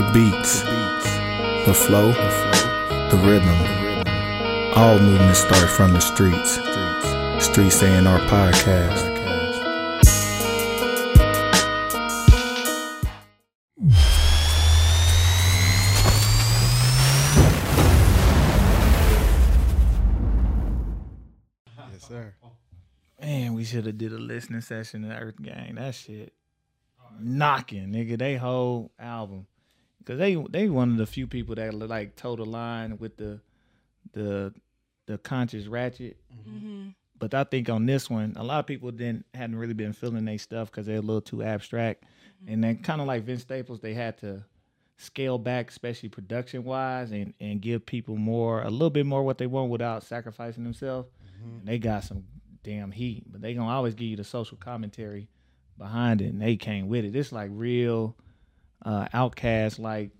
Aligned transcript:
The 0.00 0.12
beats, 0.12 0.62
the 1.66 1.74
flow, 1.74 2.12
the 2.12 3.20
rhythm. 3.22 3.54
All 4.74 4.98
movement 4.98 5.36
starts 5.36 5.76
from 5.76 5.92
the 5.92 6.00
streets. 6.00 6.52
Streets 7.44 7.82
A&R 7.82 8.18
podcast. 8.20 9.10
Yes, 21.76 22.08
sir. 22.08 22.34
Man, 23.20 23.52
we 23.52 23.64
should 23.64 23.84
have 23.84 23.98
did 23.98 24.14
a 24.14 24.18
listening 24.18 24.62
session 24.62 25.04
at 25.10 25.22
Earth 25.22 25.42
Gang. 25.42 25.74
That 25.74 25.94
shit 25.94 26.32
knocking, 27.20 27.88
nigga. 27.88 28.18
They 28.18 28.36
whole 28.36 28.92
album, 28.98 29.46
cause 30.04 30.18
they 30.18 30.34
they 30.50 30.68
one 30.68 30.90
of 30.90 30.96
the 30.96 31.06
few 31.06 31.26
people 31.26 31.54
that 31.54 31.74
like 31.74 32.16
toe 32.16 32.36
the 32.36 32.44
line 32.44 32.98
with 32.98 33.16
the 33.16 33.40
the 34.12 34.52
the 35.06 35.18
conscious 35.18 35.66
ratchet. 35.66 36.16
Mm-hmm. 36.32 36.88
But 37.18 37.34
I 37.34 37.44
think 37.44 37.68
on 37.68 37.84
this 37.84 38.08
one, 38.08 38.32
a 38.36 38.42
lot 38.42 38.60
of 38.60 38.66
people 38.66 38.90
didn't 38.90 39.26
hadn't 39.34 39.56
really 39.56 39.74
been 39.74 39.92
feeling 39.92 40.24
their 40.24 40.38
stuff 40.38 40.70
because 40.70 40.86
they're 40.86 40.96
a 40.96 41.02
little 41.02 41.20
too 41.20 41.42
abstract, 41.42 42.04
mm-hmm. 42.04 42.52
and 42.52 42.64
then 42.64 42.78
kind 42.78 43.00
of 43.00 43.06
like 43.06 43.24
Vince 43.24 43.42
Staples, 43.42 43.80
they 43.80 43.94
had 43.94 44.18
to 44.18 44.44
scale 44.96 45.38
back, 45.38 45.70
especially 45.70 46.08
production 46.08 46.64
wise, 46.64 47.10
and 47.10 47.34
and 47.40 47.60
give 47.60 47.84
people 47.84 48.16
more 48.16 48.62
a 48.62 48.70
little 48.70 48.90
bit 48.90 49.06
more 49.06 49.22
what 49.22 49.38
they 49.38 49.46
want 49.46 49.70
without 49.70 50.02
sacrificing 50.02 50.64
themselves. 50.64 51.08
Mm-hmm. 51.26 51.58
And 51.58 51.68
they 51.68 51.78
got 51.78 52.04
some 52.04 52.24
damn 52.62 52.90
heat, 52.90 53.24
but 53.26 53.40
they 53.40 53.54
gonna 53.54 53.70
always 53.70 53.94
give 53.94 54.08
you 54.08 54.16
the 54.16 54.24
social 54.24 54.56
commentary 54.56 55.28
behind 55.76 56.22
it, 56.22 56.26
and 56.26 56.40
they 56.40 56.56
came 56.56 56.88
with 56.88 57.04
it. 57.04 57.16
It's 57.16 57.32
like 57.32 57.50
real 57.52 58.16
uh 58.84 59.06
OutKast 59.08 59.78
like 59.78 60.10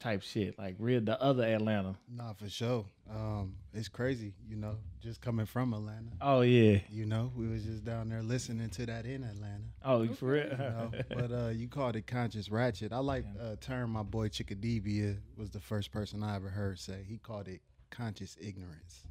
type 0.00 0.22
shit, 0.22 0.58
like 0.58 0.76
real 0.78 1.00
the 1.00 1.20
other 1.22 1.44
Atlanta. 1.44 1.94
Nah, 2.08 2.32
for 2.32 2.48
sure. 2.48 2.86
Um, 3.08 3.54
it's 3.74 3.88
crazy, 3.88 4.32
you 4.48 4.56
know, 4.56 4.76
just 5.00 5.20
coming 5.20 5.46
from 5.46 5.74
Atlanta. 5.74 6.10
Oh 6.20 6.40
yeah. 6.40 6.78
You 6.90 7.06
know, 7.06 7.30
we 7.36 7.46
was 7.46 7.64
just 7.64 7.84
down 7.84 8.08
there 8.08 8.22
listening 8.22 8.70
to 8.70 8.86
that 8.86 9.04
in 9.04 9.22
Atlanta. 9.22 9.64
Oh, 9.84 10.06
for 10.08 10.26
real. 10.26 10.46
You 10.46 10.56
know? 10.56 10.90
but 11.10 11.32
uh, 11.32 11.48
you 11.48 11.68
called 11.68 11.96
it 11.96 12.06
conscious 12.06 12.50
ratchet. 12.50 12.92
I 12.92 12.98
like 12.98 13.24
a 13.40 13.56
term 13.56 13.90
my 13.90 14.02
boy 14.02 14.28
Chickadivia 14.28 15.18
was 15.36 15.50
the 15.50 15.60
first 15.60 15.92
person 15.92 16.22
I 16.22 16.36
ever 16.36 16.48
heard 16.48 16.78
say. 16.78 17.04
He 17.06 17.18
called 17.18 17.48
it 17.48 17.60
conscious 17.90 18.36
ignorance. 18.40 19.04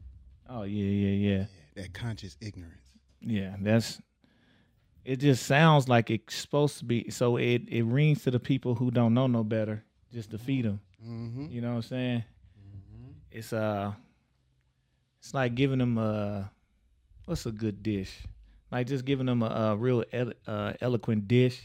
oh 0.50 0.64
yeah, 0.64 0.86
yeah, 0.86 1.30
yeah. 1.30 1.46
Yeah, 1.76 1.84
that 1.84 1.94
conscious 1.94 2.36
ignorance. 2.42 2.90
Yeah, 3.22 3.56
that's. 3.60 4.02
It 5.10 5.20
just 5.20 5.48
sounds 5.48 5.90
like 5.90 6.12
it's 6.12 6.36
supposed 6.36 6.78
to 6.78 6.86
be. 6.86 7.10
So 7.10 7.38
it 7.38 7.64
it 7.68 7.84
rings 7.84 8.24
to 8.26 8.32
the 8.32 8.40
people 8.40 8.76
who 8.76 8.92
don't 8.92 9.16
know 9.16 9.26
no 9.26 9.44
better, 9.44 9.84
just 10.14 10.30
to 10.30 10.38
feed 10.38 10.66
them. 10.66 10.82
Mm-hmm. 11.04 11.48
You 11.50 11.62
know 11.62 11.70
what 11.70 11.76
I'm 11.78 11.82
saying? 11.82 12.24
It's 13.32 13.52
uh, 13.52 13.94
it's 15.20 15.34
like 15.34 15.56
giving 15.56 15.80
them 15.80 15.98
a 15.98 16.52
what's 17.26 17.48
a 17.48 17.52
good 17.52 17.82
dish? 17.82 18.22
Like 18.72 18.86
just 18.86 19.04
giving 19.04 19.26
them 19.26 19.42
a, 19.42 19.48
a 19.48 19.76
real 19.76 20.04
elo- 20.14 20.34
uh, 20.46 20.74
eloquent 20.80 21.28
dish, 21.28 21.60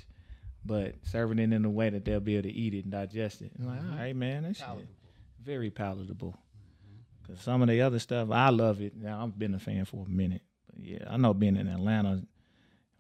but 0.65 0.95
serving 1.03 1.39
it 1.39 1.53
in 1.53 1.67
a 1.67 1.71
way 1.71 1.91
that 1.91 2.07
they'll 2.07 2.21
be 2.21 2.37
able 2.37 2.49
to 2.49 2.55
eat 2.55 2.73
it 2.73 2.85
and 2.85 2.93
digest 2.93 3.43
it. 3.43 3.53
And 3.59 3.67
like, 3.67 3.81
all 3.81 3.99
right, 3.99 4.17
man, 4.17 4.45
that 4.45 4.57
shit 4.57 4.67
very 5.45 5.69
palatable. 5.69 6.35
Cause 7.27 7.43
some 7.43 7.61
of 7.61 7.69
the 7.69 7.83
other 7.83 7.99
stuff, 7.99 8.31
I 8.31 8.49
love 8.49 8.81
it. 8.81 8.97
Now 8.97 9.23
I've 9.23 9.39
been 9.39 9.55
a 9.55 9.59
fan 9.59 9.85
for 9.85 10.07
a 10.07 10.09
minute, 10.09 10.41
but 10.67 10.83
yeah, 10.83 11.05
I 11.11 11.19
know 11.19 11.35
being 11.35 11.57
in 11.57 11.69
Atlanta. 11.69 12.23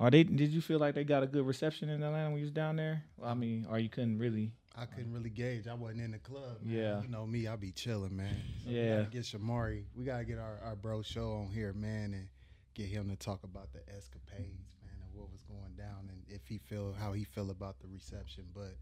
Are 0.04 0.10
they? 0.10 0.22
Did 0.22 0.50
you 0.50 0.60
feel 0.60 0.78
like 0.78 0.94
they 0.94 1.02
got 1.02 1.22
a 1.22 1.26
good 1.26 1.46
reception 1.46 1.88
in 1.88 2.02
Atlanta 2.02 2.28
when 2.28 2.36
you 2.38 2.44
was 2.44 2.50
down 2.50 2.76
there? 2.76 3.02
Well, 3.16 3.30
I 3.30 3.32
mean, 3.32 3.66
or 3.70 3.78
you 3.78 3.88
couldn't 3.88 4.18
really? 4.18 4.52
I 4.76 4.84
couldn't 4.84 5.14
really 5.14 5.30
gauge. 5.30 5.66
I 5.66 5.72
wasn't 5.72 6.02
in 6.02 6.10
the 6.10 6.18
club. 6.18 6.58
Man. 6.62 6.76
Yeah. 6.76 7.00
You 7.00 7.08
know 7.08 7.24
me, 7.26 7.46
I 7.48 7.56
be 7.56 7.72
chilling, 7.72 8.14
man. 8.14 8.36
So 8.62 8.68
We 8.68 8.76
Yeah. 8.76 8.96
gotta 8.98 9.10
get 9.10 9.22
Shamari. 9.22 9.84
We 9.96 10.04
gotta 10.04 10.26
get 10.26 10.36
our, 10.38 10.58
our 10.62 10.76
bro 10.76 11.00
show 11.00 11.32
on 11.32 11.46
here, 11.54 11.72
man, 11.72 12.12
and 12.12 12.28
get 12.74 12.88
him 12.88 13.08
to 13.08 13.16
talk 13.16 13.44
about 13.44 13.72
the 13.72 13.78
escapades, 13.96 14.74
man, 14.82 14.92
and 15.00 15.14
what 15.18 15.32
was 15.32 15.42
going 15.44 15.72
down 15.78 16.10
and 16.10 16.22
if 16.28 16.46
he 16.48 16.58
feel 16.58 16.92
how 16.92 17.14
he 17.14 17.24
feel 17.24 17.50
about 17.50 17.78
the 17.80 17.88
reception. 17.88 18.44
But 18.52 18.76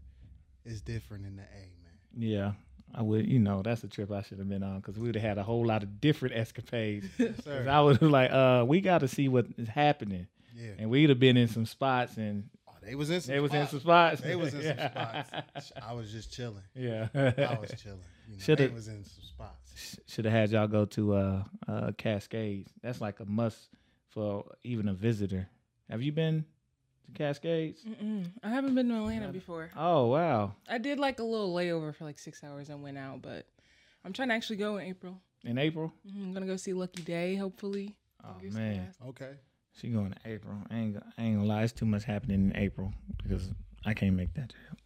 it's 0.65 0.81
different 0.81 1.25
in 1.25 1.37
the 1.37 1.43
A, 1.43 1.71
man. 1.83 1.93
Yeah, 2.17 2.51
I 2.93 3.01
would. 3.01 3.27
You 3.29 3.39
know, 3.39 3.61
that's 3.61 3.85
a 3.85 3.87
trip 3.87 4.11
I 4.11 4.23
should 4.23 4.39
have 4.39 4.49
been 4.49 4.63
on 4.63 4.81
because 4.81 4.99
we 4.99 5.05
would 5.07 5.15
have 5.15 5.23
had 5.23 5.37
a 5.37 5.43
whole 5.43 5.65
lot 5.65 5.83
of 5.83 6.01
different 6.01 6.35
escapades. 6.35 7.07
I 7.47 7.79
was 7.79 8.01
like, 8.01 8.29
uh, 8.31 8.65
we 8.67 8.81
got 8.81 8.99
to 8.99 9.07
see 9.07 9.29
what 9.29 9.45
is 9.57 9.67
happening, 9.69 10.27
Yeah. 10.55 10.71
and 10.79 10.89
we'd 10.89 11.09
have 11.09 11.19
been 11.19 11.37
in 11.37 11.47
some 11.47 11.65
spots, 11.65 12.17
and 12.17 12.49
Oh, 12.67 12.71
they 12.81 12.95
was 12.95 13.09
in 13.09 13.21
some 13.21 13.33
they 13.33 13.39
was 13.39 13.53
in 13.53 13.61
spots. 13.67 13.71
some 13.71 13.79
spots. 13.79 14.21
They 14.21 14.35
was 14.35 14.53
in 14.53 14.61
some 14.61 14.77
spots. 14.91 15.71
I 15.81 15.93
was 15.93 16.11
just 16.11 16.31
chilling. 16.31 16.63
Yeah, 16.75 17.07
I 17.13 17.57
was 17.59 17.73
chilling. 17.81 17.99
You 18.29 18.35
know, 18.35 18.39
Shoulda- 18.43 18.67
they 18.67 18.73
was 18.73 18.87
in 18.87 19.03
some 19.03 19.23
spots. 19.23 19.97
should 20.07 20.25
have 20.25 20.33
had 20.33 20.51
y'all 20.51 20.67
go 20.67 20.85
to 20.85 21.13
uh, 21.15 21.43
uh, 21.67 21.91
Cascades. 21.97 22.71
That's 22.81 23.01
like 23.01 23.19
a 23.19 23.25
must 23.25 23.69
for 24.09 24.45
even 24.63 24.87
a 24.87 24.93
visitor. 24.93 25.49
Have 25.89 26.01
you 26.01 26.11
been 26.11 26.45
to 27.05 27.11
Cascades? 27.11 27.81
Mm-mm. 27.83 28.27
I 28.43 28.49
haven't 28.49 28.75
been 28.75 28.87
to 28.89 28.95
Atlanta 28.95 29.29
before. 29.29 29.69
Oh 29.75 30.07
wow! 30.07 30.53
I 30.69 30.77
did 30.77 30.99
like 30.99 31.19
a 31.19 31.23
little 31.23 31.53
layover 31.53 31.93
for 31.95 32.03
like 32.05 32.19
six 32.19 32.43
hours 32.43 32.69
and 32.69 32.81
went 32.83 32.97
out, 32.97 33.21
but 33.21 33.47
I'm 34.05 34.13
trying 34.13 34.29
to 34.29 34.35
actually 34.35 34.57
go 34.57 34.77
in 34.77 34.87
April. 34.87 35.19
In 35.43 35.57
April? 35.57 35.91
Mhm, 36.07 36.23
I'm 36.27 36.33
gonna 36.33 36.45
go 36.45 36.55
see 36.57 36.73
Lucky 36.73 37.01
Daye, 37.01 37.35
hopefully. 37.35 37.95
Oh 38.23 38.35
man. 38.51 38.93
Okay. 39.09 39.31
She 39.79 39.89
going 39.89 40.11
to 40.11 40.17
April. 40.29 40.55
I 40.69 40.75
ain't, 40.77 40.97
I 41.17 41.23
ain't 41.23 41.35
gonna 41.37 41.47
lie, 41.47 41.63
it's 41.63 41.73
too 41.73 41.85
much 41.85 42.03
happening 42.03 42.51
in 42.51 42.57
April 42.57 42.93
because 43.21 43.49
I 43.85 43.93
can't 43.93 44.15
make 44.15 44.33
that 44.35 44.49
trip. 44.49 44.79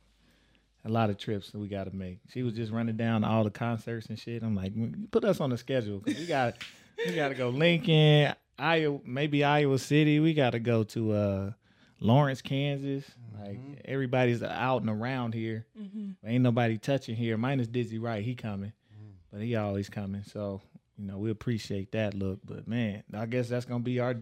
A 0.86 0.90
lot 0.90 1.10
of 1.10 1.18
trips 1.18 1.52
that 1.52 1.60
we 1.60 1.68
got 1.68 1.84
to 1.86 1.96
make. 1.96 2.20
She 2.32 2.44
was 2.44 2.54
just 2.54 2.72
running 2.72 2.96
down 2.96 3.24
all 3.24 3.44
the 3.44 3.50
concerts 3.52 4.08
and 4.08 4.18
shit. 4.18 4.42
I'm 4.42 4.56
like, 4.56 4.74
"Mm, 4.74 5.12
put 5.12 5.26
us 5.26 5.42
on 5.42 5.50
the 5.50 5.58
schedule 5.58 6.00
'cause 6.00 6.16
we 6.18 6.26
got 6.26 6.64
we 7.06 7.14
got 7.14 7.28
to 7.30 7.36
go 7.36 7.50
Lincoln, 7.50 8.34
Iowa, 8.58 9.00
maybe 9.04 9.44
Iowa 9.44 9.78
City. 9.80 10.20
We 10.22 10.34
got 10.34 10.52
to 10.52 10.60
go 10.60 10.84
to 10.86 11.12
uh, 11.12 11.52
Lawrence, 12.00 12.42
Kansas. 12.42 13.04
Like 13.38 13.60
everybody's 13.86 14.42
out 14.42 14.82
and 14.82 14.90
around 14.90 15.34
here. 15.34 15.66
Mhm. 15.78 16.16
Ain't 16.26 16.44
nobody 16.44 16.78
touching 16.78 17.16
here. 17.16 17.38
Minus 17.38 17.68
Dizzy 17.68 18.00
Wright, 18.00 18.24
he 18.24 18.34
coming, 18.36 18.72
but 19.32 19.42
he 19.42 19.56
always 19.56 19.90
coming. 19.90 20.24
So 20.24 20.62
you 20.98 21.06
know 21.06 21.18
we 21.18 21.30
appreciate 21.32 21.92
that 21.92 22.14
look. 22.14 22.40
But 22.46 22.66
man, 22.68 23.04
I 23.14 23.26
guess 23.26 23.50
that's 23.50 23.66
gonna 23.66 23.84
be 23.84 24.00
our 24.00 24.16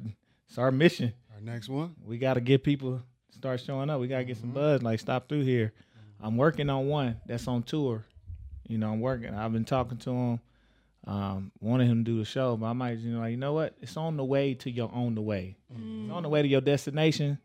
it's 0.47 0.57
our 0.57 0.71
mission. 0.71 1.13
Our 1.33 1.41
next 1.41 1.69
one. 1.69 1.95
We 2.03 2.17
got 2.17 2.35
to 2.35 2.41
get 2.41 2.63
people 2.63 3.01
start 3.31 3.59
showing 3.59 3.89
up. 3.89 3.99
We 3.99 4.07
got 4.07 4.19
to 4.19 4.23
get 4.25 4.37
some 4.37 4.49
mm-hmm. 4.49 4.55
buzz. 4.55 4.83
Like 4.83 4.99
stop 4.99 5.29
through 5.29 5.43
here. 5.43 5.73
Mm-hmm. 5.75 6.25
I'm 6.25 6.37
working 6.37 6.69
on 6.69 6.87
one 6.87 7.19
that's 7.25 7.47
on 7.47 7.63
tour. 7.63 8.05
You 8.67 8.77
know, 8.77 8.91
I'm 8.91 9.01
working. 9.01 9.33
I've 9.33 9.53
been 9.53 9.65
talking 9.65 9.97
to 9.99 10.11
him. 10.11 10.39
Um, 11.07 11.51
wanted 11.59 11.87
him 11.87 12.03
to 12.03 12.11
do 12.11 12.17
the 12.17 12.25
show, 12.25 12.57
but 12.57 12.65
I 12.65 12.73
might, 12.73 12.97
you 12.97 13.11
know, 13.11 13.19
like, 13.19 13.29
you 13.29 13.37
know 13.37 13.53
what? 13.53 13.75
It's 13.79 13.95
on 13.95 14.17
the 14.17 14.25
way 14.25 14.55
to 14.55 14.71
your 14.71 14.89
on 14.91 15.13
the 15.13 15.21
way. 15.21 15.55
It's 15.69 16.11
on 16.11 16.23
the 16.23 16.29
way 16.29 16.41
to 16.41 16.47
your 16.47 16.61
destination. 16.61 17.37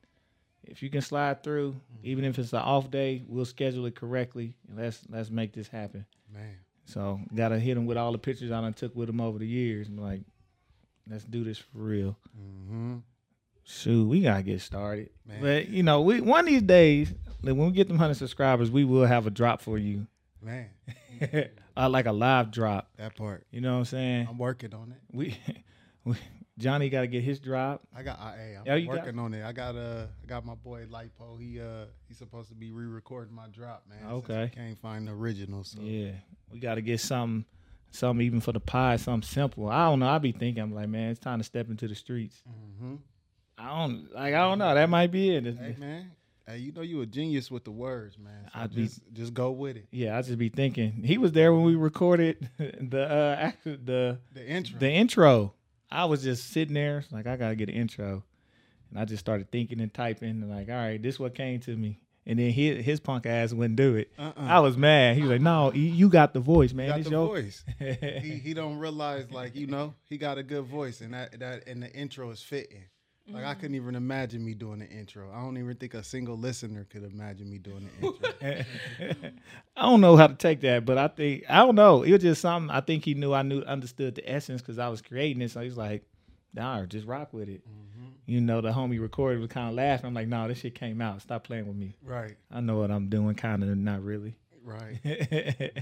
If 0.64 0.82
you 0.82 0.88
can 0.88 1.02
slide 1.02 1.42
through, 1.42 1.72
mm-hmm. 1.72 2.06
even 2.06 2.24
if 2.24 2.38
it's 2.38 2.54
an 2.54 2.60
off 2.60 2.90
day, 2.90 3.22
we'll 3.28 3.44
schedule 3.44 3.84
it 3.84 3.94
correctly. 3.94 4.56
And 4.66 4.78
let's 4.78 5.02
let's 5.10 5.28
make 5.28 5.52
this 5.52 5.68
happen. 5.68 6.06
Man. 6.32 6.56
So 6.86 7.20
gotta 7.34 7.58
hit 7.58 7.76
him 7.76 7.84
with 7.84 7.98
all 7.98 8.12
the 8.12 8.18
pictures 8.18 8.50
I 8.50 8.62
done 8.62 8.72
took 8.72 8.96
with 8.96 9.10
him 9.10 9.20
over 9.20 9.38
the 9.38 9.46
years. 9.46 9.88
And 9.88 10.00
like, 10.00 10.22
let's 11.08 11.24
do 11.24 11.44
this 11.44 11.58
for 11.58 11.78
real. 11.78 12.16
Mm-hmm. 12.38 12.96
Shoot, 13.64 14.08
we 14.08 14.22
gotta 14.22 14.42
get 14.42 14.60
started. 14.60 15.10
Man. 15.26 15.40
But 15.40 15.68
you 15.68 15.82
know, 15.82 16.00
we 16.00 16.20
one 16.20 16.40
of 16.40 16.46
these 16.46 16.62
days, 16.62 17.12
like, 17.42 17.54
when 17.54 17.66
we 17.66 17.72
get 17.72 17.88
them 17.88 17.98
hundred 17.98 18.14
subscribers, 18.14 18.70
we 18.70 18.84
will 18.84 19.06
have 19.06 19.26
a 19.26 19.30
drop 19.30 19.60
for 19.60 19.78
you, 19.78 20.06
Man. 20.42 20.70
uh, 21.76 21.88
like 21.88 22.06
a 22.06 22.12
live 22.12 22.50
drop. 22.50 22.88
That 22.96 23.14
part. 23.14 23.46
You 23.50 23.60
know 23.60 23.72
what 23.74 23.78
I'm 23.80 23.84
saying? 23.84 24.26
I'm 24.28 24.38
working 24.38 24.74
on 24.74 24.92
it. 24.92 24.98
We, 25.12 25.36
we 26.04 26.16
Johnny 26.58 26.88
got 26.90 27.02
to 27.02 27.06
get 27.06 27.22
his 27.22 27.38
drop. 27.38 27.82
I 27.94 28.02
got 28.02 28.18
I, 28.18 28.36
hey, 28.36 28.56
I'm 28.58 28.64
Oh, 28.72 28.74
you 28.74 28.86
got- 28.86 29.04
working 29.04 29.18
on 29.18 29.34
it. 29.34 29.44
I 29.44 29.52
got 29.52 29.76
uh 29.76 30.06
I 30.22 30.26
got 30.26 30.44
my 30.44 30.54
boy 30.54 30.86
Lipo. 30.90 31.40
He 31.40 31.60
uh 31.60 31.84
he's 32.08 32.18
supposed 32.18 32.48
to 32.48 32.54
be 32.54 32.72
re-recording 32.72 33.34
my 33.34 33.46
drop, 33.48 33.84
man. 33.88 34.10
Okay. 34.14 34.50
can't 34.54 34.78
find 34.80 35.06
the 35.06 35.12
original. 35.12 35.62
So 35.64 35.80
Yeah, 35.80 36.12
we 36.50 36.58
got 36.58 36.74
to 36.74 36.82
get 36.82 37.00
something, 37.00 37.44
something 37.90 38.24
even 38.24 38.40
for 38.40 38.52
the 38.52 38.60
pie, 38.60 38.96
something 38.96 39.26
simple. 39.28 39.68
I 39.68 39.86
don't 39.86 40.00
know. 40.00 40.08
I 40.08 40.18
be 40.18 40.32
thinking, 40.32 40.62
I'm 40.62 40.74
like, 40.74 40.88
man, 40.88 41.10
it's 41.10 41.20
time 41.20 41.38
to 41.38 41.44
step 41.44 41.68
into 41.70 41.88
the 41.88 41.94
streets. 41.94 42.42
hmm 42.80 42.96
I 43.58 43.68
don't 43.78 44.14
like. 44.14 44.32
I 44.34 44.38
don't 44.38 44.58
know. 44.58 44.74
That 44.74 44.88
might 44.88 45.12
be 45.12 45.34
it. 45.36 45.44
Hey 45.44 45.76
man. 45.78 46.12
Hey, 46.46 46.56
you 46.58 46.72
know 46.72 46.80
you 46.80 47.02
a 47.02 47.06
genius 47.06 47.50
with 47.50 47.64
the 47.64 47.70
words, 47.70 48.16
man. 48.18 48.46
So 48.52 48.58
I'd 48.58 48.74
be- 48.74 48.84
just 48.84 49.00
just 49.12 49.34
go 49.34 49.50
with 49.50 49.76
it. 49.76 49.86
Yeah, 49.90 50.16
I 50.16 50.22
just 50.22 50.38
be 50.38 50.48
thinking. 50.48 51.02
He 51.04 51.18
was 51.18 51.32
there 51.32 51.52
when 51.52 51.64
we 51.64 51.74
recorded 51.74 52.48
the 52.58 53.02
uh 53.02 53.36
act- 53.38 53.64
the 53.64 54.18
The 54.32 54.46
intro. 54.48 54.78
the 54.78 54.90
intro. 54.90 55.54
I 55.90 56.06
was 56.06 56.22
just 56.22 56.50
sitting 56.50 56.72
there, 56.74 57.04
like 57.10 57.26
I 57.26 57.36
gotta 57.36 57.54
get 57.54 57.68
an 57.68 57.74
intro, 57.74 58.24
and 58.90 58.98
I 58.98 59.04
just 59.04 59.20
started 59.20 59.50
thinking 59.52 59.80
and 59.80 59.92
typing, 59.92 60.30
and 60.30 60.48
like, 60.50 60.68
all 60.70 60.74
right, 60.76 61.02
this 61.02 61.18
what 61.20 61.34
came 61.34 61.60
to 61.60 61.76
me. 61.76 62.00
And 62.26 62.38
then 62.38 62.50
his, 62.50 62.84
his 62.84 63.00
punk 63.00 63.26
ass 63.26 63.52
wouldn't 63.52 63.76
do 63.76 63.96
it. 63.96 64.12
Uh-uh. 64.18 64.32
I 64.38 64.60
was 64.60 64.76
mad. 64.76 65.16
He 65.16 65.22
was 65.22 65.30
like, 65.30 65.40
"No, 65.40 65.72
you, 65.72 65.82
you 65.82 66.08
got 66.08 66.34
the 66.34 66.40
voice, 66.40 66.72
man. 66.72 66.88
got 66.88 66.98
It's 67.00 67.08
the 67.08 67.14
your 67.16 67.26
voice. 67.26 67.64
he 67.78 68.40
he 68.42 68.54
don't 68.54 68.78
realize 68.78 69.30
like 69.30 69.56
you 69.56 69.66
know 69.66 69.94
he 70.04 70.18
got 70.18 70.38
a 70.38 70.42
good 70.42 70.64
voice 70.64 71.00
and 71.00 71.14
that 71.14 71.38
that 71.40 71.66
and 71.66 71.82
the 71.82 71.90
intro 71.92 72.30
is 72.30 72.42
fitting. 72.42 72.84
Like 73.32 73.44
I 73.44 73.54
couldn't 73.54 73.76
even 73.76 73.94
imagine 73.94 74.44
me 74.44 74.54
doing 74.54 74.80
the 74.80 74.88
intro. 74.88 75.30
I 75.32 75.40
don't 75.40 75.56
even 75.56 75.76
think 75.76 75.94
a 75.94 76.02
single 76.02 76.36
listener 76.36 76.86
could 76.90 77.04
imagine 77.04 77.48
me 77.48 77.58
doing 77.58 77.88
the 78.00 78.06
intro. 78.06 79.30
I 79.76 79.82
don't 79.82 80.00
know 80.00 80.16
how 80.16 80.26
to 80.26 80.34
take 80.34 80.60
that, 80.62 80.84
but 80.84 80.98
I 80.98 81.08
think 81.08 81.44
I 81.48 81.58
don't 81.58 81.76
know. 81.76 82.02
It 82.02 82.12
was 82.12 82.22
just 82.22 82.40
something 82.40 82.70
I 82.70 82.80
think 82.80 83.04
he 83.04 83.14
knew 83.14 83.32
I 83.32 83.42
knew 83.42 83.60
understood 83.60 84.16
the 84.16 84.30
essence 84.30 84.60
because 84.60 84.78
I 84.78 84.88
was 84.88 85.00
creating 85.00 85.42
it. 85.42 85.52
So 85.52 85.60
he's 85.60 85.76
like, 85.76 86.02
"Nah, 86.54 86.84
just 86.86 87.06
rock 87.06 87.32
with 87.32 87.48
it." 87.48 87.62
Mm-hmm. 87.68 88.08
You 88.26 88.40
know, 88.40 88.60
the 88.60 88.70
homie 88.72 89.00
recorded 89.00 89.40
was 89.40 89.48
kind 89.48 89.68
of 89.68 89.74
laughing. 89.74 90.06
I'm 90.06 90.14
like, 90.14 90.28
"No, 90.28 90.46
this 90.48 90.58
shit 90.58 90.74
came 90.74 91.00
out. 91.00 91.22
Stop 91.22 91.44
playing 91.44 91.66
with 91.66 91.76
me. 91.76 91.96
right, 92.04 92.36
I 92.50 92.60
know 92.60 92.78
what 92.78 92.90
I'm 92.90 93.08
doing. 93.08 93.34
Kind 93.34 93.62
of, 93.62 93.76
not 93.76 94.02
really." 94.02 94.36
right. 94.64 95.00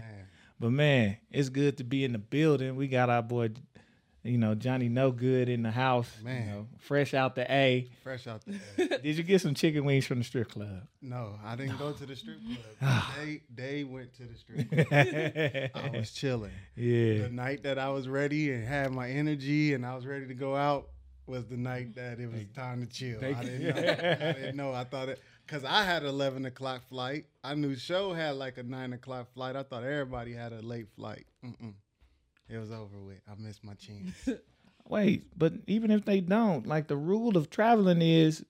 but 0.60 0.70
Man. 0.70 0.76
man, 0.76 1.16
it's 1.30 1.48
good 1.48 1.78
to 1.78 1.84
be 1.84 2.04
in 2.04 2.12
the 2.12 2.18
building. 2.18 2.76
We 2.76 2.88
got 2.88 3.10
our 3.10 3.22
boy, 3.22 3.50
you 4.28 4.38
know, 4.38 4.54
Johnny 4.54 4.88
No 4.88 5.10
Good 5.10 5.48
in 5.48 5.62
the 5.62 5.70
house. 5.70 6.10
Man. 6.22 6.42
you 6.46 6.50
know, 6.52 6.66
fresh 6.78 7.14
out 7.14 7.34
the 7.34 7.50
A. 7.52 7.88
Fresh 8.02 8.26
out 8.26 8.42
the 8.44 8.58
A. 8.78 8.98
Did 9.02 9.16
you 9.16 9.22
get 9.22 9.40
some 9.40 9.54
chicken 9.54 9.84
wings 9.84 10.06
from 10.06 10.18
the 10.18 10.24
strip 10.24 10.50
club? 10.50 10.82
No, 11.02 11.34
I 11.44 11.56
didn't 11.56 11.78
go 11.78 11.92
to 11.92 12.06
the 12.06 12.14
strip 12.16 12.38
club. 12.80 13.02
they 13.18 13.40
they 13.54 13.84
went 13.84 14.14
to 14.16 14.22
the 14.24 14.36
strip 14.36 14.70
club. 14.70 14.86
I 15.84 15.90
was 15.98 16.10
chilling. 16.12 16.52
yeah. 16.76 17.22
The 17.22 17.30
night 17.30 17.62
that 17.62 17.78
I 17.78 17.88
was 17.90 18.08
ready 18.08 18.52
and 18.52 18.64
had 18.66 18.92
my 18.92 19.08
energy 19.10 19.74
and 19.74 19.84
I 19.86 19.94
was 19.94 20.06
ready 20.06 20.26
to 20.26 20.34
go 20.34 20.54
out 20.54 20.88
was 21.26 21.46
the 21.46 21.56
night 21.58 21.94
that 21.96 22.18
it 22.20 22.30
was 22.30 22.40
time 22.54 22.86
to 22.86 22.92
chill. 22.92 23.18
I 23.22 23.42
didn't 23.44 23.62
know. 23.76 23.82
I 23.82 24.32
didn't 24.32 24.56
know. 24.56 24.72
I 24.72 24.84
thought 24.84 25.08
it 25.10 25.20
because 25.46 25.62
I 25.64 25.82
had 25.84 26.02
an 26.02 26.08
eleven 26.08 26.46
o'clock 26.46 26.82
flight. 26.88 27.26
I 27.44 27.54
knew 27.54 27.74
show 27.76 28.12
had 28.14 28.36
like 28.36 28.56
a 28.58 28.62
nine 28.62 28.92
o'clock 28.94 29.32
flight. 29.34 29.54
I 29.56 29.62
thought 29.62 29.82
everybody 29.84 30.32
had 30.32 30.52
a 30.52 30.60
late 30.62 30.88
flight. 30.96 31.26
Mm-mm. 31.44 31.74
It 32.48 32.58
was 32.58 32.70
over 32.70 32.98
with. 32.98 33.20
I 33.30 33.34
missed 33.40 33.62
my 33.64 33.74
chance. 33.74 34.28
Wait, 34.88 35.24
but 35.36 35.52
even 35.66 35.90
if 35.90 36.04
they 36.04 36.20
don't, 36.20 36.66
like 36.66 36.88
the 36.88 36.96
rule 36.96 37.36
of 37.36 37.50
traveling 37.50 38.00
is 38.00 38.44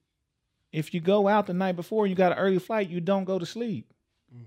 if 0.72 0.94
you 0.94 1.00
go 1.00 1.26
out 1.26 1.46
the 1.46 1.54
night 1.54 1.74
before 1.74 2.04
and 2.04 2.10
you 2.10 2.16
got 2.16 2.32
an 2.32 2.38
early 2.38 2.60
flight, 2.60 2.88
you 2.88 3.00
don't 3.00 3.24
go 3.24 3.38
to 3.38 3.46
sleep. 3.46 3.92
Mm. 4.34 4.44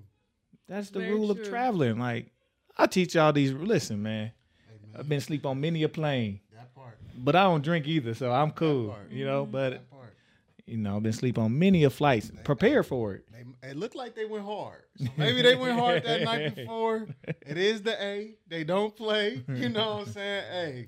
That's 0.69 0.89
the 0.89 1.00
Very 1.00 1.12
rule 1.12 1.31
of 1.31 1.44
traveling. 1.44 2.00
Like 2.00 2.27
I 2.77 2.88
teach 2.88 3.15
y'all 3.15 3.33
these 3.33 3.51
listen, 3.51 4.01
man. 4.01 4.31
Hey, 4.69 4.75
man, 4.81 5.00
I've 5.00 5.09
been 5.09 5.18
asleep 5.18 5.45
on 5.45 5.59
many 5.59 5.83
a 5.83 5.89
plane. 5.89 6.39
that 6.54 6.74
part. 6.74 6.97
But 7.18 7.36
I 7.36 7.44
don't 7.44 7.63
drink 7.63 7.88
either, 7.88 8.13
so 8.13 8.31
I'm 8.31 8.51
cool. 8.51 8.89
part. 8.89 9.12
You 9.12 9.25
know, 9.25 9.45
but 9.45 9.71
That 9.71 9.89
part. 9.89 9.91
You 10.66 10.78
know, 10.78 10.98
I've 10.98 11.04
been 11.04 11.13
sleep 11.13 11.38
on 11.38 11.58
many 11.58 11.84
a 11.84 11.90
flights. 11.90 12.31
Prepare 12.44 12.84
for 12.84 13.13
it. 13.13 13.25
They, 13.31 13.69
it 13.69 13.78
looked 13.78 13.96
like 13.96 14.16
they 14.16 14.25
went 14.25 14.46
hard. 14.46 14.84
So 14.98 15.08
maybe 15.18 15.42
they 15.42 15.56
went 15.56 15.78
hard 15.78 16.04
that 16.04 16.22
night 16.24 16.56
before. 16.56 17.08
It 17.25 17.58
is 17.58 17.81
the 17.81 18.02
A. 18.04 18.36
They 18.48 18.63
don't 18.63 18.96
play. 18.96 19.44
You 19.48 19.69
know 19.69 19.96
what 19.96 20.08
I'm 20.08 20.13
saying? 20.13 20.44
Hey, 20.52 20.88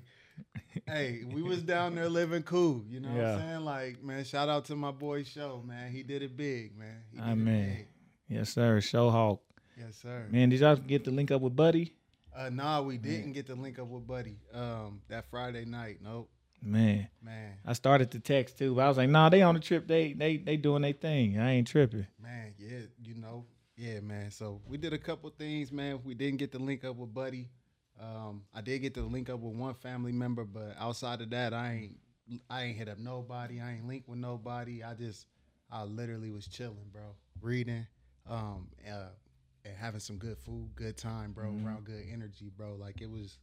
hey, 0.86 1.24
we 1.26 1.42
was 1.42 1.62
down 1.62 1.94
there 1.94 2.08
living 2.08 2.42
cool. 2.42 2.84
You 2.88 3.00
know 3.00 3.10
what 3.10 3.24
I'm 3.24 3.40
saying? 3.40 3.60
Like, 3.60 4.02
man, 4.02 4.24
shout 4.24 4.48
out 4.48 4.64
to 4.66 4.76
my 4.76 4.90
boy 4.90 5.24
Show, 5.24 5.62
man. 5.66 5.90
He 5.90 6.02
did 6.02 6.22
it 6.22 6.36
big, 6.36 6.76
man. 6.76 7.02
He 7.10 7.18
did 7.18 7.28
it 7.28 7.44
big. 7.44 7.86
Yes, 8.28 8.50
sir. 8.50 8.80
Show 8.80 9.10
Hawk. 9.10 9.42
Yes, 9.78 9.96
sir. 10.00 10.26
Man, 10.30 10.48
did 10.50 10.60
y'all 10.60 10.76
get 10.76 11.04
to 11.04 11.10
link 11.10 11.30
up 11.30 11.40
with 11.40 11.56
Buddy? 11.56 11.94
Uh, 12.36 12.50
nah, 12.50 12.82
we 12.82 12.98
didn't 12.98 13.32
get 13.32 13.46
to 13.46 13.54
link 13.54 13.78
up 13.78 13.86
with 13.86 14.06
Buddy 14.06 14.36
um, 14.52 15.00
that 15.08 15.24
Friday 15.30 15.64
night. 15.64 15.98
Nope, 16.02 16.28
Man, 16.66 17.08
man, 17.22 17.58
I 17.66 17.74
started 17.74 18.10
to 18.12 18.20
text 18.20 18.56
too, 18.58 18.74
but 18.74 18.82
I 18.84 18.88
was 18.88 18.96
like, 18.96 19.10
nah, 19.10 19.28
they 19.28 19.42
on 19.42 19.54
the 19.54 19.60
trip. 19.60 19.86
They 19.86 20.14
they 20.14 20.38
they 20.38 20.56
doing 20.56 20.80
their 20.82 20.94
thing. 20.94 21.38
I 21.38 21.52
ain't 21.52 21.66
tripping. 21.68 22.06
man, 22.18 22.54
yeah, 22.58 22.78
you 23.02 23.14
know, 23.14 23.44
yeah, 23.76 24.00
man. 24.00 24.30
So 24.30 24.62
we 24.66 24.78
did 24.78 24.94
a 24.94 24.98
couple 24.98 25.28
things, 25.30 25.70
man. 25.70 26.00
We 26.04 26.14
didn't 26.14 26.38
get 26.38 26.52
to 26.52 26.58
link 26.58 26.82
up 26.84 26.96
with 26.96 27.12
Buddy. 27.12 27.50
Um, 28.00 28.44
I 28.54 28.62
did 28.62 28.78
get 28.80 28.94
to 28.94 29.02
link 29.02 29.28
up 29.28 29.40
with 29.40 29.54
one 29.54 29.74
family 29.74 30.10
member, 30.12 30.44
but 30.44 30.74
outside 30.78 31.20
of 31.20 31.30
that, 31.30 31.52
I 31.52 31.72
ain't 31.74 31.98
I 32.48 32.62
ain't 32.62 32.78
hit 32.78 32.88
up 32.88 32.98
nobody. 32.98 33.60
I 33.60 33.72
ain't 33.74 33.86
linked 33.86 34.08
with 34.08 34.18
nobody. 34.18 34.82
I 34.82 34.94
just 34.94 35.26
I 35.70 35.84
literally 35.84 36.30
was 36.30 36.46
chilling, 36.46 36.88
bro, 36.90 37.14
reading, 37.42 37.86
um, 38.28 38.68
uh, 38.90 39.08
and 39.66 39.76
having 39.76 40.00
some 40.00 40.16
good 40.16 40.38
food, 40.38 40.70
good 40.74 40.96
time, 40.96 41.32
bro, 41.32 41.50
Mhm. 41.50 41.66
around 41.66 41.84
good 41.84 42.04
energy, 42.10 42.48
bro. 42.48 42.74
Like 42.76 43.02
it 43.02 43.10
was 43.10 43.38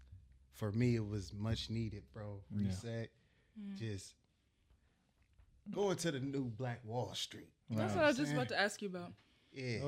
for 0.53 0.71
me, 0.71 0.95
it 0.95 1.05
was 1.05 1.33
much 1.33 1.69
needed, 1.69 2.03
bro. 2.13 2.41
Yeah. 2.51 2.67
Reset, 2.67 3.09
just 3.75 4.15
going 5.69 5.97
to 5.97 6.11
the 6.11 6.19
new 6.19 6.45
Black 6.49 6.79
Wall 6.83 7.13
Street. 7.13 7.49
That's 7.69 7.95
what 7.95 8.03
I 8.03 8.07
was 8.07 8.17
just 8.17 8.33
about 8.33 8.49
to 8.49 8.59
ask 8.59 8.81
you 8.81 8.89
about. 8.89 9.13
Yeah. 9.53 9.79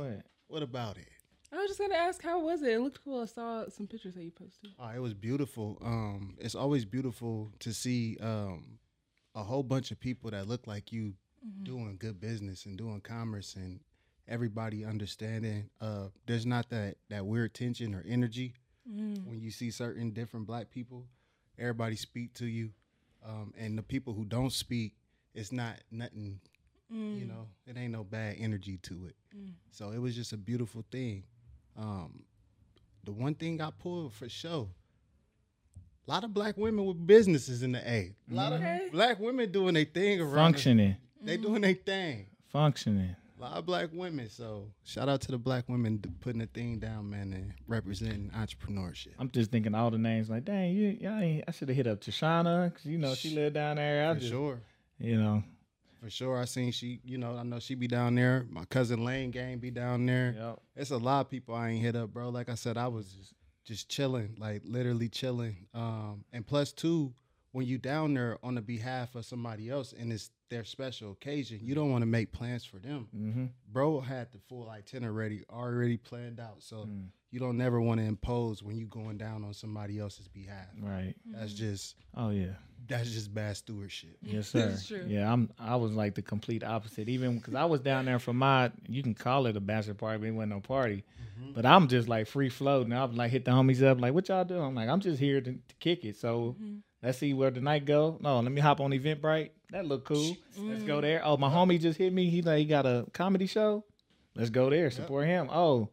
What 0.48 0.64
about 0.64 0.98
it? 0.98 1.08
I 1.52 1.58
was 1.58 1.68
just 1.68 1.80
gonna 1.80 1.94
ask, 1.96 2.22
how 2.24 2.40
was 2.40 2.64
it? 2.64 2.74
It 2.74 2.80
looked 2.80 3.04
cool. 3.04 3.22
I 3.22 3.26
saw 3.26 3.70
some 3.70 3.86
pictures 3.86 4.16
that 4.16 4.24
you 4.24 4.32
posted. 4.32 4.72
Oh, 4.80 4.90
it 4.90 5.00
was 5.00 5.14
beautiful. 5.14 5.78
Um, 5.84 6.36
it's 6.40 6.56
always 6.56 6.84
beautiful 6.84 7.52
to 7.60 7.74
see 7.74 8.18
um, 8.22 8.80
a 9.36 9.44
whole 9.44 9.62
bunch 9.62 9.92
of 9.92 10.00
people 10.00 10.32
that 10.32 10.48
look 10.48 10.66
like 10.66 10.92
you 10.92 11.14
doing 11.62 11.98
good 12.00 12.20
business 12.20 12.66
and 12.66 12.78
doing 12.78 13.02
commerce 13.02 13.56
and 13.56 13.82
everybody 14.28 14.84
understanding. 14.84 15.70
Uh, 15.80 16.08
there's 16.26 16.46
not 16.46 16.70
that 16.70 16.96
that 17.10 17.26
weird 17.26 17.54
tension 17.54 17.94
or 17.94 18.04
energy 18.08 18.56
Mm. 18.92 19.26
when 19.26 19.40
you 19.40 19.50
see 19.52 19.72
certain 19.72 20.12
different 20.12 20.46
black 20.46 20.70
people. 20.70 21.06
Everybody 21.58 21.96
speak 21.96 22.34
to 22.36 22.46
you, 22.46 22.72
um, 23.26 23.54
and 23.58 23.78
the 23.78 23.84
people 23.84 24.14
who 24.14 24.26
don't 24.26 24.52
speak, 24.52 24.94
it's 25.34 25.52
not 25.52 25.80
nothing. 25.92 26.40
You 26.90 27.26
know, 27.26 27.48
it 27.66 27.76
ain't 27.76 27.92
no 27.94 28.04
bad 28.04 28.36
energy 28.38 28.78
to 28.84 29.08
it. 29.08 29.16
So 29.72 29.92
it 29.92 29.98
was 29.98 30.16
just 30.16 30.32
a 30.32 30.38
beautiful 30.38 30.86
thing. 30.92 31.24
Um, 31.76 32.24
the 33.04 33.12
one 33.12 33.34
thing 33.34 33.60
I 33.62 33.72
pulled 33.72 34.14
for 34.14 34.30
sure, 34.30 34.68
a 36.08 36.12
lot 36.12 36.24
of 36.24 36.34
black 36.36 36.56
women 36.56 36.86
with 36.86 37.08
businesses 37.08 37.64
in 37.64 37.72
the 37.72 37.80
A. 37.90 38.14
A 38.32 38.34
lot 38.34 38.54
Okay. 38.54 38.86
of 38.86 38.92
black 38.92 39.20
women 39.20 39.52
doing 39.52 39.74
their 39.74 39.86
thing 39.86 40.20
around. 40.22 40.32
the- 40.34 40.36
Functioning, 40.38 40.98
They 41.22 41.38
doing 41.38 41.62
their 41.62 41.74
thing. 41.74 42.28
functioning. 42.50 43.16
A 43.44 43.48
lot 43.48 43.58
of 43.58 43.66
black 43.66 43.90
women. 43.92 44.30
So 44.30 44.70
shout 44.86 45.10
out 45.10 45.20
to 45.22 45.32
the 45.32 45.38
black 45.38 45.68
women 45.68 46.02
putting 46.22 46.40
the 46.40 46.46
thing 46.48 46.80
down, 46.80 47.10
man, 47.10 47.34
and 47.34 47.54
representing 47.68 48.32
entrepreneurship. 48.34 49.10
I'm 49.20 49.30
just 49.32 49.52
thinking 49.52 49.76
all 49.76 49.92
the 49.92 49.98
names. 49.98 50.30
Like, 50.30 50.46
dang, 50.46 50.74
you, 50.74 50.98
ain't, 51.10 51.44
I 51.46 51.52
should 51.52 51.68
have 51.68 51.76
hit 51.76 51.86
up 51.86 52.00
Tashana 52.00 52.70
because 52.72 52.86
you 52.86 52.98
know 52.98 53.14
she 53.16 53.32
lived 53.36 53.56
down 53.56 53.76
there. 53.76 54.10
I 54.10 54.14
For 54.14 54.20
just, 54.22 54.32
sure. 54.32 54.62
you 54.98 55.18
know, 55.18 55.44
For 56.02 56.10
sure. 56.10 56.38
I 56.38 56.46
seen 56.46 56.72
she, 56.72 57.02
you 57.04 57.18
know, 57.18 57.36
I 57.36 57.44
know 57.44 57.60
she 57.60 57.76
be 57.76 57.86
down 57.88 58.16
there. 58.16 58.46
My 58.50 58.64
cousin 58.64 59.04
Lane 59.04 59.32
gang 59.32 59.58
be 59.58 59.72
down 59.72 60.06
there. 60.06 60.36
yep. 60.38 60.60
It's 60.78 60.92
a 60.92 60.98
lot 60.98 61.22
of 61.22 61.30
people 61.30 61.54
I 61.54 61.72
ain't 61.72 61.82
hit 61.82 61.98
up, 61.98 62.14
bro. 62.14 62.30
Like 62.30 62.48
I 62.48 62.56
said, 62.56 62.78
I 62.78 62.88
was 62.88 63.08
just, 63.08 63.34
just 63.66 63.90
chilling, 63.90 64.38
like 64.40 64.62
literally 64.64 65.10
chilling. 65.10 65.68
Um, 65.74 66.24
and 66.32 66.48
plus 66.48 66.72
two, 66.72 67.14
when 67.52 67.68
you 67.68 67.78
down 67.78 68.14
there 68.14 68.38
on 68.42 68.56
the 68.56 68.62
behalf 68.62 69.16
of 69.16 69.26
somebody 69.26 69.70
else 69.70 69.94
and 69.98 70.14
it's 70.14 70.32
their 70.54 70.64
special 70.64 71.12
occasion, 71.12 71.60
you 71.62 71.74
don't 71.76 71.92
want 71.92 72.04
to 72.04 72.06
make 72.06 72.32
plans 72.32 72.64
for 72.64 72.78
them. 72.78 73.08
Mm-hmm. 73.16 73.46
Bro 73.72 74.02
had 74.02 74.32
the 74.32 74.38
full 74.48 74.70
itinerary 74.70 75.44
already 75.52 75.98
planned 75.98 76.40
out, 76.40 76.62
so 76.62 76.78
Mm. 76.86 77.08
you 77.32 77.40
don't 77.40 77.58
never 77.58 77.82
want 77.82 78.00
to 78.00 78.06
impose 78.06 78.62
when 78.62 78.78
you 78.78 78.86
going 78.86 79.18
down 79.18 79.44
on 79.44 79.54
somebody 79.54 80.00
else's 80.00 80.28
behalf. 80.28 80.68
Right. 80.80 81.16
That's 81.26 81.54
just 81.54 81.96
Oh 82.16 82.30
yeah. 82.30 82.54
that's 82.88 83.10
just 83.12 83.34
bad 83.34 83.58
stewardship. 83.58 84.16
Yes, 84.22 84.50
sir. 84.50 84.70
It's 84.74 84.88
true. 84.88 85.06
Yeah, 85.08 85.32
I'm. 85.32 85.50
I 85.58 85.76
was 85.78 85.92
like 85.94 86.14
the 86.16 86.22
complete 86.22 86.64
opposite. 86.64 87.10
Even 87.10 87.38
because 87.38 87.56
I 87.56 87.66
was 87.66 87.80
down 87.82 88.06
there 88.06 88.20
for 88.20 88.34
my, 88.34 88.72
you 88.88 89.02
can 89.02 89.16
call 89.16 89.48
it 89.48 89.58
a 89.58 89.60
bachelor 89.62 89.96
party, 89.96 90.20
but 90.20 90.28
it 90.28 90.32
wasn't 90.32 90.52
no 90.52 90.60
party. 90.60 91.04
Mm-hmm. 91.40 91.54
But 91.54 91.66
I'm 91.66 91.88
just 91.88 92.08
like 92.08 92.28
free 92.28 92.50
floating. 92.50 92.94
I'm 92.94 93.16
like 93.16 93.32
hit 93.32 93.46
the 93.46 93.52
homies 93.52 93.82
up, 93.82 94.00
like, 94.00 94.14
what 94.14 94.28
y'all 94.30 94.44
doing? 94.46 94.62
I'm 94.62 94.76
like, 94.76 94.90
I'm 94.90 95.00
just 95.00 95.20
here 95.20 95.42
to, 95.42 95.52
to 95.54 95.76
kick 95.80 96.06
it. 96.06 96.16
So 96.18 96.56
let's 97.04 97.20
see 97.20 97.34
where 97.34 97.52
the 97.52 97.62
night 97.62 97.86
go. 97.86 98.18
No, 98.22 98.40
let 98.40 98.52
me 98.52 98.62
hop 98.62 98.80
on 98.80 98.92
Eventbrite. 98.92 99.52
That 99.72 99.86
look 99.86 100.06
cool. 100.06 100.38
Let's 100.58 100.84
go 100.84 101.02
there. 101.02 101.22
Oh, 101.24 101.38
my 101.38 101.50
homie 101.50 101.80
just 101.80 102.00
hit 102.00 102.14
me. 102.14 102.30
He 102.30 102.42
like 102.42 102.60
he 102.60 102.66
got 102.66 102.86
a 102.86 103.06
comedy 103.14 103.46
show. 103.46 103.84
Let's 104.36 104.50
go 104.50 104.70
there. 104.70 104.90
Support 104.90 105.28
him. 105.28 105.50
Oh, 105.52 105.90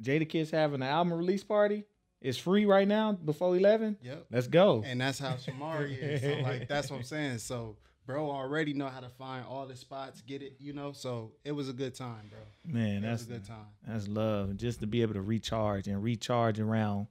Jadakiss 0.00 0.50
having 0.50 0.82
an 0.82 0.88
album 0.88 1.12
release 1.12 1.44
party. 1.44 1.84
It's 2.22 2.38
free 2.38 2.64
right 2.64 2.88
now 2.88 3.12
before 3.12 3.56
eleven. 3.56 3.98
Yep. 4.02 4.26
Let's 4.30 4.46
go. 4.46 4.82
And 4.86 5.00
that's 5.00 5.18
how 5.18 5.34
Shamari 5.34 5.98
is. 5.98 6.22
So 6.22 6.48
like 6.48 6.68
that's 6.68 6.90
what 6.90 6.96
I'm 6.98 7.02
saying. 7.02 7.38
So 7.38 7.76
bro 8.06 8.30
already 8.30 8.72
know 8.72 8.88
how 8.88 9.00
to 9.00 9.08
find 9.10 9.44
all 9.46 9.66
the 9.66 9.76
spots, 9.76 10.22
get 10.22 10.42
it, 10.42 10.56
you 10.58 10.72
know. 10.72 10.92
So 10.92 11.32
it 11.44 11.52
was 11.52 11.68
a 11.68 11.72
good 11.72 11.94
time, 11.94 12.30
bro. 12.30 12.38
Man, 12.64 13.04
It 13.04 13.08
that's 13.08 13.24
a 13.24 13.26
good 13.26 13.46
time. 13.46 13.66
That's 13.86 14.08
love. 14.08 14.56
Just 14.56 14.80
to 14.80 14.86
be 14.86 15.02
able 15.02 15.14
to 15.14 15.22
recharge 15.22 15.88
and 15.88 16.02
recharge 16.02 16.58
around 16.58 17.08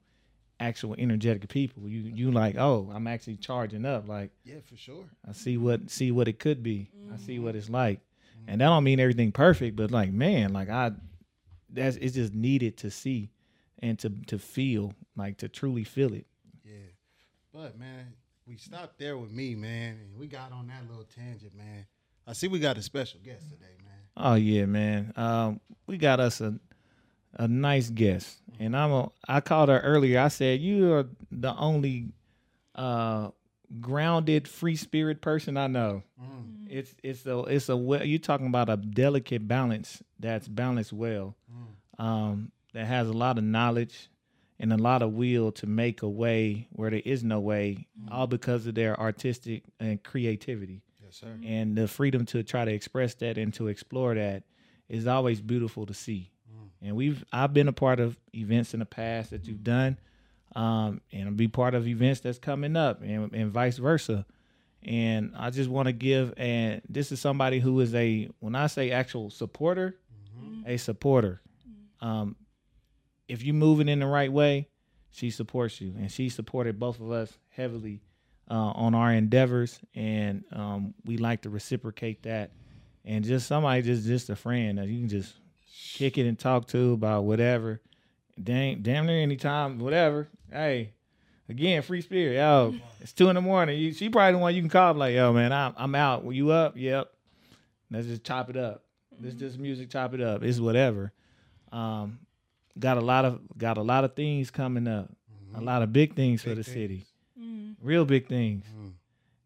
actual 0.59 0.95
energetic 0.97 1.47
people. 1.49 1.87
You 1.87 2.01
you 2.01 2.31
like, 2.31 2.55
oh, 2.57 2.89
I'm 2.93 3.07
actually 3.07 3.37
charging 3.37 3.85
up. 3.85 4.07
Like 4.07 4.31
Yeah, 4.43 4.59
for 4.65 4.77
sure. 4.77 5.05
I 5.27 5.31
see 5.33 5.57
what 5.57 5.89
see 5.89 6.11
what 6.11 6.27
it 6.27 6.39
could 6.39 6.63
be. 6.63 6.89
I 7.13 7.17
see 7.17 7.35
Mm-hmm. 7.35 7.43
what 7.45 7.55
it's 7.55 7.69
like. 7.69 7.99
And 8.47 8.61
that 8.61 8.65
don't 8.67 8.83
mean 8.83 8.99
everything 8.99 9.31
perfect, 9.31 9.75
but 9.75 9.89
like, 9.91 10.11
man, 10.11 10.53
like 10.53 10.69
I 10.69 10.91
that's 11.69 11.97
it's 11.97 12.15
just 12.15 12.33
needed 12.33 12.77
to 12.77 12.91
see 12.91 13.31
and 13.79 13.97
to 13.99 14.09
to 14.27 14.37
feel, 14.39 14.93
like 15.15 15.37
to 15.39 15.49
truly 15.49 15.83
feel 15.83 16.13
it. 16.13 16.25
Yeah. 16.63 16.73
But 17.53 17.77
man, 17.77 18.13
we 18.47 18.57
stopped 18.57 18.99
there 18.99 19.17
with 19.17 19.31
me, 19.31 19.55
man, 19.55 19.97
and 20.01 20.19
we 20.19 20.27
got 20.27 20.51
on 20.51 20.67
that 20.67 20.87
little 20.89 21.05
tangent, 21.15 21.55
man. 21.55 21.85
I 22.27 22.33
see 22.33 22.47
we 22.47 22.59
got 22.59 22.77
a 22.77 22.81
special 22.81 23.19
guest 23.23 23.49
today, 23.49 23.77
man. 23.83 23.93
Oh 24.17 24.35
yeah, 24.35 24.65
man. 24.65 25.11
Um, 25.15 25.59
we 25.87 25.97
got 25.97 26.19
us 26.19 26.39
a 26.41 26.57
a 27.35 27.47
nice 27.47 27.89
guest, 27.89 28.37
and 28.59 28.75
I'm 28.75 28.91
a, 28.91 29.11
I 29.27 29.41
called 29.41 29.69
her 29.69 29.79
earlier. 29.79 30.19
I 30.19 30.29
said 30.29 30.59
you 30.61 30.93
are 30.93 31.07
the 31.31 31.55
only 31.55 32.09
uh 32.75 33.29
grounded, 33.81 34.47
free 34.47 34.75
spirit 34.75 35.21
person 35.21 35.57
I 35.57 35.67
know. 35.67 36.03
Mm. 36.21 36.67
It's 36.69 36.93
it's 37.03 37.25
a 37.25 37.39
it's 37.39 37.69
a 37.69 37.75
well. 37.77 38.03
You're 38.03 38.19
talking 38.19 38.47
about 38.47 38.69
a 38.69 38.77
delicate 38.77 39.47
balance 39.47 40.01
that's 40.19 40.47
balanced 40.47 40.93
well. 40.93 41.35
Um, 41.97 42.51
that 42.73 42.85
has 42.87 43.07
a 43.07 43.13
lot 43.13 43.37
of 43.37 43.45
knowledge 43.45 44.09
and 44.59 44.73
a 44.73 44.77
lot 44.77 45.01
of 45.01 45.13
will 45.13 45.51
to 45.53 45.65
make 45.65 46.01
a 46.01 46.09
way 46.09 46.67
where 46.71 46.89
there 46.89 47.01
is 47.05 47.23
no 47.23 47.39
way, 47.39 47.87
all 48.11 48.27
because 48.27 48.67
of 48.67 48.75
their 48.75 48.99
artistic 48.99 49.63
and 49.79 50.03
creativity 50.03 50.81
Yes, 51.03 51.15
sir. 51.15 51.37
and 51.45 51.77
the 51.77 51.87
freedom 51.87 52.25
to 52.27 52.43
try 52.43 52.65
to 52.65 52.71
express 52.71 53.13
that 53.15 53.37
and 53.37 53.53
to 53.53 53.67
explore 53.67 54.13
that 54.15 54.43
is 54.89 55.07
always 55.07 55.39
beautiful 55.39 55.85
to 55.85 55.93
see. 55.93 56.31
And 56.81 56.95
we've 56.95 57.23
I've 57.31 57.53
been 57.53 57.67
a 57.67 57.73
part 57.73 57.99
of 57.99 58.17
events 58.33 58.73
in 58.73 58.79
the 58.79 58.85
past 58.85 59.31
that 59.31 59.47
you've 59.47 59.63
done, 59.63 59.97
um, 60.55 61.01
and 61.11 61.29
I'll 61.29 61.35
be 61.35 61.47
part 61.47 61.73
of 61.73 61.87
events 61.87 62.19
that's 62.21 62.39
coming 62.39 62.75
up, 62.75 63.01
and, 63.01 63.33
and 63.33 63.51
vice 63.51 63.77
versa. 63.77 64.25
And 64.83 65.33
I 65.35 65.49
just 65.49 65.69
want 65.69 65.87
to 65.87 65.93
give, 65.93 66.33
and 66.37 66.81
this 66.87 67.11
is 67.11 67.19
somebody 67.19 67.59
who 67.59 67.79
is 67.79 67.95
a 67.95 68.29
when 68.39 68.55
I 68.55 68.67
say 68.67 68.91
actual 68.91 69.31
supporter, 69.31 69.97
a 70.65 70.77
supporter. 70.77 71.41
Um, 72.01 72.35
if 73.27 73.43
you 73.43 73.53
moving 73.53 73.89
in 73.89 73.99
the 73.99 74.05
right 74.05 74.31
way, 74.31 74.67
she 75.11 75.31
supports 75.31 75.81
you, 75.81 75.95
and 75.97 76.11
she 76.11 76.29
supported 76.29 76.79
both 76.79 76.99
of 76.99 77.11
us 77.11 77.35
heavily 77.49 78.01
uh, 78.51 78.53
on 78.53 78.93
our 78.93 79.11
endeavors, 79.11 79.79
and 79.95 80.43
um, 80.51 80.93
we 81.05 81.17
like 81.17 81.41
to 81.43 81.49
reciprocate 81.49 82.23
that. 82.23 82.51
And 83.03 83.23
just 83.23 83.47
somebody, 83.47 83.81
just 83.81 84.05
just 84.05 84.29
a 84.29 84.35
friend 84.35 84.77
that 84.77 84.87
you 84.87 84.99
can 84.99 85.09
just 85.09 85.33
kick 85.93 86.17
it 86.17 86.27
and 86.27 86.37
talk 86.37 86.67
to 86.67 86.93
about 86.93 87.23
whatever. 87.23 87.81
Damn, 88.41 88.81
damn 88.81 89.05
near 89.05 89.21
anytime, 89.21 89.79
whatever. 89.79 90.27
Hey, 90.51 90.93
again, 91.47 91.81
free 91.81 92.01
spirit. 92.01 92.35
Yo, 92.35 92.75
it's 93.01 93.13
two 93.13 93.29
in 93.29 93.35
the 93.35 93.41
morning. 93.41 93.79
You, 93.79 93.93
she 93.93 94.09
probably 94.09 94.33
the 94.33 94.37
one 94.39 94.55
you 94.55 94.61
can 94.61 94.69
call. 94.69 94.93
Like, 94.93 95.15
yo, 95.15 95.31
man, 95.33 95.53
I'm 95.53 95.73
I'm 95.77 95.95
out. 95.95 96.23
Were 96.23 96.33
you 96.33 96.51
up? 96.51 96.75
Yep. 96.75 97.11
Let's 97.91 98.07
just 98.07 98.23
chop 98.23 98.49
it 98.49 98.57
up. 98.57 98.83
Let's 99.21 99.35
just 99.35 99.57
music 99.57 99.89
chop 99.89 100.13
it 100.13 100.21
up. 100.21 100.43
It's 100.43 100.59
whatever. 100.59 101.13
Um, 101.71 102.19
got 102.77 102.97
a 102.97 103.01
lot 103.01 103.25
of 103.25 103.39
got 103.57 103.77
a 103.77 103.81
lot 103.81 104.03
of 104.03 104.15
things 104.15 104.51
coming 104.51 104.87
up. 104.87 105.09
A 105.55 105.61
lot 105.61 105.81
of 105.81 105.93
big 105.93 106.15
things 106.15 106.41
for 106.41 106.49
the 106.49 106.63
things. 106.63 106.67
city. 106.67 107.05
Mm. 107.39 107.75
Real 107.81 108.03
big 108.03 108.27
things. 108.27 108.65
Mm. 108.77 108.91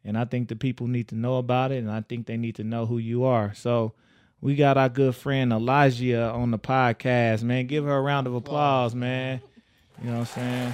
And 0.03 0.17
I 0.17 0.25
think 0.25 0.48
the 0.48 0.55
people 0.55 0.88
need 0.88 1.09
to 1.09 1.15
know 1.15 1.38
about 1.38 1.71
it 1.71 1.77
and 1.77 1.91
I 1.91 2.01
think 2.01 2.25
they 2.25 2.38
need 2.38 2.55
to 2.55 2.63
know 2.63 2.88
who 2.88 2.98
you 2.98 3.25
are. 3.25 3.53
So 3.53 3.93
we 4.41 4.55
got 4.55 4.77
our 4.77 4.89
good 4.89 5.15
friend 5.15 5.51
Alajia 5.51 6.34
on 6.34 6.51
the 6.51 6.60
podcast, 6.60 7.43
man. 7.43 7.67
Give 7.67 7.84
her 7.86 7.98
a 7.98 8.01
round 8.01 8.27
of 8.27 8.36
applause, 8.36 8.96
man. 8.96 9.41
You 10.01 10.12
know 10.12 10.19
what 10.19 10.38
I'm 10.38 10.74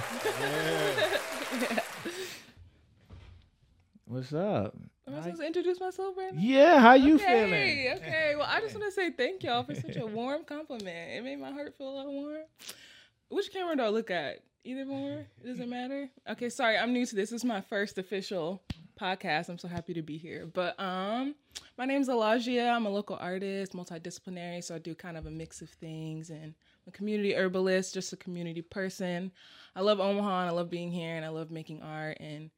What's 4.06 4.32
up? 4.32 4.76
Am 5.08 5.14
I 5.14 5.20
supposed 5.20 5.40
to 5.40 5.46
introduce 5.46 5.80
myself 5.80 6.16
right 6.16 6.32
now? 6.32 6.40
Yeah, 6.40 6.80
how 6.80 6.94
you 6.94 7.16
okay, 7.16 7.24
feeling? 7.24 7.98
Okay, 7.98 8.34
well, 8.36 8.46
I 8.48 8.60
just 8.60 8.74
want 8.74 8.86
to 8.86 8.92
say 8.92 9.10
thank 9.10 9.42
y'all 9.42 9.64
for 9.64 9.74
such 9.74 9.96
a 9.96 10.06
warm 10.06 10.44
compliment. 10.44 11.12
It 11.12 11.24
made 11.24 11.40
my 11.40 11.50
heart 11.50 11.74
feel 11.76 11.88
a 11.88 11.96
little 11.96 12.12
warm. 12.12 12.42
Which 13.28 13.52
camera 13.52 13.76
do 13.76 13.82
I 13.82 13.88
look 13.88 14.10
at? 14.10 14.40
Either 14.64 14.84
more? 14.84 15.26
It 15.42 15.46
doesn't 15.46 15.68
matter. 15.68 16.08
Okay, 16.30 16.48
sorry, 16.48 16.76
I'm 16.76 16.92
new 16.92 17.06
to 17.06 17.14
this. 17.14 17.30
This 17.30 17.40
is 17.40 17.44
my 17.44 17.60
first 17.60 17.98
official 17.98 18.62
podcast. 19.00 19.48
I'm 19.48 19.58
so 19.58 19.68
happy 19.68 19.94
to 19.94 20.02
be 20.02 20.16
here. 20.18 20.48
But 20.52 20.78
um, 20.80 21.34
my 21.78 21.84
name's 21.84 22.08
Alajia. 22.08 22.74
I'm 22.74 22.86
a 22.86 22.90
local 22.90 23.16
artist, 23.20 23.72
multidisciplinary, 23.72 24.62
so 24.64 24.74
I 24.74 24.78
do 24.78 24.94
kind 24.94 25.16
of 25.16 25.26
a 25.26 25.30
mix 25.30 25.62
of 25.62 25.68
things. 25.68 26.30
And 26.30 26.44
I'm 26.44 26.88
a 26.88 26.90
community 26.90 27.34
herbalist, 27.34 27.94
just 27.94 28.12
a 28.12 28.16
community 28.16 28.62
person. 28.62 29.32
I 29.74 29.80
love 29.80 30.00
Omaha 30.00 30.42
and 30.42 30.50
I 30.50 30.52
love 30.52 30.70
being 30.70 30.90
here 30.90 31.16
and 31.16 31.24
I 31.24 31.28
love 31.28 31.50
making 31.50 31.82
art 31.82 32.18
and 32.20 32.50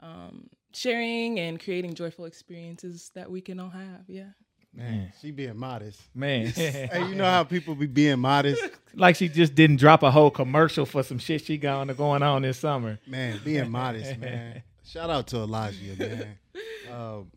um, 0.00 0.48
sharing 0.72 1.38
and 1.38 1.62
creating 1.62 1.94
joyful 1.94 2.26
experiences 2.26 3.10
that 3.14 3.30
we 3.30 3.40
can 3.40 3.58
all 3.60 3.70
have. 3.70 4.04
Yeah. 4.06 4.30
Man, 4.72 5.12
she 5.20 5.32
being 5.32 5.56
modest. 5.56 6.00
Man. 6.14 6.46
Hey, 6.56 7.06
you 7.08 7.16
know 7.16 7.24
how 7.24 7.42
people 7.42 7.74
be 7.74 7.86
being 7.86 8.20
modest? 8.20 8.62
like 8.94 9.16
she 9.16 9.28
just 9.28 9.54
didn't 9.54 9.76
drop 9.76 10.02
a 10.02 10.10
whole 10.10 10.30
commercial 10.30 10.86
for 10.86 11.02
some 11.02 11.18
shit 11.18 11.44
she 11.44 11.58
got 11.58 11.80
on 11.80 11.96
going 11.96 12.22
on 12.22 12.42
this 12.42 12.58
summer. 12.58 12.98
Man, 13.06 13.40
being 13.44 13.70
modest, 13.70 14.18
man. 14.18 14.62
Shout 14.90 15.10
out 15.10 15.26
to 15.28 15.36
Alajia, 15.36 15.98
man. 15.98 16.38
Um, 16.90 17.30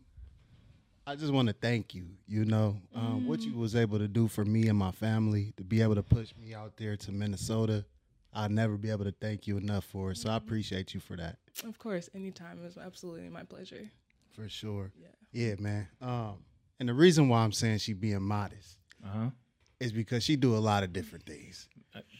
I 1.06 1.14
just 1.14 1.32
want 1.32 1.46
to 1.46 1.54
thank 1.54 1.94
you. 1.94 2.06
You 2.26 2.44
know 2.44 2.76
um, 2.92 3.28
what 3.28 3.42
you 3.42 3.54
was 3.54 3.76
able 3.76 3.98
to 3.98 4.08
do 4.08 4.26
for 4.26 4.44
me 4.44 4.66
and 4.66 4.76
my 4.76 4.90
family 4.90 5.52
to 5.58 5.62
be 5.62 5.80
able 5.80 5.94
to 5.94 6.02
push 6.02 6.32
me 6.40 6.54
out 6.54 6.76
there 6.76 6.96
to 6.96 7.12
Minnesota. 7.12 7.84
I'll 8.32 8.48
never 8.48 8.76
be 8.76 8.90
able 8.90 9.04
to 9.04 9.14
thank 9.20 9.46
you 9.46 9.56
enough 9.56 9.84
for 9.84 10.10
it. 10.10 10.16
So 10.16 10.28
I 10.30 10.36
appreciate 10.36 10.92
you 10.92 10.98
for 10.98 11.16
that, 11.18 11.36
Of 11.62 11.78
course, 11.78 12.08
anytime. 12.16 12.58
It 12.58 12.64
was 12.64 12.76
absolutely 12.78 13.28
my 13.28 13.44
pleasure. 13.44 13.88
for 14.34 14.48
sure. 14.48 14.90
Yeah. 15.00 15.08
Yeah, 15.30 15.54
man. 15.60 15.86
Um, 16.02 16.38
and 16.80 16.88
the 16.88 16.94
reason 16.94 17.28
why 17.28 17.44
I'm 17.44 17.52
saying 17.52 17.78
she 17.78 17.92
being 17.92 18.22
modest 18.22 18.78
Uh-huh. 19.04 19.30
is 19.78 19.92
because 19.92 20.24
she 20.24 20.34
do 20.34 20.56
a 20.56 20.58
lot 20.58 20.82
of 20.82 20.92
different 20.92 21.26
things. 21.26 21.68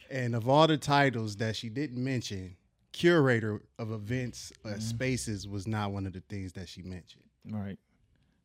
And 0.08 0.36
of 0.36 0.48
all 0.48 0.68
the 0.68 0.76
titles 0.76 1.34
that 1.36 1.56
she 1.56 1.68
didn't 1.68 2.02
mention, 2.04 2.54
curator 2.94 3.60
of 3.78 3.90
events, 3.90 4.52
uh, 4.64 4.78
spaces 4.78 5.48
was 5.48 5.66
not 5.66 5.90
one 5.90 6.06
of 6.06 6.12
the 6.12 6.22
things 6.28 6.52
that 6.52 6.68
she 6.68 6.80
mentioned. 6.80 7.24
Right. 7.50 7.76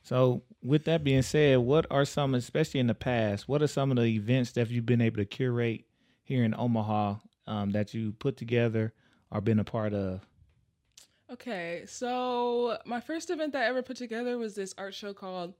So, 0.02 0.42
with 0.64 0.86
that 0.86 1.04
being 1.04 1.22
said, 1.22 1.60
what 1.60 1.86
are 1.92 2.04
some, 2.04 2.34
especially 2.34 2.80
in 2.80 2.88
the 2.88 2.96
past, 2.96 3.48
what 3.48 3.62
are 3.62 3.68
some 3.68 3.92
of 3.92 3.98
the 3.98 4.06
events 4.06 4.54
that 4.54 4.70
you've 4.70 4.86
been 4.86 5.02
able 5.02 5.18
to 5.18 5.26
curate 5.26 5.86
here 6.24 6.44
in 6.44 6.56
Omaha 6.58 7.16
um, 7.46 7.72
that 7.72 7.94
you 7.94 8.14
put 8.14 8.36
together 8.36 8.92
or 9.32 9.40
been 9.40 9.60
a 9.60 9.64
part 9.64 9.94
of? 9.94 10.22
Okay, 11.32 11.84
so 11.86 12.80
my 12.86 13.00
first 13.00 13.30
event 13.30 13.54
that 13.54 13.64
I 13.64 13.66
ever 13.68 13.84
put 13.84 13.98
together 13.98 14.40
was 14.40 14.56
this 14.56 14.74
art 14.80 14.96
show 14.96 15.14
called 15.14 15.54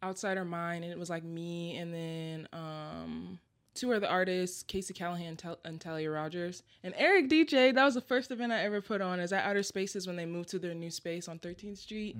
Outsider 0.00 0.44
Mind, 0.44 0.84
and 0.84 0.92
it 0.92 0.98
was 0.98 1.10
like 1.10 1.24
me 1.24 1.76
and 1.76 1.92
then 1.92 2.48
um, 2.52 3.40
two 3.78 3.92
other 3.92 4.06
artists, 4.06 4.62
Casey 4.62 4.92
Callahan 4.94 5.26
and, 5.26 5.38
Tal- 5.38 5.58
and 5.64 5.80
Talia 5.80 6.10
Rogers, 6.10 6.62
and 6.82 6.94
Eric 6.96 7.28
DJ. 7.28 7.74
That 7.74 7.84
was 7.84 7.94
the 7.94 8.00
first 8.00 8.30
event 8.30 8.52
I 8.52 8.62
ever 8.64 8.80
put 8.80 9.00
on. 9.00 9.20
Is 9.20 9.32
at 9.32 9.44
Outer 9.44 9.62
Spaces 9.62 10.06
when 10.06 10.16
they 10.16 10.26
moved 10.26 10.48
to 10.50 10.58
their 10.58 10.74
new 10.74 10.90
space 10.90 11.28
on 11.28 11.38
13th 11.38 11.78
Street, 11.78 12.16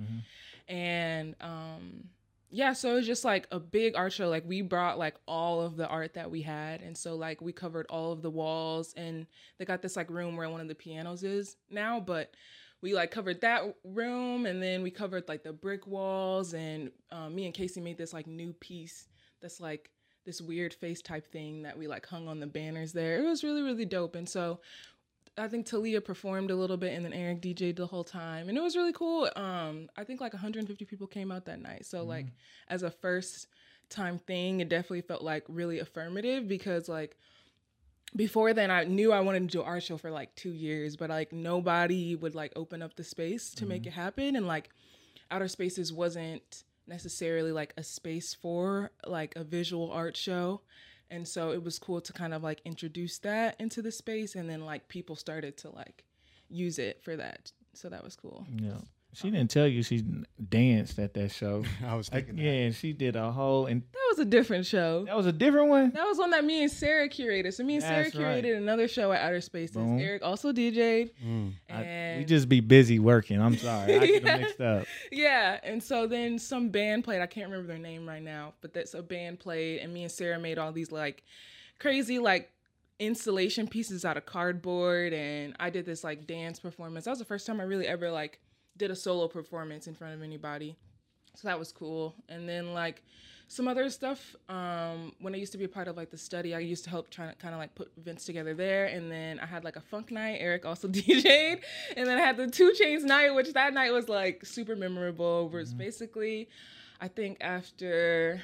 and 0.67 1.35
um, 1.41 2.05
yeah, 2.51 2.73
so 2.73 2.91
it 2.91 2.95
was 2.95 3.07
just 3.07 3.23
like 3.25 3.47
a 3.51 3.59
big 3.59 3.95
art 3.95 4.13
show. 4.13 4.29
Like 4.29 4.43
we 4.47 4.61
brought 4.61 4.97
like 4.97 5.15
all 5.27 5.61
of 5.61 5.75
the 5.77 5.87
art 5.87 6.13
that 6.15 6.29
we 6.31 6.41
had, 6.41 6.81
and 6.81 6.97
so 6.97 7.15
like 7.15 7.41
we 7.41 7.51
covered 7.51 7.85
all 7.89 8.11
of 8.11 8.21
the 8.21 8.29
walls, 8.31 8.93
and 8.95 9.27
they 9.57 9.65
got 9.65 9.81
this 9.81 9.95
like 9.95 10.09
room 10.09 10.35
where 10.35 10.49
one 10.49 10.61
of 10.61 10.67
the 10.67 10.75
pianos 10.75 11.23
is 11.23 11.57
now, 11.69 11.99
but 11.99 12.33
we 12.81 12.93
like 12.93 13.11
covered 13.11 13.41
that 13.41 13.75
room 13.83 14.45
and 14.45 14.63
then 14.63 14.81
we 14.81 14.89
covered 14.89 15.27
like 15.27 15.43
the 15.43 15.51
brick 15.51 15.85
walls 15.85 16.53
and 16.53 16.91
um, 17.11 17.35
me 17.35 17.45
and 17.45 17.53
casey 17.53 17.81
made 17.81 17.97
this 17.97 18.13
like 18.13 18.25
new 18.25 18.53
piece 18.53 19.09
that's 19.41 19.59
like 19.59 19.89
this 20.29 20.41
weird 20.41 20.75
face 20.75 21.01
type 21.01 21.25
thing 21.31 21.63
that 21.63 21.75
we 21.75 21.87
like 21.87 22.05
hung 22.05 22.27
on 22.27 22.39
the 22.39 22.45
banners 22.45 22.93
there. 22.93 23.17
It 23.17 23.25
was 23.25 23.43
really 23.43 23.63
really 23.63 23.85
dope. 23.85 24.15
And 24.15 24.29
so 24.29 24.59
i 25.37 25.47
think 25.47 25.65
talia 25.65 26.01
performed 26.01 26.51
a 26.51 26.55
little 26.55 26.75
bit 26.75 26.91
and 26.91 27.05
then 27.05 27.13
eric 27.13 27.41
dj'd 27.41 27.77
the 27.77 27.87
whole 27.87 28.03
time. 28.03 28.47
And 28.47 28.57
it 28.57 28.61
was 28.61 28.75
really 28.75 28.93
cool. 28.93 29.27
Um 29.35 29.89
i 29.97 30.03
think 30.03 30.21
like 30.21 30.33
150 30.33 30.85
people 30.85 31.07
came 31.07 31.31
out 31.31 31.45
that 31.45 31.61
night. 31.61 31.85
So 31.85 32.03
like 32.03 32.27
as 32.67 32.83
a 32.83 32.91
first 32.91 33.47
time 33.89 34.19
thing 34.19 34.59
it 34.59 34.69
definitely 34.69 35.01
felt 35.01 35.23
like 35.23 35.45
really 35.47 35.79
affirmative 35.79 36.47
because 36.47 36.87
like 36.87 37.17
before 38.15 38.53
then 38.53 38.69
I 38.69 38.83
knew 38.83 39.11
I 39.11 39.21
wanted 39.21 39.49
to 39.49 39.57
do 39.57 39.63
art 39.63 39.83
show 39.83 39.97
for 39.97 40.11
like 40.11 40.33
two 40.35 40.51
years, 40.51 40.95
but 40.95 41.09
like 41.09 41.31
nobody 41.31 42.15
would 42.15 42.35
like 42.35 42.53
open 42.55 42.81
up 42.81 42.95
the 42.95 43.03
space 43.03 43.51
to 43.51 43.65
make 43.65 43.85
it 43.85 43.93
happen. 43.93 44.35
And 44.35 44.47
like 44.47 44.69
outer 45.31 45.47
spaces 45.47 45.93
wasn't 45.93 46.63
necessarily 46.89 47.51
like 47.51 47.73
a 47.77 47.83
space 47.83 48.33
for 48.33 48.91
like 49.05 49.35
a 49.35 49.43
visual 49.43 49.91
art 49.91 50.17
show. 50.17 50.61
And 51.11 51.27
so 51.27 51.51
it 51.51 51.63
was 51.63 51.79
cool 51.79 52.01
to 52.01 52.13
kind 52.13 52.33
of 52.33 52.43
like 52.43 52.61
introduce 52.65 53.17
that 53.19 53.55
into 53.59 53.81
the 53.81 53.91
space 53.91 54.35
and 54.35 54.49
then 54.49 54.65
like 54.65 54.87
people 54.89 55.15
started 55.15 55.57
to 55.57 55.69
like 55.69 56.03
use 56.49 56.79
it 56.79 57.01
for 57.03 57.15
that. 57.15 57.51
So 57.73 57.89
that 57.89 58.03
was 58.03 58.15
cool. 58.15 58.45
Yeah. 58.55 58.81
She 59.13 59.31
didn't 59.31 59.49
tell 59.49 59.65
you 59.67 59.81
she 59.81 60.03
danced 60.49 60.99
at 60.99 61.15
that 61.15 61.31
show. 61.31 61.63
I 61.85 61.95
was 61.95 62.11
Like, 62.11 62.27
thinking 62.27 62.45
yeah, 62.45 62.51
and 62.51 62.75
she 62.75 62.93
did 62.93 63.15
a 63.15 63.31
whole, 63.31 63.65
and 63.65 63.81
That 63.81 64.05
was 64.11 64.19
a 64.19 64.25
different 64.25 64.67
show. 64.67 65.05
that 65.05 65.17
was 65.17 65.25
a 65.25 65.31
different 65.31 65.69
one. 65.69 65.89
That 65.91 66.05
was 66.05 66.17
one 66.19 66.29
that 66.29 66.45
me 66.45 66.61
and 66.61 66.71
Sarah 66.71 67.09
curated. 67.09 67.53
So 67.53 67.63
me 67.63 67.75
and 67.75 67.83
Sarah 67.83 68.03
That's 68.03 68.15
right. 68.15 68.43
curated 68.43 68.55
another 68.57 68.87
show 68.87 69.11
at 69.11 69.21
Outer 69.21 69.41
Spaces. 69.41 69.75
Boom. 69.77 69.97
Eric 69.99 70.21
also 70.23 70.51
DJ'd. 70.53 71.11
Mm. 71.25 71.53
I- 71.69 72.15
we 72.19 72.25
just 72.25 72.47
be 72.49 72.59
busy 72.59 72.99
working. 72.99 73.41
I'm 73.41 73.57
sorry, 73.57 73.95
I 73.95 74.05
get 74.05 74.23
them 74.23 74.41
mixed 74.41 74.61
up. 74.61 74.85
Yeah, 75.11 75.59
and 75.63 75.81
so 75.81 76.05
then 76.05 76.37
some 76.37 76.69
band 76.69 77.03
played. 77.03 77.21
I 77.21 77.25
can't 77.27 77.49
remember 77.49 77.67
their 77.67 77.77
name 77.81 78.07
right 78.07 78.21
now, 78.21 78.53
but 78.61 78.73
that's 78.73 78.93
a 78.93 79.01
band 79.01 79.39
played, 79.39 79.79
and 79.79 79.91
me 79.93 80.03
and 80.03 80.11
Sarah 80.11 80.37
made 80.39 80.57
all 80.59 80.71
these 80.71 80.91
like 80.91 81.23
crazy 81.79 82.19
like 82.19 82.51
installation 82.99 83.67
pieces 83.67 84.03
out 84.05 84.17
of 84.17 84.25
cardboard, 84.25 85.13
and 85.13 85.55
I 85.59 85.69
did 85.69 85.85
this 85.85 86.03
like 86.03 86.27
dance 86.27 86.59
performance. 86.59 87.05
That 87.05 87.11
was 87.11 87.19
the 87.19 87.25
first 87.25 87.47
time 87.47 87.59
I 87.59 87.63
really 87.63 87.87
ever 87.87 88.11
like 88.11 88.39
did 88.79 88.89
a 88.89 88.95
solo 88.95 89.27
performance 89.27 89.85
in 89.85 89.93
front 89.93 90.15
of 90.15 90.23
anybody, 90.23 90.75
so 91.35 91.47
that 91.47 91.59
was 91.59 91.71
cool. 91.71 92.15
And 92.27 92.49
then 92.49 92.73
like 92.73 93.03
some 93.47 93.67
other 93.67 93.89
stuff. 93.89 94.35
Um, 94.47 95.13
when 95.19 95.33
I 95.33 95.37
used 95.37 95.51
to 95.53 95.57
be 95.57 95.65
a 95.65 95.69
part 95.69 95.87
of 95.87 95.97
like 95.97 96.11
the 96.11 96.17
study, 96.17 96.53
I 96.53 96.59
used 96.59 96.83
to 96.83 96.89
help 96.91 97.09
try 97.09 97.27
to 97.27 97.35
kind 97.35 97.53
of 97.55 97.59
like 97.59 97.73
put 97.73 97.91
events 97.97 98.23
together 98.25 98.53
there. 98.53 98.85
And 98.85 99.11
then 99.11 99.39
I 99.39 99.47
had 99.47 99.63
like 99.63 99.75
a 99.75 99.81
funk 99.81 100.11
night. 100.11 100.37
Eric 100.39 100.65
also 100.65 100.87
DJ'd, 100.97 101.63
and 101.97 102.07
then 102.07 102.17
I 102.17 102.21
had 102.21 102.37
the 102.37 102.47
2 102.47 102.73
Chainz 102.79 103.03
night, 103.03 103.31
which 103.33 103.51
that 103.53 103.73
night 103.73 103.91
was 103.91 104.07
like 104.07 104.45
super 104.45 104.75
memorable. 104.75 105.49
Where 105.49 105.61
it's 105.61 105.73
basically, 105.73 106.47
I 107.01 107.07
think 107.07 107.37
after, 107.41 108.39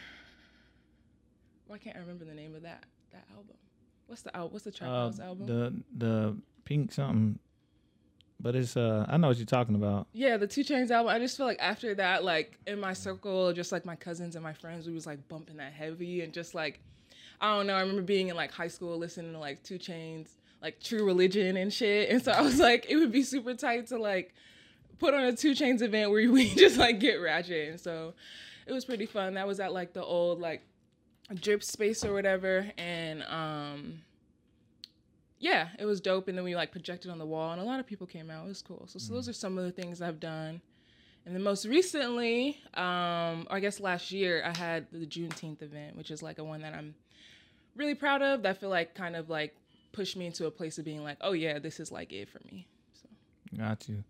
can't 1.83 1.95
I 1.95 1.99
remember 1.99 2.25
the 2.25 2.33
name 2.33 2.55
of 2.55 2.63
that 2.63 2.83
that 3.11 3.25
album? 3.35 3.57
What's 4.07 4.23
the 4.23 4.35
album? 4.35 4.53
What's 4.53 4.65
the 4.65 4.71
Trap 4.71 4.89
Uh, 4.89 4.93
House 4.93 5.19
album? 5.19 5.45
the 5.45 5.83
the 5.97 6.37
pink 6.63 6.91
something, 6.91 7.37
but 8.39 8.55
it's 8.55 8.75
uh 8.77 9.05
I 9.07 9.17
know 9.17 9.29
what 9.29 9.37
you're 9.37 9.45
talking 9.45 9.75
about. 9.75 10.07
Yeah, 10.13 10.37
the 10.37 10.47
2 10.47 10.63
Chainz 10.63 10.91
album. 10.91 11.13
I 11.13 11.19
just 11.19 11.37
feel 11.37 11.45
like 11.45 11.59
after 11.59 11.95
that, 11.95 12.23
like 12.23 12.57
in 12.67 12.79
my 12.79 12.93
circle, 12.93 13.53
just 13.53 13.71
like 13.71 13.85
my 13.85 13.95
cousins 13.95 14.35
and 14.35 14.43
my 14.43 14.53
friends, 14.53 14.87
we 14.87 14.93
was 14.93 15.05
like 15.05 15.27
bumping 15.27 15.57
that 15.57 15.73
heavy 15.73 16.21
and 16.21 16.33
just 16.33 16.53
like, 16.53 16.79
I 17.41 17.55
don't 17.55 17.67
know. 17.67 17.75
I 17.75 17.81
remember 17.81 18.01
being 18.01 18.27
in 18.29 18.35
like 18.35 18.51
high 18.51 18.67
school 18.67 18.97
listening 18.97 19.33
to 19.33 19.39
like 19.39 19.63
2 19.63 19.79
Chainz, 19.79 20.29
like 20.61 20.79
True 20.81 21.05
Religion 21.05 21.57
and 21.57 21.71
shit. 21.71 22.09
And 22.09 22.23
so 22.23 22.31
I 22.31 22.41
was 22.41 22.59
like, 22.59 22.85
it 22.89 22.97
would 22.97 23.11
be 23.11 23.23
super 23.23 23.53
tight 23.53 23.87
to 23.87 23.97
like 23.97 24.33
put 24.99 25.13
on 25.13 25.23
a 25.23 25.33
2 25.33 25.51
Chainz 25.53 25.81
event 25.81 26.11
where 26.11 26.29
we 26.31 26.53
just 26.53 26.77
like 26.77 26.99
get 26.99 27.15
ratchet. 27.15 27.69
And 27.69 27.79
so 27.79 28.13
it 28.67 28.73
was 28.73 28.85
pretty 28.85 29.05
fun. 29.05 29.35
That 29.35 29.47
was 29.47 29.59
at 29.59 29.73
like 29.73 29.93
the 29.93 30.03
old 30.03 30.39
like 30.39 30.61
drip 31.33 31.63
space 31.63 32.03
or 32.05 32.13
whatever. 32.13 32.69
And 32.77 33.23
um 33.23 34.01
yeah, 35.39 35.69
it 35.79 35.85
was 35.85 36.01
dope. 36.01 36.27
And 36.27 36.37
then 36.37 36.45
we 36.45 36.55
like 36.55 36.71
projected 36.71 37.11
on 37.11 37.19
the 37.19 37.25
wall, 37.25 37.51
and 37.51 37.61
a 37.61 37.63
lot 37.63 37.79
of 37.79 37.85
people 37.85 38.07
came 38.07 38.29
out. 38.29 38.45
It 38.45 38.49
was 38.49 38.61
cool. 38.61 38.85
So, 38.87 38.99
so 38.99 39.13
those 39.13 39.27
are 39.29 39.33
some 39.33 39.57
of 39.57 39.65
the 39.65 39.71
things 39.71 40.01
I've 40.01 40.19
done. 40.19 40.61
And 41.25 41.33
then 41.33 41.41
most 41.41 41.65
recently, 41.65 42.59
um, 42.75 43.47
or 43.49 43.57
I 43.57 43.59
guess 43.59 43.79
last 43.79 44.11
year, 44.11 44.43
I 44.45 44.55
had 44.55 44.85
the 44.91 45.07
Juneteenth 45.07 45.63
event, 45.63 45.97
which 45.97 46.11
is 46.11 46.21
like 46.21 46.37
a 46.37 46.43
one 46.43 46.61
that 46.61 46.73
I'm 46.73 46.93
really 47.75 47.95
proud 47.95 48.21
of. 48.21 48.43
That 48.43 48.49
I 48.49 48.53
feel 48.53 48.69
like 48.69 48.93
kind 48.93 49.15
of 49.15 49.29
like 49.29 49.55
pushed 49.91 50.15
me 50.15 50.27
into 50.27 50.45
a 50.45 50.51
place 50.51 50.77
of 50.77 50.85
being 50.85 51.03
like, 51.03 51.17
oh 51.21 51.31
yeah, 51.31 51.57
this 51.57 51.79
is 51.79 51.91
like 51.91 52.13
it 52.13 52.29
for 52.29 52.39
me. 52.45 52.67
So 52.93 53.09
Got 53.57 53.89
you. 53.89 54.03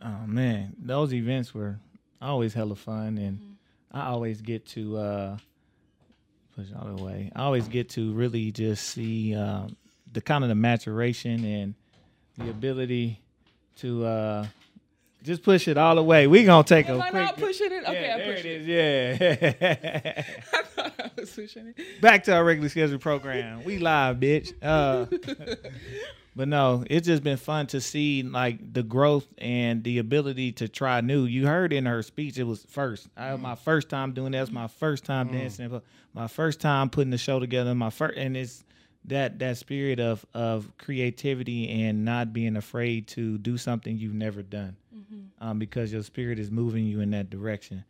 Oh 0.00 0.26
man, 0.26 0.74
those 0.78 1.12
events 1.12 1.52
were 1.52 1.78
always 2.20 2.54
hella 2.54 2.76
fun, 2.76 3.18
and 3.18 3.56
I 3.90 4.06
always 4.06 4.40
get 4.40 4.64
to 4.68 4.96
uh, 4.98 5.36
push 6.54 6.70
it 6.70 6.76
all 6.76 6.94
the 6.94 7.02
way. 7.02 7.30
I 7.34 7.42
always 7.42 7.66
get 7.66 7.88
to 7.90 8.12
really 8.12 8.52
just 8.52 8.86
see 8.88 9.34
um, 9.34 9.76
the 10.12 10.20
kind 10.20 10.44
of 10.44 10.48
the 10.48 10.54
maturation 10.54 11.44
and 11.44 11.74
the 12.38 12.50
ability 12.50 13.20
to 13.76 14.04
uh, 14.04 14.46
just 15.22 15.42
push 15.42 15.68
it 15.68 15.78
all 15.78 15.94
the 15.94 16.02
way. 16.02 16.26
We 16.26 16.44
gonna 16.44 16.64
take 16.64 16.88
a. 16.88 16.92
am 16.92 16.98
a 17.00 17.02
I 17.02 17.10
quick. 17.10 17.22
not 17.22 17.36
pushing 17.38 17.72
it? 17.72 17.84
Okay, 17.84 18.02
yeah, 18.06 18.14
I 18.14 18.18
there 18.18 18.34
pushed 18.34 18.44
it 18.44 18.62
it. 18.62 18.68
is. 18.68 19.62
Yeah. 19.72 20.24
I 20.58 20.62
thought 20.62 20.92
I 20.98 21.10
was 21.16 21.30
pushing 21.30 21.74
it. 21.76 22.00
Back 22.00 22.24
to 22.24 22.34
our 22.34 22.44
regularly 22.44 22.68
scheduled 22.70 23.00
program. 23.00 23.64
We 23.64 23.78
live, 23.78 24.16
bitch. 24.18 24.52
Uh, 24.62 25.06
but 26.36 26.48
no, 26.48 26.84
it's 26.90 27.06
just 27.06 27.22
been 27.22 27.36
fun 27.36 27.66
to 27.68 27.80
see 27.80 28.22
like 28.22 28.72
the 28.72 28.82
growth 28.82 29.26
and 29.38 29.84
the 29.84 29.98
ability 29.98 30.52
to 30.52 30.68
try 30.68 31.00
new. 31.00 31.24
You 31.24 31.46
heard 31.46 31.72
in 31.72 31.86
her 31.86 32.02
speech, 32.02 32.38
it 32.38 32.44
was 32.44 32.64
first. 32.68 33.08
I, 33.16 33.36
my 33.36 33.54
first 33.54 33.88
time 33.88 34.12
doing 34.12 34.32
that. 34.32 34.42
It's 34.42 34.50
my 34.50 34.68
first 34.68 35.04
time 35.04 35.28
dancing. 35.30 35.68
but 35.68 35.84
My 36.14 36.26
first 36.26 36.60
time 36.60 36.90
putting 36.90 37.10
the 37.10 37.18
show 37.18 37.38
together. 37.38 37.74
My 37.74 37.90
first, 37.90 38.16
and 38.18 38.36
it's 38.36 38.64
that 39.06 39.38
that 39.40 39.56
spirit 39.56 39.98
of 40.00 40.24
of 40.34 40.70
creativity 40.78 41.68
and 41.68 42.04
not 42.04 42.32
being 42.32 42.56
afraid 42.56 43.06
to 43.08 43.38
do 43.38 43.56
something 43.58 43.96
you've 43.98 44.14
never 44.14 44.42
done, 44.42 44.76
um, 45.40 45.58
because 45.58 45.92
your 45.92 46.02
spirit 46.02 46.38
is 46.38 46.50
moving 46.50 46.84
you 46.84 47.00
in 47.00 47.10
that 47.10 47.30
direction. 47.30 47.84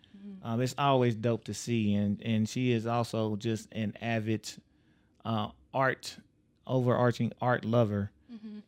Um, 0.45 0.61
it's 0.61 0.75
always 0.79 1.15
dope 1.15 1.45
to 1.45 1.55
see, 1.55 1.95
and 1.95 2.21
and 2.23 2.49
she 2.49 2.73
is 2.73 2.87
also 2.87 3.37
just 3.37 3.69
an 3.73 3.95
avid 4.01 4.49
uh, 5.25 5.49
art, 5.75 6.17
overarching 6.67 7.33
art 7.41 7.65
lover. 7.65 8.11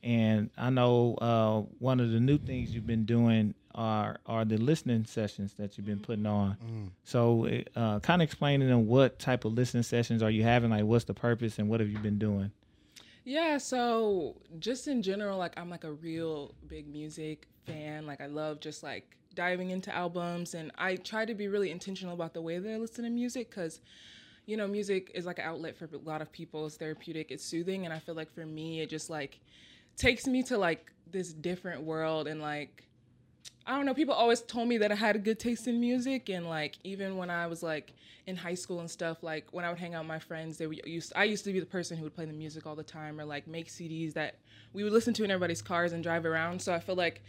And 0.03 0.51
I 0.59 0.71
know 0.71 1.15
uh, 1.17 1.61
one 1.79 1.99
of 1.99 2.11
the 2.11 2.21
new 2.21 2.37
things 2.39 2.75
you've 2.75 2.87
been 2.87 3.07
doing 3.07 3.55
are 3.75 4.19
are 4.27 4.45
the 4.45 4.57
listening 4.57 5.05
sessions 5.05 5.55
that 5.55 5.77
you've 5.77 5.87
been 5.87 5.99
mm. 5.99 6.03
putting 6.03 6.27
on. 6.27 6.57
Mm. 6.65 6.91
So, 7.05 7.45
eh, 7.45 7.63
uh, 7.77 8.01
kind 8.01 8.23
of 8.23 8.27
explaining 8.27 8.69
them 8.69 8.87
what 8.87 9.19
type 9.19 9.45
of 9.45 9.55
listening 9.55 9.83
sessions 9.83 10.23
are 10.23 10.31
you 10.31 10.43
having? 10.43 10.71
Like, 10.71 10.85
what's 10.85 11.05
the 11.05 11.15
purpose, 11.15 11.59
and 11.59 11.69
what 11.69 11.81
have 11.81 11.91
you 11.91 11.99
been 11.99 12.19
doing? 12.19 12.51
Yeah, 13.25 13.57
so 13.57 14.37
just 14.59 14.87
in 14.87 15.03
general, 15.03 15.39
like 15.39 15.59
I'm 15.59 15.71
like 15.71 15.85
a 15.85 15.93
real 15.93 16.55
big 16.69 16.87
music 16.87 17.49
fan. 17.67 18.07
Like 18.07 18.21
I 18.21 18.27
love 18.27 18.61
just 18.61 18.83
like 18.83 19.17
diving 19.35 19.71
into 19.71 19.95
albums, 19.95 20.55
and 20.55 20.71
I 20.77 20.97
try 20.97 21.25
to 21.25 21.35
be 21.35 21.49
really 21.49 21.71
intentional 21.71 22.15
about 22.15 22.35
the 22.35 22.43
way 22.43 22.59
that 22.59 22.71
I 22.71 22.77
listen 22.77 23.05
to 23.05 23.11
music 23.11 23.51
because, 23.51 23.81
you 24.47 24.57
know, 24.57 24.67
music 24.67 25.11
is 25.15 25.25
like 25.25 25.39
an 25.39 25.47
outlet 25.47 25.77
for 25.77 25.87
a 25.87 25.99
lot 25.99 26.21
of 26.21 26.31
people. 26.33 26.67
It's 26.67 26.77
therapeutic, 26.77 27.31
it's 27.31 27.45
soothing, 27.45 27.87
and 27.87 27.95
I 27.95 27.99
feel 27.99 28.15
like 28.15 28.31
for 28.31 28.45
me, 28.45 28.81
it 28.81 28.91
just 28.91 29.09
like 29.09 29.41
takes 29.97 30.27
me 30.27 30.43
to 30.45 30.59
like 30.59 30.93
this 31.11 31.33
different 31.33 31.83
world 31.83 32.27
and 32.29 32.43
like 32.43 32.85
I 33.67 33.77
don't 33.77 33.87
know. 33.87 33.95
People 33.95 34.15
always 34.15 34.43
told 34.43 34.69
me 34.69 34.77
that 34.79 34.93
I 34.93 34.95
had 34.95 35.17
a 35.17 35.19
good 35.19 35.39
taste 35.39 35.67
in 35.67 35.81
music, 35.81 36.29
and 36.29 36.49
like 36.49 36.77
even 36.85 37.17
when 37.17 37.31
I 37.31 37.47
was 37.47 37.63
like 37.63 37.95
in 38.27 38.37
high 38.37 38.55
school 38.55 38.81
and 38.81 38.91
stuff, 38.91 39.23
like 39.23 39.47
when 39.53 39.65
I 39.65 39.71
would 39.71 39.79
hang 39.79 39.95
out 39.95 40.03
with 40.03 40.09
my 40.09 40.19
friends, 40.19 40.59
they 40.59 40.67
would 40.67 40.87
used. 40.87 41.13
I 41.17 41.25
used 41.25 41.45
to 41.45 41.53
be 41.53 41.61
the 41.61 41.67
person 41.67 41.97
who 41.97 42.05
would 42.05 42.15
play 42.15 42.27
the 42.27 42.33
music 42.33 42.67
all 42.67 42.75
the 42.75 42.83
time, 42.83 43.19
or 43.19 43.25
like 43.25 43.47
make 43.47 43.69
CDs 43.69 44.13
that 44.15 44.37
we 44.75 44.85
would 44.85 44.93
listen 44.93 45.15
to 45.15 45.25
in 45.25 45.31
everybody's 45.31 45.63
cars 45.63 45.93
and 45.93 46.03
drive 46.03 46.27
around. 46.27 46.61
So 46.61 46.75
I 46.75 46.79
feel 46.79 46.95
like 46.95 47.23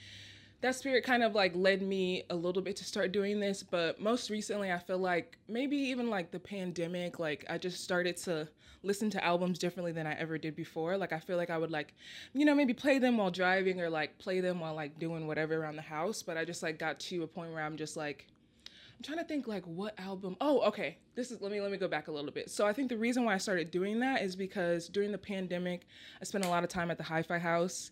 that 0.65 0.73
spirit 0.73 1.04
kind 1.04 1.21
of 1.21 1.36
like 1.36 1.56
led 1.56 1.84
me 1.84 2.23
a 2.32 2.36
little 2.36 2.62
bit 2.62 2.75
to 2.75 2.84
start 2.84 3.12
doing 3.12 3.39
this. 3.39 3.62
But 3.62 4.01
most 4.01 4.32
recently, 4.32 4.71
I 4.71 4.80
feel 4.80 4.97
like 4.97 5.38
maybe 5.47 5.78
even 5.78 6.10
like 6.10 6.32
the 6.32 6.39
pandemic, 6.39 7.19
like 7.19 7.45
I 7.47 7.60
just 7.60 7.84
started 7.84 8.17
to 8.17 8.47
listen 8.82 9.12
to 9.12 9.23
albums 9.23 9.60
differently 9.60 9.91
than 9.91 10.08
I 10.08 10.13
ever 10.13 10.39
did 10.39 10.56
before. 10.56 10.97
Like 10.97 11.13
I 11.13 11.19
feel 11.19 11.38
like 11.38 11.51
I 11.51 11.60
would 11.60 11.69
like, 11.69 11.93
you 12.34 12.45
know, 12.45 12.56
maybe 12.56 12.73
play 12.73 12.97
them 12.97 13.17
while 13.17 13.30
driving 13.30 13.80
or 13.80 13.91
like 13.91 14.17
play 14.17 14.39
them 14.39 14.60
while 14.60 14.73
like 14.73 14.97
doing 14.97 15.28
whatever 15.28 15.56
around 15.56 15.75
the 15.75 15.84
house. 15.84 16.23
But 16.23 16.36
I 16.36 16.45
just 16.45 16.63
like 16.63 16.80
got 16.80 16.99
to 17.01 17.21
a 17.21 17.28
point 17.28 17.54
where 17.54 17.62
I'm 17.62 17.78
just 17.78 17.95
like, 17.95 18.25
I'm 18.97 19.03
trying 19.03 19.17
to 19.17 19.25
think 19.25 19.47
like 19.47 19.63
what 19.65 19.99
album. 19.99 20.38
Oh, 20.39 20.62
okay. 20.62 20.97
This 21.15 21.31
is 21.31 21.41
let 21.41 21.51
me 21.51 21.60
let 21.60 21.71
me 21.71 21.77
go 21.77 21.88
back 21.88 22.08
a 22.08 22.12
little 22.12 22.31
bit. 22.31 22.49
So 22.49 22.65
I 22.65 22.73
think 22.73 22.89
the 22.89 22.97
reason 22.97 23.25
why 23.25 23.34
I 23.34 23.38
started 23.38 23.71
doing 23.71 23.99
that 23.99 24.21
is 24.21 24.36
because 24.36 24.88
during 24.88 25.12
the 25.12 25.17
pandemic, 25.17 25.81
I 26.21 26.25
spent 26.25 26.45
a 26.45 26.49
lot 26.49 26.63
of 26.63 26.69
time 26.69 26.91
at 26.91 26.97
the 26.97 27.03
Hi-Fi 27.03 27.38
House. 27.38 27.91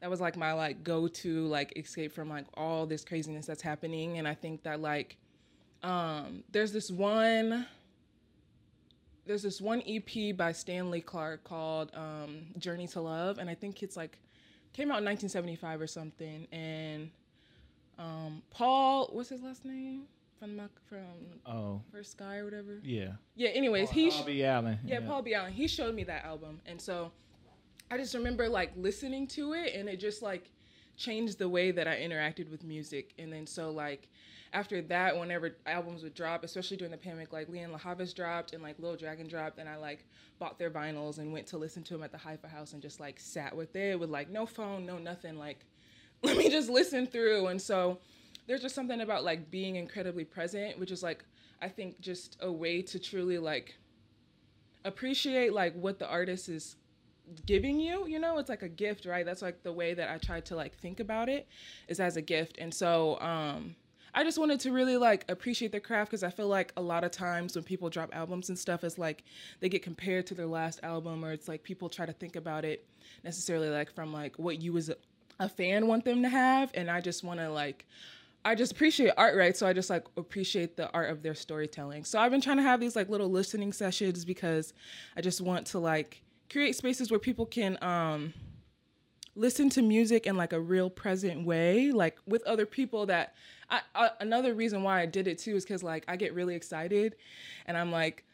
That 0.00 0.10
was 0.10 0.20
like 0.20 0.36
my 0.36 0.52
like 0.52 0.82
go-to 0.82 1.46
like 1.46 1.72
escape 1.76 2.12
from 2.12 2.28
like 2.28 2.46
all 2.54 2.86
this 2.86 3.04
craziness 3.04 3.46
that's 3.46 3.62
happening. 3.62 4.18
And 4.18 4.26
I 4.26 4.34
think 4.34 4.62
that 4.64 4.80
like 4.80 5.16
um 5.82 6.42
there's 6.50 6.72
this 6.72 6.90
one 6.90 7.66
there's 9.26 9.42
this 9.42 9.60
one 9.60 9.82
EP 9.86 10.36
by 10.36 10.50
Stanley 10.50 11.00
Clarke 11.00 11.44
called 11.44 11.92
um, 11.94 12.46
Journey 12.58 12.88
to 12.88 13.00
Love, 13.00 13.38
and 13.38 13.48
I 13.48 13.54
think 13.54 13.80
it's 13.82 13.96
like 13.96 14.18
came 14.72 14.90
out 14.90 14.98
in 14.98 15.04
1975 15.04 15.80
or 15.80 15.86
something. 15.86 16.48
And 16.50 17.10
um, 17.98 18.42
Paul, 18.50 19.08
what's 19.12 19.28
his 19.28 19.42
last 19.42 19.64
name 19.64 20.02
from 20.40 20.56
my, 20.56 20.64
from 20.88 20.98
Oh, 21.46 21.80
First 21.92 22.12
Sky 22.12 22.38
or 22.38 22.44
whatever? 22.46 22.80
yeah. 22.82 23.12
Yeah. 23.36 23.50
Anyways, 23.50 23.90
he 23.90 24.10
Paul 24.10 24.24
B. 24.24 24.42
Allen. 24.44 24.78
yeah, 24.84 25.00
Paul 25.00 25.22
B. 25.22 25.34
Allen. 25.34 25.52
He 25.52 25.68
showed 25.68 25.94
me 25.94 26.02
that 26.04 26.24
album, 26.24 26.60
and 26.66 26.80
so 26.80 27.12
I 27.90 27.96
just 27.98 28.14
remember 28.14 28.48
like 28.48 28.72
listening 28.76 29.26
to 29.28 29.52
it, 29.52 29.74
and 29.74 29.88
it 29.88 29.98
just 30.00 30.22
like 30.22 30.50
changed 30.96 31.38
the 31.38 31.48
way 31.48 31.70
that 31.70 31.86
I 31.86 31.96
interacted 32.00 32.50
with 32.50 32.64
music. 32.64 33.12
And 33.18 33.32
then 33.32 33.46
so 33.46 33.70
like 33.70 34.08
after 34.52 34.82
that, 34.82 35.16
whenever 35.16 35.56
albums 35.66 36.02
would 36.02 36.14
drop, 36.14 36.42
especially 36.42 36.76
during 36.76 36.90
the 36.90 36.96
pandemic, 36.98 37.32
like 37.32 37.48
Lianne 37.48 37.70
La 37.70 37.78
Havas 37.78 38.12
dropped 38.12 38.52
and 38.52 38.62
like 38.62 38.78
Little 38.80 38.96
Dragon 38.96 39.28
dropped, 39.28 39.58
and 39.58 39.68
I 39.68 39.76
like 39.76 40.04
bought 40.38 40.58
their 40.58 40.70
vinyls 40.70 41.18
and 41.18 41.32
went 41.32 41.46
to 41.48 41.58
listen 41.58 41.82
to 41.84 41.94
them 41.94 42.02
at 42.02 42.10
the 42.12 42.18
Hi-Fi 42.18 42.48
House 42.48 42.72
and 42.72 42.80
just 42.82 42.98
like 42.98 43.20
sat 43.20 43.54
with 43.54 43.76
it 43.76 43.98
with 44.00 44.08
like 44.10 44.30
no 44.30 44.46
phone, 44.46 44.86
no 44.86 44.96
nothing, 44.98 45.38
like 45.38 45.64
let 46.22 46.36
me 46.36 46.48
just 46.50 46.68
listen 46.70 47.06
through. 47.06 47.46
And 47.48 47.60
so 47.60 47.98
there's 48.46 48.62
just 48.62 48.74
something 48.74 49.00
about 49.00 49.24
like 49.24 49.50
being 49.50 49.76
incredibly 49.76 50.24
present, 50.24 50.78
which 50.78 50.90
is 50.90 51.02
like 51.02 51.24
I 51.62 51.68
think 51.68 52.00
just 52.00 52.36
a 52.40 52.50
way 52.50 52.82
to 52.82 52.98
truly 52.98 53.38
like 53.38 53.76
appreciate 54.84 55.52
like 55.52 55.74
what 55.74 55.98
the 55.98 56.08
artist 56.08 56.48
is 56.48 56.76
giving 57.46 57.78
you 57.78 58.06
you 58.08 58.18
know? 58.18 58.38
It's 58.38 58.48
like 58.48 58.62
a 58.62 58.68
gift 58.68 59.06
right? 59.06 59.24
That's 59.24 59.42
like 59.42 59.62
the 59.62 59.72
way 59.72 59.94
that 59.94 60.10
i 60.10 60.18
try 60.18 60.40
to 60.40 60.56
like 60.56 60.76
think 60.78 61.00
about 61.00 61.28
it 61.28 61.46
is 61.88 62.00
as 62.00 62.16
a 62.16 62.22
gift. 62.22 62.58
And 62.58 62.72
so 62.72 63.20
um 63.20 63.76
i 64.12 64.24
just 64.24 64.38
wanted 64.38 64.58
to 64.58 64.72
really 64.72 64.96
like 64.96 65.24
appreciate 65.30 65.70
the 65.70 65.78
craft 65.78 66.10
because 66.10 66.24
i 66.24 66.30
feel 66.30 66.48
like 66.48 66.72
a 66.76 66.82
lot 66.82 67.04
of 67.04 67.12
times 67.12 67.54
when 67.54 67.62
people 67.62 67.88
drop 67.88 68.10
albums 68.12 68.48
and 68.48 68.58
stuff 68.58 68.82
it's 68.82 68.98
like 68.98 69.22
they 69.60 69.68
get 69.68 69.84
compared 69.84 70.26
to 70.26 70.34
their 70.34 70.46
last 70.48 70.80
album 70.82 71.24
or 71.24 71.30
it's 71.30 71.46
like 71.46 71.62
people 71.62 71.88
try 71.88 72.04
to 72.04 72.12
think 72.12 72.34
about 72.34 72.64
it 72.64 72.84
necessarily 73.22 73.68
like 73.68 73.94
from 73.94 74.12
like 74.12 74.36
what 74.36 74.60
you 74.60 74.76
as 74.76 74.88
a, 74.88 74.96
a 75.38 75.48
fan 75.48 75.86
want 75.86 76.04
them 76.04 76.22
to 76.22 76.28
have. 76.28 76.70
And 76.74 76.90
i 76.90 77.00
just 77.00 77.22
want 77.22 77.38
to 77.38 77.50
like 77.50 77.86
I 78.44 78.54
just 78.54 78.72
appreciate 78.72 79.12
art, 79.16 79.36
right? 79.36 79.56
So 79.56 79.66
I 79.66 79.72
just 79.72 79.90
like 79.90 80.06
appreciate 80.16 80.76
the 80.76 80.90
art 80.92 81.10
of 81.10 81.22
their 81.22 81.34
storytelling. 81.34 82.04
So 82.04 82.18
I've 82.18 82.30
been 82.30 82.40
trying 82.40 82.56
to 82.56 82.62
have 82.62 82.80
these 82.80 82.96
like 82.96 83.08
little 83.08 83.28
listening 83.28 83.72
sessions 83.72 84.24
because 84.24 84.72
I 85.16 85.20
just 85.20 85.40
want 85.40 85.66
to 85.68 85.78
like 85.78 86.22
create 86.50 86.74
spaces 86.74 87.10
where 87.10 87.20
people 87.20 87.46
can 87.46 87.78
um 87.82 88.32
listen 89.36 89.70
to 89.70 89.82
music 89.82 90.26
in 90.26 90.36
like 90.36 90.52
a 90.52 90.60
real 90.60 90.90
present 90.90 91.44
way, 91.44 91.92
like 91.92 92.18
with 92.26 92.42
other 92.44 92.66
people 92.66 93.06
that 93.06 93.34
I, 93.68 93.80
I, 93.94 94.10
another 94.20 94.54
reason 94.54 94.82
why 94.82 95.00
I 95.00 95.06
did 95.06 95.28
it 95.28 95.38
too 95.38 95.54
is 95.54 95.64
because 95.64 95.82
like 95.82 96.04
I 96.08 96.16
get 96.16 96.34
really 96.34 96.54
excited, 96.54 97.16
and 97.66 97.76
I'm 97.76 97.92
like, 97.92 98.24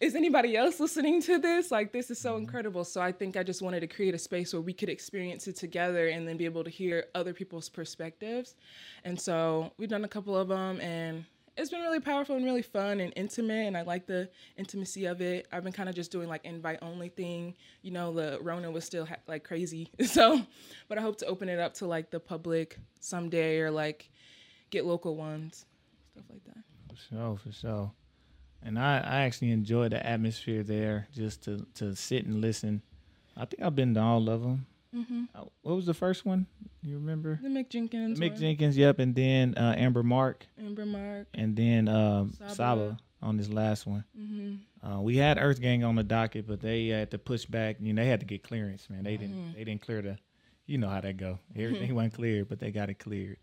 is 0.00 0.14
anybody 0.14 0.56
else 0.56 0.78
listening 0.80 1.22
to 1.22 1.38
this? 1.38 1.70
Like 1.70 1.92
this 1.92 2.10
is 2.10 2.18
so 2.18 2.32
Mm-hmm. 2.32 2.40
incredible. 2.42 2.84
So 2.84 3.00
I 3.00 3.12
think 3.12 3.36
I 3.36 3.42
just 3.42 3.62
wanted 3.62 3.80
to 3.80 3.86
create 3.86 4.14
a 4.14 4.18
space 4.18 4.52
where 4.52 4.60
we 4.60 4.72
could 4.72 4.88
experience 4.90 5.48
it 5.48 5.56
together 5.56 6.08
and 6.08 6.26
then 6.28 6.36
be 6.36 6.44
able 6.44 6.64
to 6.64 6.70
hear 6.70 7.06
other 7.14 7.32
people's 7.32 7.68
perspectives. 7.68 8.54
And 9.04 9.18
so 9.20 9.72
we've 9.78 9.88
done 9.88 10.04
a 10.04 10.08
couple 10.08 10.36
of 10.36 10.48
them, 10.48 10.80
and 10.80 11.24
it's 11.56 11.70
been 11.70 11.80
really 11.80 12.00
powerful 12.00 12.36
and 12.36 12.44
really 12.44 12.60
fun 12.60 13.00
and 13.00 13.12
intimate. 13.16 13.66
And 13.66 13.76
I 13.76 13.82
like 13.82 14.06
the 14.06 14.28
intimacy 14.58 15.06
of 15.06 15.22
it. 15.22 15.46
I've 15.50 15.64
been 15.64 15.72
kind 15.72 15.88
of 15.88 15.94
just 15.94 16.12
doing 16.12 16.28
like 16.28 16.44
invite 16.44 16.78
only 16.82 17.08
thing. 17.08 17.54
You 17.80 17.92
know, 17.92 18.12
the 18.12 18.38
Rona 18.42 18.70
was 18.70 18.84
still 18.84 19.06
ha- 19.06 19.16
like 19.26 19.44
crazy. 19.44 19.90
So, 20.04 20.42
but 20.88 20.98
I 20.98 21.00
hope 21.00 21.16
to 21.18 21.26
open 21.26 21.48
it 21.48 21.58
up 21.58 21.72
to 21.74 21.86
like 21.86 22.10
the 22.10 22.20
public 22.20 22.78
someday 23.00 23.60
or 23.60 23.70
like 23.70 24.10
get 24.68 24.84
local 24.84 25.16
ones, 25.16 25.64
stuff 26.12 26.24
like 26.30 26.44
that. 26.44 26.62
For 26.90 27.14
sure, 27.14 27.38
for 27.38 27.52
sure. 27.52 27.92
And 28.66 28.80
I, 28.80 28.96
I 28.98 29.16
actually 29.20 29.52
enjoy 29.52 29.88
the 29.88 30.04
atmosphere 30.04 30.64
there, 30.64 31.06
just 31.14 31.44
to 31.44 31.64
to 31.74 31.94
sit 31.94 32.26
and 32.26 32.40
listen. 32.40 32.82
I 33.36 33.44
think 33.44 33.62
I've 33.62 33.76
been 33.76 33.94
to 33.94 34.00
all 34.00 34.28
of 34.28 34.42
them. 34.42 34.66
Mm-hmm. 34.92 35.24
What 35.62 35.76
was 35.76 35.86
the 35.86 35.94
first 35.94 36.26
one? 36.26 36.46
You 36.82 36.94
remember? 36.96 37.38
The 37.40 37.48
Mick 37.48 37.68
Jenkins, 37.68 38.18
Mick 38.18 38.32
one, 38.32 38.40
Jenkins, 38.40 38.76
yep, 38.76 38.98
and 38.98 39.14
then 39.14 39.54
uh, 39.56 39.74
Amber 39.76 40.02
Mark, 40.02 40.46
Amber 40.60 40.84
Mark. 40.84 41.28
and 41.32 41.54
then 41.54 41.86
um, 41.86 42.32
Saba. 42.38 42.54
Saba 42.54 42.98
on 43.22 43.36
this 43.36 43.48
last 43.48 43.86
one. 43.86 44.04
Mm-hmm. 44.18 44.88
Uh, 44.88 45.00
we 45.00 45.16
had 45.16 45.38
Earth 45.38 45.60
Gang 45.60 45.84
on 45.84 45.94
the 45.94 46.02
docket, 46.02 46.46
but 46.48 46.60
they 46.60 46.88
had 46.88 47.12
to 47.12 47.18
push 47.18 47.44
back. 47.44 47.76
You 47.80 47.92
know, 47.92 48.02
they 48.02 48.08
had 48.08 48.20
to 48.20 48.26
get 48.26 48.42
clearance, 48.42 48.90
man. 48.90 49.04
They 49.04 49.16
didn't. 49.16 49.54
They 49.54 49.62
didn't 49.62 49.82
clear 49.82 50.02
the. 50.02 50.18
You 50.66 50.78
know 50.78 50.88
how 50.88 51.00
that 51.00 51.16
go. 51.16 51.38
Everything 51.54 51.94
wasn't 51.94 52.14
cleared, 52.14 52.48
but 52.48 52.58
they 52.58 52.72
got 52.72 52.90
it 52.90 52.98
cleared. 52.98 53.36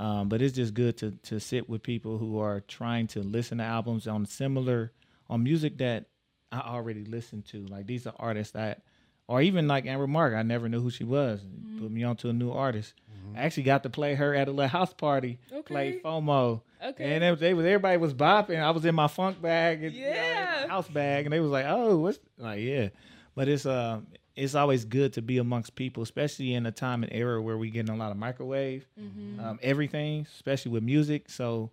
Um, 0.00 0.28
but 0.30 0.40
it's 0.40 0.54
just 0.56 0.72
good 0.72 0.96
to 0.98 1.10
to 1.24 1.38
sit 1.38 1.68
with 1.68 1.82
people 1.82 2.16
who 2.18 2.38
are 2.38 2.60
trying 2.60 3.06
to 3.08 3.20
listen 3.20 3.58
to 3.58 3.64
albums 3.64 4.06
on 4.06 4.24
similar 4.24 4.92
on 5.28 5.42
music 5.42 5.76
that 5.78 6.06
I 6.50 6.60
already 6.60 7.04
listened 7.04 7.44
to. 7.48 7.66
Like 7.66 7.86
these 7.86 8.06
are 8.06 8.14
artists 8.18 8.54
that, 8.54 8.82
or 9.28 9.42
even 9.42 9.68
like 9.68 9.84
Amber 9.86 10.06
Mark, 10.06 10.34
I 10.34 10.42
never 10.42 10.68
knew 10.70 10.80
who 10.80 10.90
she 10.90 11.04
was. 11.04 11.40
Put 11.78 11.90
me 11.90 12.02
onto 12.02 12.28
a 12.28 12.32
new 12.32 12.50
artist. 12.50 12.94
I 13.36 13.42
actually 13.42 13.64
got 13.64 13.82
to 13.84 13.90
play 13.90 14.14
her 14.14 14.34
at 14.34 14.48
a 14.48 14.50
little 14.50 14.68
house 14.68 14.92
party. 14.94 15.38
Play 15.66 15.90
Okay. 15.90 16.00
FOMO. 16.02 16.62
Okay. 16.84 17.14
And 17.14 17.22
they, 17.22 17.34
they 17.48 17.54
was 17.54 17.66
everybody 17.66 17.98
was 17.98 18.14
bopping. 18.14 18.58
I 18.60 18.70
was 18.70 18.84
in 18.86 18.94
my 18.94 19.06
funk 19.06 19.40
bag, 19.42 19.84
and, 19.84 19.94
you 19.94 20.06
know, 20.06 20.08
Yeah. 20.16 20.66
house 20.66 20.88
bag, 20.88 21.26
and 21.26 21.32
they 21.32 21.40
was 21.40 21.50
like, 21.50 21.66
"Oh, 21.68 21.98
what's 21.98 22.18
like?" 22.38 22.60
Yeah, 22.60 22.88
but 23.36 23.46
it's 23.48 23.66
uh, 23.66 24.00
it's 24.40 24.54
always 24.54 24.84
good 24.84 25.12
to 25.14 25.22
be 25.22 25.38
amongst 25.38 25.74
people, 25.74 26.02
especially 26.02 26.54
in 26.54 26.66
a 26.66 26.72
time 26.72 27.02
and 27.02 27.12
era 27.12 27.40
where 27.42 27.56
we're 27.58 27.70
getting 27.70 27.94
a 27.94 27.96
lot 27.96 28.10
of 28.10 28.16
microwave, 28.16 28.86
Mm-hmm. 28.98 29.40
um, 29.40 29.58
everything, 29.62 30.26
especially 30.34 30.72
with 30.72 30.82
music. 30.82 31.28
So, 31.30 31.70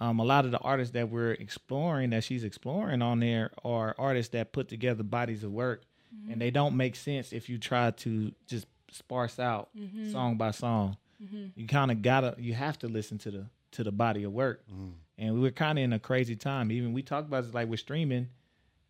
um, 0.00 0.18
a 0.18 0.24
lot 0.24 0.44
of 0.44 0.50
the 0.50 0.58
artists 0.58 0.92
that 0.94 1.10
we're 1.10 1.32
exploring, 1.32 2.10
that 2.10 2.24
she's 2.24 2.44
exploring 2.44 3.02
on 3.02 3.20
there, 3.20 3.50
are 3.64 3.94
artists 3.98 4.32
that 4.32 4.52
put 4.52 4.68
together 4.68 5.02
bodies 5.02 5.42
of 5.44 5.52
work, 5.52 5.82
Mm-hmm. 6.14 6.32
and 6.32 6.40
they 6.40 6.50
don't 6.50 6.76
make 6.76 6.96
sense 6.96 7.32
if 7.32 7.48
you 7.48 7.56
try 7.58 7.90
to 7.92 8.32
just 8.46 8.66
sparse 8.90 9.38
out 9.38 9.68
Mm-hmm. 9.78 10.10
song 10.10 10.36
by 10.36 10.50
song. 10.50 10.96
You 11.54 11.66
kind 11.66 11.90
of 11.90 12.02
gotta, 12.02 12.34
you 12.38 12.54
have 12.54 12.78
to 12.80 12.88
listen 12.88 13.18
to 13.18 13.30
the 13.30 13.46
to 13.72 13.84
the 13.84 13.92
body 13.92 14.24
of 14.24 14.32
work 14.32 14.64
and 15.16 15.32
we 15.34 15.38
were 15.40 15.52
kind 15.52 15.78
of 15.78 15.84
in 15.84 15.92
a 15.92 15.98
crazy 16.00 16.34
time. 16.34 16.72
Even 16.72 16.92
we 16.92 17.02
talked 17.02 17.28
about 17.28 17.44
it 17.44 17.54
like 17.54 17.68
with 17.68 17.78
streaming, 17.78 18.28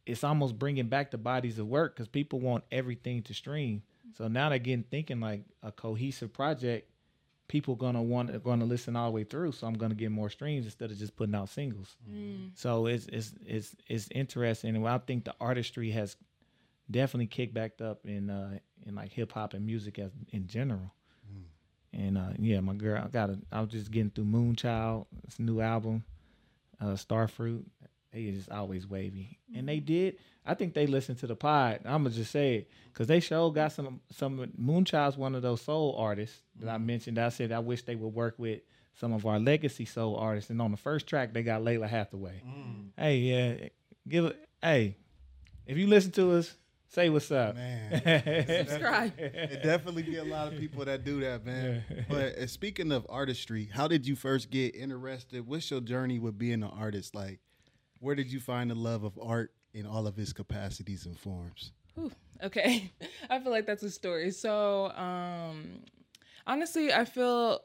it's 0.06 0.24
almost 0.24 0.58
bringing 0.58 0.88
back 0.88 1.10
the 1.10 1.18
bodies 1.18 1.58
of 1.58 1.66
work 1.66 1.94
because 1.94 2.08
people 2.08 2.40
want 2.40 2.64
everything 2.70 3.22
to 3.24 3.34
stream. 3.34 3.82
So 4.16 4.28
now 4.28 4.48
they're 4.48 4.58
getting 4.58 4.84
thinking 4.84 5.20
like 5.20 5.44
a 5.62 5.72
cohesive 5.72 6.32
project. 6.32 6.90
People 7.48 7.74
gonna 7.74 8.02
want 8.02 8.42
gonna 8.44 8.64
listen 8.64 8.96
all 8.96 9.06
the 9.10 9.14
way 9.14 9.24
through. 9.24 9.52
So 9.52 9.66
I'm 9.66 9.74
gonna 9.74 9.94
get 9.94 10.10
more 10.10 10.30
streams 10.30 10.64
instead 10.66 10.90
of 10.90 10.98
just 10.98 11.16
putting 11.16 11.34
out 11.34 11.48
singles. 11.48 11.96
Mm. 12.08 12.50
So 12.54 12.86
it's 12.86 13.06
it's 13.06 13.34
it's 13.44 13.74
it's 13.88 14.08
interesting, 14.12 14.76
and 14.76 14.86
I 14.86 14.98
think 14.98 15.24
the 15.24 15.34
artistry 15.40 15.90
has 15.90 16.16
definitely 16.90 17.26
kicked 17.26 17.54
back 17.54 17.80
up 17.80 18.04
in 18.04 18.30
uh 18.30 18.58
in 18.86 18.94
like 18.94 19.12
hip 19.12 19.32
hop 19.32 19.54
and 19.54 19.66
music 19.66 19.98
as 19.98 20.12
in 20.30 20.46
general. 20.46 20.92
And 21.92 22.18
uh 22.18 22.30
yeah, 22.38 22.60
my 22.60 22.74
girl, 22.74 23.02
I 23.04 23.08
got 23.08 23.26
to 23.26 23.38
I 23.50 23.60
was 23.60 23.70
just 23.70 23.90
getting 23.90 24.10
through 24.10 24.26
Moonchild, 24.26 25.06
this 25.24 25.38
new 25.38 25.60
album, 25.60 26.04
uh 26.80 26.94
Starfruit. 26.94 27.64
They 28.12 28.22
is 28.22 28.38
just 28.38 28.50
always 28.50 28.88
wavy, 28.88 29.38
and 29.54 29.68
they 29.68 29.76
mm-hmm. 29.76 29.86
did. 29.86 30.16
I 30.44 30.54
think 30.54 30.74
they 30.74 30.86
listened 30.86 31.18
to 31.18 31.26
the 31.26 31.36
pod. 31.36 31.80
I'm 31.84 32.02
gonna 32.02 32.10
just 32.10 32.32
say 32.32 32.56
it 32.56 32.70
because 32.92 33.06
they 33.06 33.20
show 33.20 33.50
got 33.50 33.72
some 33.72 34.00
some 34.10 34.50
Moonchild's 34.60 35.16
one 35.16 35.34
of 35.34 35.42
those 35.42 35.60
soul 35.60 35.94
artists 35.96 36.42
that 36.58 36.68
I 36.68 36.76
mm-hmm. 36.76 36.86
mentioned. 36.86 37.18
I 37.18 37.28
said 37.28 37.52
I 37.52 37.60
wish 37.60 37.82
they 37.82 37.94
would 37.94 38.14
work 38.14 38.34
with 38.38 38.60
some 39.00 39.12
of 39.12 39.26
our 39.26 39.38
legacy 39.38 39.84
soul 39.84 40.16
artists. 40.16 40.50
And 40.50 40.60
on 40.60 40.70
the 40.70 40.76
first 40.76 41.06
track, 41.06 41.32
they 41.32 41.42
got 41.42 41.62
Lalah 41.62 41.88
Hathaway. 41.88 42.42
Mm. 42.46 42.88
Hey, 42.96 43.16
yeah, 43.16 43.68
give 44.08 44.26
it. 44.26 44.48
Hey, 44.62 44.96
if 45.66 45.78
you 45.78 45.86
listen 45.86 46.10
to 46.12 46.32
us, 46.32 46.54
say 46.88 47.08
what's 47.08 47.30
up. 47.30 47.54
Man, 47.54 47.92
Subscribe. 48.66 49.12
it 49.18 49.62
definitely 49.62 50.02
be 50.02 50.16
a 50.16 50.24
lot 50.24 50.52
of 50.52 50.58
people 50.58 50.84
that 50.84 51.04
do 51.04 51.20
that, 51.20 51.46
man. 51.46 51.82
But 52.08 52.36
uh, 52.36 52.46
speaking 52.46 52.92
of 52.92 53.06
artistry, 53.08 53.70
how 53.72 53.88
did 53.88 54.06
you 54.06 54.16
first 54.16 54.50
get 54.50 54.74
interested? 54.74 55.46
What's 55.46 55.70
your 55.70 55.80
journey 55.80 56.18
with 56.18 56.38
being 56.38 56.62
an 56.62 56.64
artist? 56.64 57.14
Like, 57.14 57.40
where 58.00 58.14
did 58.14 58.32
you 58.32 58.40
find 58.40 58.70
the 58.70 58.74
love 58.74 59.04
of 59.04 59.18
art 59.22 59.52
in 59.72 59.86
all 59.86 60.06
of 60.06 60.18
its 60.18 60.32
capacities 60.32 61.06
and 61.06 61.18
forms? 61.18 61.72
Whew, 61.94 62.10
okay. 62.42 62.90
I 63.30 63.38
feel 63.38 63.52
like 63.52 63.66
that's 63.66 63.82
a 63.82 63.90
story. 63.90 64.30
So, 64.32 64.90
um, 64.92 65.82
honestly, 66.46 66.92
I 66.92 67.04
feel 67.04 67.60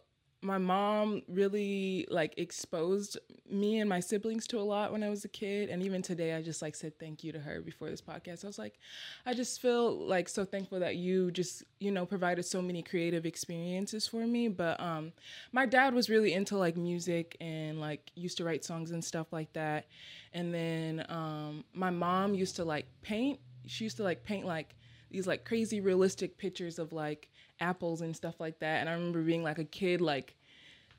my 0.45 0.57
mom 0.57 1.23
really 1.27 2.05
like 2.09 2.35
exposed 2.37 3.17
me 3.49 3.79
and 3.79 3.89
my 3.89 3.99
siblings 3.99 4.45
to 4.47 4.59
a 4.59 4.61
lot 4.61 4.91
when 4.91 5.03
I 5.03 5.09
was 5.09 5.25
a 5.25 5.27
kid. 5.29 5.69
And 5.69 5.81
even 5.83 6.01
today, 6.01 6.33
I 6.33 6.41
just 6.41 6.61
like 6.61 6.75
said 6.75 6.97
thank 6.99 7.23
you 7.23 7.31
to 7.31 7.39
her 7.39 7.61
before 7.61 7.89
this 7.89 8.01
podcast. 8.01 8.43
I 8.43 8.47
was 8.47 8.59
like, 8.59 8.79
I 9.25 9.33
just 9.33 9.61
feel 9.61 9.95
like 9.95 10.29
so 10.29 10.45
thankful 10.45 10.79
that 10.79 10.95
you 10.95 11.31
just, 11.31 11.63
you 11.79 11.91
know, 11.91 12.05
provided 12.05 12.43
so 12.43 12.61
many 12.61 12.83
creative 12.83 13.25
experiences 13.25 14.07
for 14.07 14.25
me. 14.25 14.47
But 14.47 14.79
um, 14.79 15.11
my 15.51 15.65
dad 15.65 15.93
was 15.93 16.09
really 16.09 16.33
into 16.33 16.57
like 16.57 16.77
music 16.77 17.35
and 17.41 17.81
like 17.81 18.11
used 18.15 18.37
to 18.37 18.43
write 18.43 18.63
songs 18.63 18.91
and 18.91 19.03
stuff 19.03 19.33
like 19.33 19.51
that. 19.53 19.87
And 20.33 20.53
then 20.53 21.05
um, 21.09 21.63
my 21.73 21.89
mom 21.89 22.35
used 22.35 22.55
to 22.57 22.63
like 22.63 22.85
paint. 23.01 23.39
She 23.65 23.83
used 23.83 23.97
to 23.97 24.03
like 24.03 24.23
paint 24.23 24.45
like 24.45 24.75
these 25.09 25.27
like 25.27 25.45
crazy 25.45 25.81
realistic 25.81 26.37
pictures 26.37 26.77
of 26.77 26.93
like 26.93 27.29
apples 27.59 28.01
and 28.01 28.15
stuff 28.15 28.39
like 28.39 28.59
that. 28.59 28.81
And 28.81 28.89
I 28.89 28.93
remember 28.93 29.21
being 29.21 29.43
like 29.43 29.59
a 29.59 29.65
kid, 29.65 30.01
like 30.01 30.35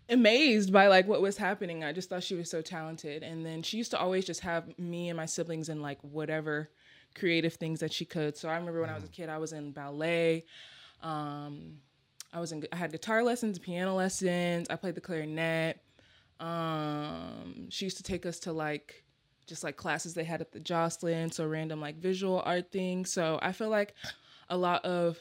amazed 0.09 0.73
by 0.73 0.89
like 0.89 1.07
what 1.07 1.21
was 1.21 1.37
happening. 1.37 1.85
I 1.85 1.93
just 1.93 2.09
thought 2.09 2.23
she 2.23 2.35
was 2.35 2.51
so 2.51 2.63
talented. 2.63 3.23
And 3.23 3.45
then 3.45 3.63
she 3.63 3.77
used 3.77 3.91
to 3.93 3.99
always 3.99 4.25
just 4.25 4.41
have 4.41 4.79
me 4.79 5.09
and 5.09 5.17
my 5.17 5.27
siblings 5.27 5.69
in 5.69 5.83
like 5.83 5.99
whatever 6.03 6.71
creative 7.15 7.55
things 7.55 7.81
that 7.81 7.93
she 7.93 8.05
could. 8.05 8.37
So 8.37 8.49
I 8.49 8.57
remember 8.57 8.81
when 8.81 8.91
I 8.91 8.95
was 8.95 9.05
a 9.05 9.09
kid, 9.09 9.29
I 9.29 9.39
was 9.39 9.53
in 9.53 9.73
ballet. 9.73 10.45
Um, 11.03 11.79
I 12.33 12.41
was 12.41 12.53
in 12.53 12.67
I 12.73 12.77
had 12.77 12.93
guitar 12.93 13.23
lessons, 13.23 13.59
piano 13.59 13.95
lessons. 13.95 14.69
I 14.69 14.77
played 14.77 14.95
the 14.95 15.01
clarinet. 15.01 15.81
Um, 16.39 17.69
she 17.71 17.87
used 17.87 17.97
to 17.97 18.03
take 18.03 18.27
us 18.27 18.39
to 18.41 18.53
like 18.53 19.05
just 19.47 19.65
like 19.65 19.77
classes 19.77 20.13
they 20.13 20.25
had 20.25 20.41
at 20.41 20.53
the 20.53 20.61
Joslyn, 20.61 21.31
so 21.31 21.47
random 21.47 21.81
like 21.81 21.97
visual 21.97 22.43
art 22.45 22.71
things. 22.71 23.11
So 23.11 23.39
I 23.41 23.53
feel 23.53 23.71
like 23.71 23.95
a 24.51 24.57
lot 24.57 24.85
of 24.85 25.19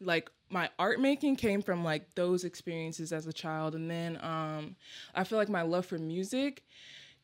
like 0.00 0.30
my 0.50 0.68
art 0.78 1.00
making 1.00 1.36
came 1.36 1.62
from 1.62 1.82
like 1.82 2.14
those 2.14 2.44
experiences 2.44 3.12
as 3.12 3.26
a 3.26 3.32
child 3.32 3.74
and 3.74 3.90
then 3.90 4.18
um 4.22 4.76
I 5.14 5.24
feel 5.24 5.38
like 5.38 5.48
my 5.48 5.62
love 5.62 5.86
for 5.86 5.98
music 5.98 6.62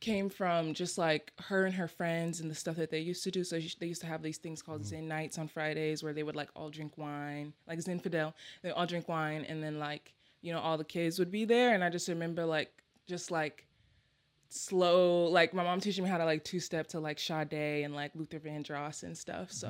came 0.03 0.29
from 0.29 0.75
just 0.75 0.99
like 0.99 1.33
her 1.39 1.65
and 1.65 1.75
her 1.75 1.87
friends 1.87 2.41
and 2.41 2.51
the 2.51 2.55
stuff 2.55 2.75
that 2.77 2.91
they 2.91 2.99
used 2.99 3.23
to 3.23 3.31
do. 3.31 3.45
So 3.45 3.59
they 3.79 3.87
used 3.87 4.01
to 4.01 4.07
have 4.09 4.21
these 4.21 4.37
things 4.37 4.61
called 4.61 4.85
Zen 4.85 5.07
nights 5.07 5.39
on 5.39 5.47
Fridays 5.47 6.03
where 6.03 6.13
they 6.13 6.25
would 6.25 6.35
like 6.35 6.51
all 6.57 6.71
drink 6.71 6.99
wine, 6.99 7.55
like 7.69 7.79
Zenfidel. 7.79 8.35
They 8.63 8.71
all 8.71 8.85
drink 8.85 9.09
wine 9.09 9.47
and 9.49 9.63
then 9.63 9.79
like, 9.79 10.13
you 10.43 10.53
know, 10.53 10.59
all 10.59 10.77
the 10.77 10.85
kids 10.85 11.21
would 11.21 11.31
be 11.31 11.45
there. 11.45 11.73
And 11.73 11.85
I 11.85 11.89
just 11.89 12.09
remember 12.09 12.45
like, 12.45 12.83
just 13.07 13.31
like 13.31 13.65
slow, 14.53 15.25
like 15.25 15.55
my 15.55 15.63
mom 15.63 15.81
teaching 15.81 16.05
me 16.05 16.11
how 16.11 16.19
to 16.19 16.25
like 16.25 16.45
two 16.45 16.61
step 16.61 16.87
to 16.89 17.01
like 17.01 17.19
Sade 17.19 17.85
and 17.85 17.95
like 17.95 18.13
Luther 18.15 18.39
Vandross 18.39 19.03
and 19.03 19.17
stuff. 19.17 19.51
So 19.51 19.69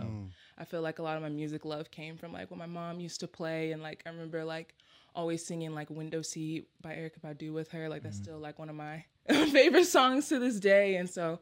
I 0.58 0.64
feel 0.64 0.82
like 0.82 0.98
a 0.98 1.02
lot 1.02 1.16
of 1.16 1.22
my 1.22 1.28
music 1.28 1.64
love 1.64 1.90
came 1.90 2.16
from 2.16 2.32
like 2.32 2.50
when 2.50 2.58
my 2.58 2.66
mom 2.66 3.00
used 3.00 3.20
to 3.20 3.28
play 3.28 3.72
and 3.72 3.82
like 3.82 4.02
I 4.06 4.10
remember 4.10 4.44
like 4.44 4.74
always 5.14 5.44
singing 5.44 5.74
like 5.74 5.90
Window 5.90 6.22
Seat 6.22 6.68
by 6.80 6.94
Erykah 6.94 7.20
Badu 7.24 7.52
with 7.52 7.70
her. 7.72 7.88
Like 7.88 8.02
that's 8.02 8.16
still 8.16 8.38
like 8.38 8.58
one 8.58 8.68
of 8.68 8.76
my 8.76 9.04
favorite 9.28 9.86
songs 9.86 10.28
to 10.28 10.38
this 10.38 10.58
day. 10.58 10.96
And 10.96 11.08
so 11.08 11.40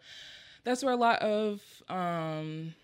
that's 0.65 0.83
where 0.85 0.93
a 0.93 0.97
lot 0.97 1.21
of 1.21 1.63
um 1.89 2.75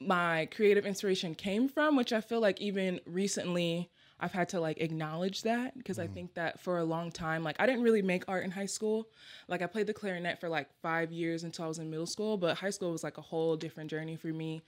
my 0.00 0.46
creative 0.54 0.86
inspiration 0.86 1.34
came 1.34 1.68
from, 1.68 1.96
which 1.96 2.12
I 2.12 2.20
feel 2.20 2.40
like 2.40 2.60
even 2.60 3.00
recently 3.06 3.90
I've 4.20 4.32
had 4.32 4.48
to 4.50 4.60
like 4.60 4.80
acknowledge 4.80 5.42
that 5.42 5.76
because 5.78 5.98
I 5.98 6.06
think 6.08 6.34
that 6.34 6.60
for 6.60 6.78
a 6.78 6.84
long 6.84 7.12
time, 7.12 7.44
like 7.44 7.56
I 7.60 7.66
didn't 7.66 7.82
really 7.82 8.02
make 8.02 8.24
art 8.26 8.44
in 8.44 8.50
high 8.50 8.66
school. 8.66 9.08
Like 9.46 9.62
I 9.62 9.66
played 9.66 9.86
the 9.86 9.94
clarinet 9.94 10.40
for 10.40 10.48
like 10.48 10.68
five 10.82 11.12
years 11.12 11.44
until 11.44 11.66
I 11.66 11.68
was 11.68 11.78
in 11.78 11.88
middle 11.88 12.06
school, 12.06 12.36
but 12.36 12.58
high 12.58 12.70
school 12.70 12.90
was 12.90 13.04
like 13.04 13.18
a 13.18 13.22
whole 13.22 13.56
different 13.56 13.90
journey 13.90 14.16
for 14.16 14.28
me. 14.28 14.62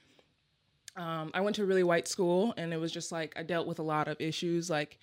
Um, 0.95 1.31
I 1.33 1.41
went 1.41 1.55
to 1.57 1.63
a 1.63 1.65
really 1.65 1.83
white 1.83 2.07
school 2.07 2.53
and 2.57 2.73
it 2.73 2.77
was 2.77 2.91
just 2.91 3.11
like 3.11 3.33
I 3.35 3.43
dealt 3.43 3.67
with 3.67 3.79
a 3.79 3.83
lot 3.83 4.07
of 4.07 4.19
issues 4.19 4.69
like 4.69 4.99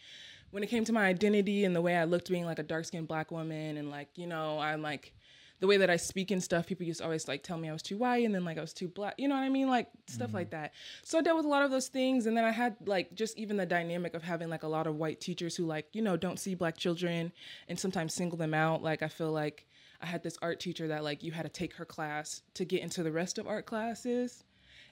when 0.50 0.62
it 0.62 0.68
came 0.68 0.84
to 0.84 0.92
my 0.92 1.06
identity 1.06 1.64
and 1.64 1.76
the 1.76 1.82
way 1.82 1.96
I 1.96 2.04
looked 2.04 2.30
being 2.30 2.46
like 2.46 2.58
a 2.58 2.62
dark 2.62 2.86
skinned 2.86 3.08
black 3.08 3.30
woman 3.30 3.76
and 3.76 3.90
like, 3.90 4.08
you 4.16 4.26
know, 4.26 4.58
I'm 4.58 4.80
like 4.82 5.12
the 5.60 5.66
way 5.66 5.76
that 5.78 5.90
I 5.90 5.96
speak 5.96 6.30
and 6.30 6.42
stuff, 6.42 6.66
people 6.66 6.86
used 6.86 7.00
to 7.00 7.04
always 7.04 7.26
like 7.26 7.42
tell 7.42 7.58
me 7.58 7.68
I 7.68 7.72
was 7.72 7.82
too 7.82 7.96
white 7.96 8.24
and 8.24 8.34
then 8.34 8.44
like 8.44 8.58
I 8.58 8.60
was 8.60 8.72
too 8.72 8.88
black, 8.88 9.14
you 9.18 9.26
know 9.26 9.34
what 9.34 9.42
I 9.42 9.48
mean? 9.48 9.68
Like 9.68 9.88
stuff 10.06 10.28
mm-hmm. 10.28 10.36
like 10.36 10.50
that. 10.50 10.72
So 11.02 11.18
I 11.18 11.22
dealt 11.22 11.36
with 11.36 11.46
a 11.46 11.48
lot 11.48 11.64
of 11.64 11.70
those 11.70 11.88
things. 11.88 12.26
And 12.26 12.36
then 12.36 12.44
I 12.44 12.52
had 12.52 12.76
like 12.86 13.14
just 13.14 13.36
even 13.36 13.56
the 13.56 13.66
dynamic 13.66 14.14
of 14.14 14.22
having 14.22 14.48
like 14.48 14.62
a 14.62 14.68
lot 14.68 14.86
of 14.86 14.96
white 14.96 15.20
teachers 15.20 15.56
who 15.56 15.66
like, 15.66 15.86
you 15.92 16.02
know, 16.02 16.16
don't 16.16 16.38
see 16.38 16.54
black 16.54 16.76
children 16.76 17.32
and 17.68 17.78
sometimes 17.78 18.14
single 18.14 18.38
them 18.38 18.54
out. 18.54 18.82
Like 18.82 19.02
I 19.02 19.08
feel 19.08 19.32
like 19.32 19.66
I 20.00 20.06
had 20.06 20.22
this 20.22 20.38
art 20.42 20.60
teacher 20.60 20.86
that 20.88 21.02
like 21.02 21.24
you 21.24 21.32
had 21.32 21.42
to 21.42 21.48
take 21.48 21.74
her 21.74 21.84
class 21.84 22.42
to 22.54 22.64
get 22.64 22.82
into 22.82 23.02
the 23.02 23.12
rest 23.12 23.38
of 23.38 23.48
art 23.48 23.66
classes. 23.66 24.44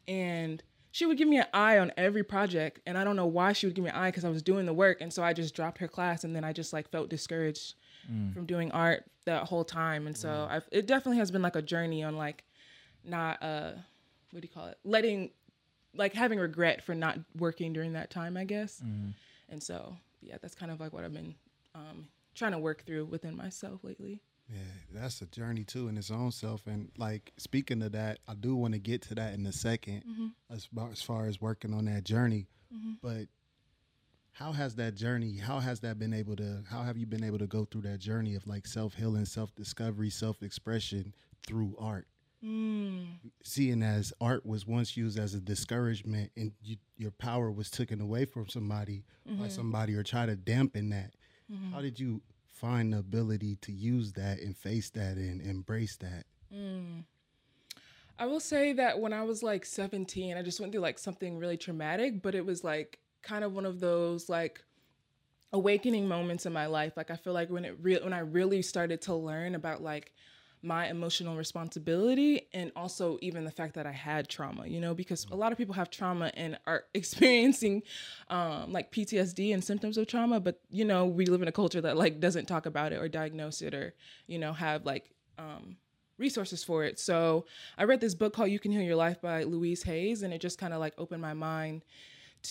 And 0.09 0.63
she 0.91 1.07
would 1.07 1.19
give 1.19 1.29
me 1.29 1.39
an 1.39 1.47
eye 1.53 1.79
on 1.79 1.93
every 1.97 2.25
project. 2.25 2.81
And 2.87 2.99
I 2.99 3.05
don't 3.05 3.17
know 3.17 3.27
why 3.27 3.53
she 3.53 3.67
would 3.67 3.75
give 3.75 3.85
me 3.85 3.91
an 3.91 3.97
eye 3.97 4.09
because 4.11 4.25
I 4.25 4.31
was 4.31 4.43
doing 4.43 4.67
the 4.67 4.73
work. 4.73 5.01
And 5.01 5.13
so 5.13 5.23
I 5.23 5.33
just 5.33 5.55
dropped 5.55 5.79
her 5.79 5.89
class 5.89 6.25
and 6.25 6.35
then 6.35 6.43
I 6.43 6.53
just 6.53 6.73
like 6.73 6.91
felt 6.91 7.09
discouraged 7.09 7.75
from 8.33 8.47
doing 8.47 8.71
art 8.73 9.05
that 9.25 9.45
whole 9.45 9.65
time. 9.65 10.07
And 10.07 10.17
so 10.17 10.47
I've, 10.51 10.69
it 10.71 10.87
definitely 10.87 11.19
has 11.19 11.31
been 11.31 11.43
like 11.43 11.57
a 11.57 11.63
journey 11.63 12.03
on 12.05 12.17
like 12.17 12.45
not, 13.05 13.43
uh, 13.43 13.73
what 14.31 14.41
do 14.43 14.49
you 14.49 14.53
call 14.55 14.67
it? 14.67 14.79
Letting, 14.85 15.31
like 15.95 16.13
having 16.13 16.39
regret 16.39 16.83
for 16.85 16.95
not 16.95 17.19
working 17.39 17.73
during 17.73 17.95
that 17.95 18.11
time, 18.11 18.37
I 18.37 18.45
guess. 18.45 18.81
And 19.49 19.63
so, 19.63 19.97
yeah, 20.21 20.37
that's 20.41 20.55
kind 20.55 20.71
of 20.73 20.81
like 20.81 20.93
what 20.93 21.05
I've 21.05 21.13
been 21.15 21.35
um, 21.75 22.09
trying 22.35 22.53
to 22.53 22.59
work 22.59 22.85
through 22.85 23.07
within 23.07 23.37
myself 23.37 23.83
lately. 23.83 24.21
Yeah, 24.49 24.61
that's 25.01 25.21
a 25.23 25.27
journey 25.27 25.65
too 25.65 25.89
in 25.89 25.99
its 25.99 26.11
own 26.13 26.31
self. 26.31 26.67
And 26.69 26.91
like 26.97 27.33
speaking 27.37 27.83
of 27.83 27.93
that, 27.93 28.21
I 28.29 28.35
do 28.35 28.55
want 28.55 28.75
to 28.75 28.79
get 28.79 29.03
to 29.03 29.15
that 29.17 29.35
in 29.35 29.45
a 29.47 29.51
2nd 29.51 30.03
as, 30.51 30.67
far, 30.67 30.91
as 30.93 31.03
far 31.03 31.27
as 31.27 31.41
working 31.41 31.75
on 31.75 31.87
that 31.87 32.05
journey. 32.05 32.47
But 33.03 33.27
how 34.39 34.53
has 34.53 34.75
that 34.75 34.95
journey? 34.95 35.39
How 35.39 35.61
has 35.61 35.81
that 35.81 35.99
been 35.99 36.13
able 36.13 36.37
to? 36.37 36.63
How 36.71 36.83
have 36.83 36.99
you 36.99 37.07
been 37.07 37.25
able 37.25 37.39
to 37.39 37.47
go 37.47 37.65
through 37.65 37.81
that 37.83 38.01
journey 38.01 38.35
of 38.35 38.47
like 38.47 38.67
self 38.67 38.95
healing, 38.95 39.25
self 39.25 39.55
discovery, 39.55 40.11
self 40.11 40.43
expression 40.43 41.15
through 41.47 41.75
art? 41.79 42.07
Hmm. 42.43 43.05
Seeing 43.43 43.83
as 43.83 44.13
art 44.21 44.45
was 44.45 44.67
once 44.67 44.95
used 44.95 45.19
as 45.19 45.33
a 45.33 45.41
discouragement, 45.41 46.33
and 46.37 46.53
you, 46.63 46.77
your 46.99 47.13
power 47.13 47.51
was 47.51 47.71
taken 47.71 48.03
away 48.03 48.27
from 48.27 48.47
somebody 48.47 49.05
by 49.25 49.33
mm-hmm. 49.33 49.49
somebody, 49.49 49.95
or 49.95 50.03
try 50.03 50.27
to 50.27 50.37
dampen 50.37 50.91
that. 50.91 51.15
Mm-hmm. 51.51 51.73
How 51.73 51.81
did 51.81 51.99
you 51.99 52.21
find 52.51 52.93
the 52.93 52.99
ability 52.99 53.57
to 53.63 53.73
use 53.73 54.13
that 54.13 54.41
and 54.41 54.55
face 54.55 54.91
that 54.91 55.17
and 55.17 55.41
embrace 55.41 55.97
that? 55.97 56.25
Hmm. 56.53 57.01
I 58.19 58.27
will 58.27 58.41
say 58.41 58.75
that 58.75 58.99
when 59.01 59.15
I 59.15 59.23
was 59.23 59.43
like 59.43 59.65
17, 59.65 60.37
I 60.37 60.43
just 60.43 60.61
went 60.61 60.73
through 60.73 60.83
like 60.83 60.99
something 60.99 61.39
really 61.39 61.57
traumatic, 61.57 62.21
but 62.21 62.35
it 62.35 62.45
was 62.45 62.63
like 62.63 62.99
kind 63.27 63.45
of 63.45 63.53
one 63.53 63.67
of 63.67 63.81
those 63.81 64.29
like 64.29 64.63
awakening 65.53 66.07
moments 66.09 66.47
in 66.47 66.53
my 66.53 66.67
life. 66.67 66.97
Like 66.97 67.11
I 67.11 67.17
feel 67.17 67.33
like 67.33 67.51
when 67.51 67.65
it 67.65 67.77
real 67.81 68.03
when 68.05 68.13
I 68.13 68.21
really 68.21 68.63
started 68.63 69.03
to 69.03 69.15
learn 69.15 69.55
about 69.55 69.83
like 69.83 70.13
my 70.63 70.89
emotional 70.89 71.37
responsibility 71.37 72.49
and 72.53 72.73
also 72.75 73.19
even 73.21 73.45
the 73.45 73.51
fact 73.51 73.75
that 73.75 73.87
I 73.87 73.93
had 73.93 74.29
trauma, 74.29 74.67
you 74.67 74.81
know, 74.81 74.95
because 74.95 75.27
a 75.31 75.37
lot 75.37 75.53
of 75.53 75.59
people 75.59 75.75
have 75.75 75.91
trauma 75.91 76.31
and 76.35 76.59
are 76.67 76.85
experiencing 76.95 77.83
um, 78.29 78.73
like 78.73 78.91
PTSD 78.91 79.53
and 79.53 79.63
symptoms 79.63 79.99
of 79.99 80.07
trauma, 80.07 80.41
but 80.41 80.61
you 80.71 80.85
know, 80.85 81.05
we 81.07 81.27
live 81.27 81.43
in 81.43 81.49
a 81.49 81.53
culture 81.53 81.81
that 81.81 81.97
like 81.97 82.21
doesn't 82.21 82.47
talk 82.47 82.67
about 82.67 82.93
it 82.93 82.97
or 82.97 83.09
diagnose 83.09 83.63
it 83.63 83.75
or, 83.75 83.95
you 84.27 84.39
know, 84.39 84.53
have 84.53 84.85
like 84.85 85.11
um, 85.39 85.77
resources 86.19 86.65
for 86.65 86.85
it. 86.85 86.99
So 86.99 87.47
I 87.79 87.85
read 87.85 88.01
this 88.01 88.15
book 88.15 88.33
called 88.33 88.51
You 88.51 88.59
Can 88.59 88.73
Heal 88.73 88.83
Your 88.83 88.97
Life 88.97 89.21
by 89.21 89.45
Louise 89.45 89.83
Hayes, 89.85 90.23
and 90.23 90.33
it 90.33 90.41
just 90.41 90.59
kind 90.59 90.73
of 90.73 90.81
like 90.81 90.95
opened 90.99 91.23
my 91.23 91.35
mind 91.35 91.83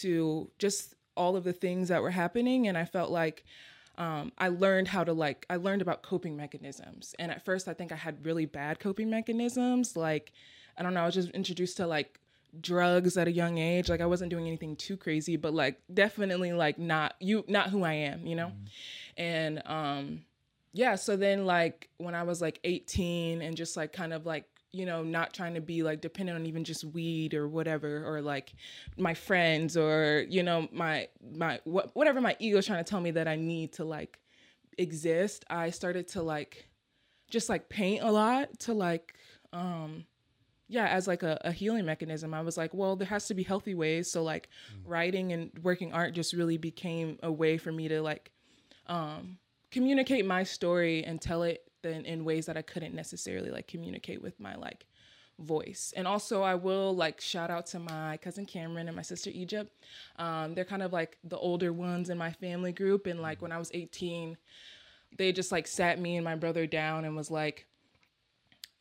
to 0.02 0.50
just 0.58 0.96
all 1.16 1.36
of 1.36 1.44
the 1.44 1.54
things 1.54 1.90
that 1.90 2.02
were 2.02 2.12
happening. 2.12 2.68
And 2.68 2.78
I 2.78 2.86
felt 2.86 3.12
like 3.12 3.44
um, 3.98 4.32
I 4.38 4.50
learned 4.50 4.88
how 4.90 5.04
to 5.04 5.14
like, 5.14 5.46
I 5.50 5.56
learned 5.56 5.82
about 5.82 6.04
coping 6.04 6.36
mechanisms. 6.36 7.16
And 7.20 7.32
at 7.32 7.44
first, 7.44 7.68
I 7.68 7.74
think 7.74 7.92
I 7.92 7.96
had 7.96 8.26
really 8.26 8.46
bad 8.46 8.80
coping 8.80 9.10
mechanisms. 9.10 9.96
Like, 9.96 10.34
I 10.78 10.84
don't 10.84 10.94
know, 10.94 11.02
I 11.02 11.06
was 11.06 11.16
just 11.16 11.30
introduced 11.30 11.78
to 11.78 11.88
like 11.88 12.20
drugs 12.60 13.18
at 13.18 13.28
a 13.28 13.32
young 13.32 13.58
age. 13.58 13.90
Like, 13.90 14.02
I 14.02 14.06
wasn't 14.06 14.32
doing 14.32 14.48
anything 14.48 14.76
too 14.76 14.98
crazy, 14.98 15.38
but 15.38 15.54
like, 15.54 15.80
definitely 15.94 16.52
like 16.52 16.78
not 16.78 17.16
you, 17.20 17.46
not 17.48 17.70
who 17.70 17.84
I 17.84 17.94
am, 17.94 18.26
you 18.26 18.36
know? 18.36 18.52
And, 19.18 19.62
um, 19.66 20.26
yeah 20.76 20.96
so 20.96 21.16
then 21.16 21.46
like 21.46 21.90
when 22.00 22.14
i 22.14 22.22
was 22.22 22.42
like 22.42 22.60
18 22.66 23.42
and 23.42 23.56
just 23.56 23.78
like 23.78 23.94
kind 23.94 24.12
of 24.12 24.26
like 24.26 24.44
you 24.76 24.86
know 24.86 25.04
not 25.04 25.34
trying 25.34 25.54
to 25.54 25.62
be 25.62 25.84
like 25.84 26.02
dependent 26.02 26.38
on 26.38 26.46
even 26.46 26.64
just 26.64 26.84
weed 26.84 27.34
or 27.34 27.48
whatever 27.48 28.04
or 28.06 28.22
like 28.22 28.54
my 28.98 29.14
friends 29.14 29.78
or 29.78 30.26
you 30.30 30.44
know 30.44 30.68
my 30.72 31.08
my 31.34 31.60
wh- 31.64 31.96
whatever 31.96 32.20
my 32.22 32.36
ego's 32.40 32.66
trying 32.66 32.84
to 32.84 32.90
tell 32.90 33.02
me 33.02 33.12
that 33.12 33.28
i 33.28 33.36
need 33.36 33.72
to 33.72 33.84
like 33.84 34.20
exist 34.78 35.46
i 35.50 35.70
started 35.70 36.08
to 36.08 36.22
like 36.22 36.68
just 37.30 37.50
like 37.50 37.70
paint 37.70 38.04
a 38.04 38.12
lot 38.12 38.60
to 38.60 38.74
like 38.74 39.16
um 39.54 40.06
yeah 40.68 40.88
as 40.88 41.08
like 41.08 41.24
a, 41.24 41.40
a 41.44 41.52
healing 41.52 41.86
mechanism. 41.86 42.34
I 42.34 42.42
was 42.42 42.58
like 42.58 42.74
well 42.74 42.96
there 42.96 43.08
has 43.08 43.28
to 43.28 43.34
be 43.34 43.44
healthy 43.44 43.76
ways. 43.76 44.12
So 44.12 44.24
like 44.24 44.50
writing 44.86 45.32
and 45.32 45.52
working 45.62 45.94
art 45.94 46.14
just 46.14 46.34
really 46.34 46.58
became 46.58 47.18
a 47.24 47.32
way 47.32 47.58
for 47.58 47.72
me 47.72 47.88
to 47.88 48.02
like 48.02 48.32
um 48.88 49.38
communicate 49.72 50.26
my 50.26 50.44
story 50.44 51.04
and 51.04 51.22
tell 51.22 51.44
it 51.44 51.65
in 51.86 52.26
ways 52.26 52.46
that 52.46 52.58
I 52.58 52.62
couldn't 52.62 52.94
necessarily 52.94 53.52
like 53.52 53.68
communicate 53.68 54.22
with 54.22 54.40
my 54.40 54.56
like 54.56 54.86
voice. 55.40 55.94
And 55.96 56.08
also 56.08 56.44
I 56.44 56.56
will 56.56 56.96
like 56.96 57.20
shout 57.20 57.50
out 57.50 57.66
to 57.68 57.80
my 57.80 58.18
cousin 58.18 58.46
Cameron 58.46 58.88
and 58.88 58.96
my 58.96 59.02
sister 59.02 59.30
Egypt. 59.34 59.72
Um, 60.18 60.54
they're 60.54 60.66
kind 60.66 60.84
of 60.84 60.94
like 60.94 61.18
the 61.24 61.38
older 61.38 61.74
ones 61.74 62.10
in 62.10 62.18
my 62.18 62.32
family 62.32 62.72
group. 62.72 63.06
And 63.06 63.22
like 63.22 63.42
when 63.42 63.52
I 63.52 63.58
was 63.58 63.72
18, 63.74 64.38
they 65.18 65.32
just 65.32 65.52
like 65.52 65.68
sat 65.68 66.00
me 66.00 66.16
and 66.16 66.26
my 66.26 66.36
brother 66.36 66.66
down 66.66 67.06
and 67.06 67.16
was 67.16 67.32
like, 67.32 67.66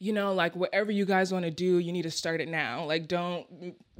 you 0.00 0.12
know 0.12 0.34
like 0.34 0.54
whatever 0.56 0.90
you 0.90 1.04
guys 1.04 1.32
want 1.32 1.44
to 1.44 1.50
do 1.50 1.78
you 1.78 1.92
need 1.92 2.02
to 2.02 2.10
start 2.10 2.40
it 2.40 2.48
now 2.48 2.84
like 2.84 3.06
don't 3.06 3.46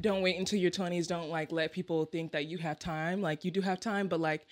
don't 0.01 0.23
wait 0.23 0.37
until 0.37 0.59
your 0.59 0.71
20s 0.71 1.07
don't 1.07 1.31
like 1.31 1.53
let 1.53 1.73
people 1.73 2.05
think 2.05 2.33
that 2.33 2.47
you 2.47 2.59
have 2.59 2.79
time 2.79 3.23
like 3.23 3.45
you 3.45 3.51
do 3.51 3.61
have 3.61 3.79
time 3.79 4.09
but 4.09 4.21
like 4.21 4.47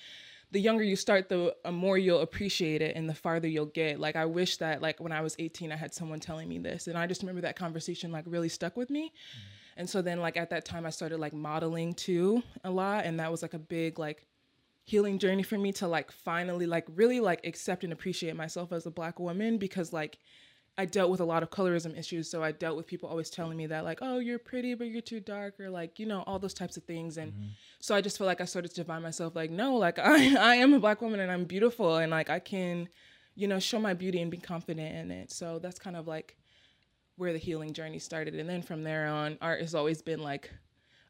the 0.52 0.60
younger 0.60 0.84
you 0.84 0.96
start 0.96 1.28
the 1.28 1.56
uh, 1.64 1.72
more 1.72 1.98
you'll 1.98 2.20
appreciate 2.20 2.82
it 2.82 2.94
and 2.94 3.08
the 3.08 3.14
farther 3.14 3.48
you'll 3.48 3.66
get. 3.66 3.98
Like 3.98 4.16
i 4.16 4.24
wish 4.24 4.58
that 4.58 4.80
like 4.80 5.00
when 5.00 5.12
i 5.12 5.20
was 5.20 5.34
18 5.38 5.72
i 5.72 5.76
had 5.76 5.92
someone 5.92 6.20
telling 6.20 6.48
me 6.48 6.58
this 6.58 6.86
and 6.86 6.96
i 6.96 7.06
just 7.06 7.22
remember 7.22 7.40
that 7.40 7.56
conversation 7.56 8.12
like 8.12 8.24
really 8.26 8.48
stuck 8.48 8.76
with 8.76 8.90
me. 8.90 9.12
And 9.76 9.88
so 9.88 10.02
then 10.02 10.20
like 10.20 10.36
at 10.36 10.50
that 10.50 10.64
time 10.64 10.86
i 10.86 10.90
started 10.90 11.18
like 11.18 11.32
modeling 11.32 11.94
too 11.94 12.42
a 12.62 12.70
lot 12.70 13.06
and 13.06 13.18
that 13.18 13.30
was 13.30 13.42
like 13.42 13.54
a 13.54 13.58
big 13.58 13.98
like 13.98 14.26
healing 14.84 15.18
journey 15.18 15.42
for 15.42 15.56
me 15.56 15.72
to 15.72 15.88
like 15.88 16.10
finally 16.10 16.66
like 16.66 16.84
really 16.94 17.20
like 17.20 17.46
accept 17.46 17.84
and 17.84 17.92
appreciate 17.92 18.36
myself 18.36 18.72
as 18.72 18.84
a 18.84 18.90
black 18.90 19.18
woman 19.18 19.56
because 19.56 19.92
like 19.92 20.18
I 20.78 20.86
dealt 20.86 21.10
with 21.10 21.20
a 21.20 21.24
lot 21.24 21.42
of 21.42 21.50
colorism 21.50 21.98
issues, 21.98 22.30
so 22.30 22.42
I 22.42 22.52
dealt 22.52 22.78
with 22.78 22.86
people 22.86 23.08
always 23.08 23.28
telling 23.28 23.58
me 23.58 23.66
that 23.66 23.84
like, 23.84 23.98
"Oh, 24.00 24.18
you're 24.18 24.38
pretty, 24.38 24.72
but 24.74 24.86
you're 24.86 25.02
too 25.02 25.20
dark," 25.20 25.60
or 25.60 25.68
like, 25.68 25.98
you 25.98 26.06
know, 26.06 26.22
all 26.26 26.38
those 26.38 26.54
types 26.54 26.78
of 26.78 26.84
things. 26.84 27.18
And 27.18 27.32
mm-hmm. 27.32 27.46
so 27.80 27.94
I 27.94 28.00
just 28.00 28.16
feel 28.16 28.26
like 28.26 28.40
I 28.40 28.46
started 28.46 28.68
to 28.70 28.76
define 28.76 29.02
myself 29.02 29.36
like, 29.36 29.50
no, 29.50 29.76
like 29.76 29.98
I 30.02 30.34
I 30.36 30.54
am 30.56 30.72
a 30.72 30.80
black 30.80 31.02
woman 31.02 31.20
and 31.20 31.30
I'm 31.30 31.44
beautiful 31.44 31.96
and 31.98 32.10
like 32.10 32.30
I 32.30 32.38
can, 32.38 32.88
you 33.34 33.48
know, 33.48 33.58
show 33.58 33.78
my 33.78 33.92
beauty 33.92 34.22
and 34.22 34.30
be 34.30 34.38
confident 34.38 34.94
in 34.94 35.10
it. 35.10 35.30
So 35.30 35.58
that's 35.58 35.78
kind 35.78 35.96
of 35.96 36.06
like 36.06 36.38
where 37.16 37.34
the 37.34 37.38
healing 37.38 37.74
journey 37.74 37.98
started. 37.98 38.34
And 38.34 38.48
then 38.48 38.62
from 38.62 38.82
there 38.82 39.06
on, 39.06 39.36
art 39.42 39.60
has 39.60 39.74
always 39.74 40.00
been 40.00 40.22
like 40.22 40.50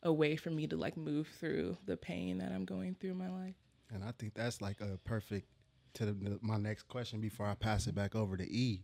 a 0.02 0.12
way 0.12 0.34
for 0.34 0.50
me 0.50 0.66
to 0.66 0.76
like 0.76 0.96
move 0.96 1.28
through 1.38 1.76
the 1.86 1.96
pain 1.96 2.38
that 2.38 2.50
I'm 2.50 2.64
going 2.64 2.96
through 2.96 3.12
in 3.12 3.18
my 3.18 3.30
life. 3.30 3.54
And 3.94 4.02
I 4.02 4.12
think 4.18 4.34
that's 4.34 4.60
like 4.60 4.80
a 4.80 4.98
perfect 5.04 5.46
to 5.94 6.06
the, 6.06 6.38
my 6.40 6.56
next 6.56 6.84
question 6.84 7.20
before 7.20 7.46
I 7.46 7.54
pass 7.54 7.86
it 7.86 7.94
back 7.94 8.16
over 8.16 8.36
to 8.36 8.44
E 8.44 8.82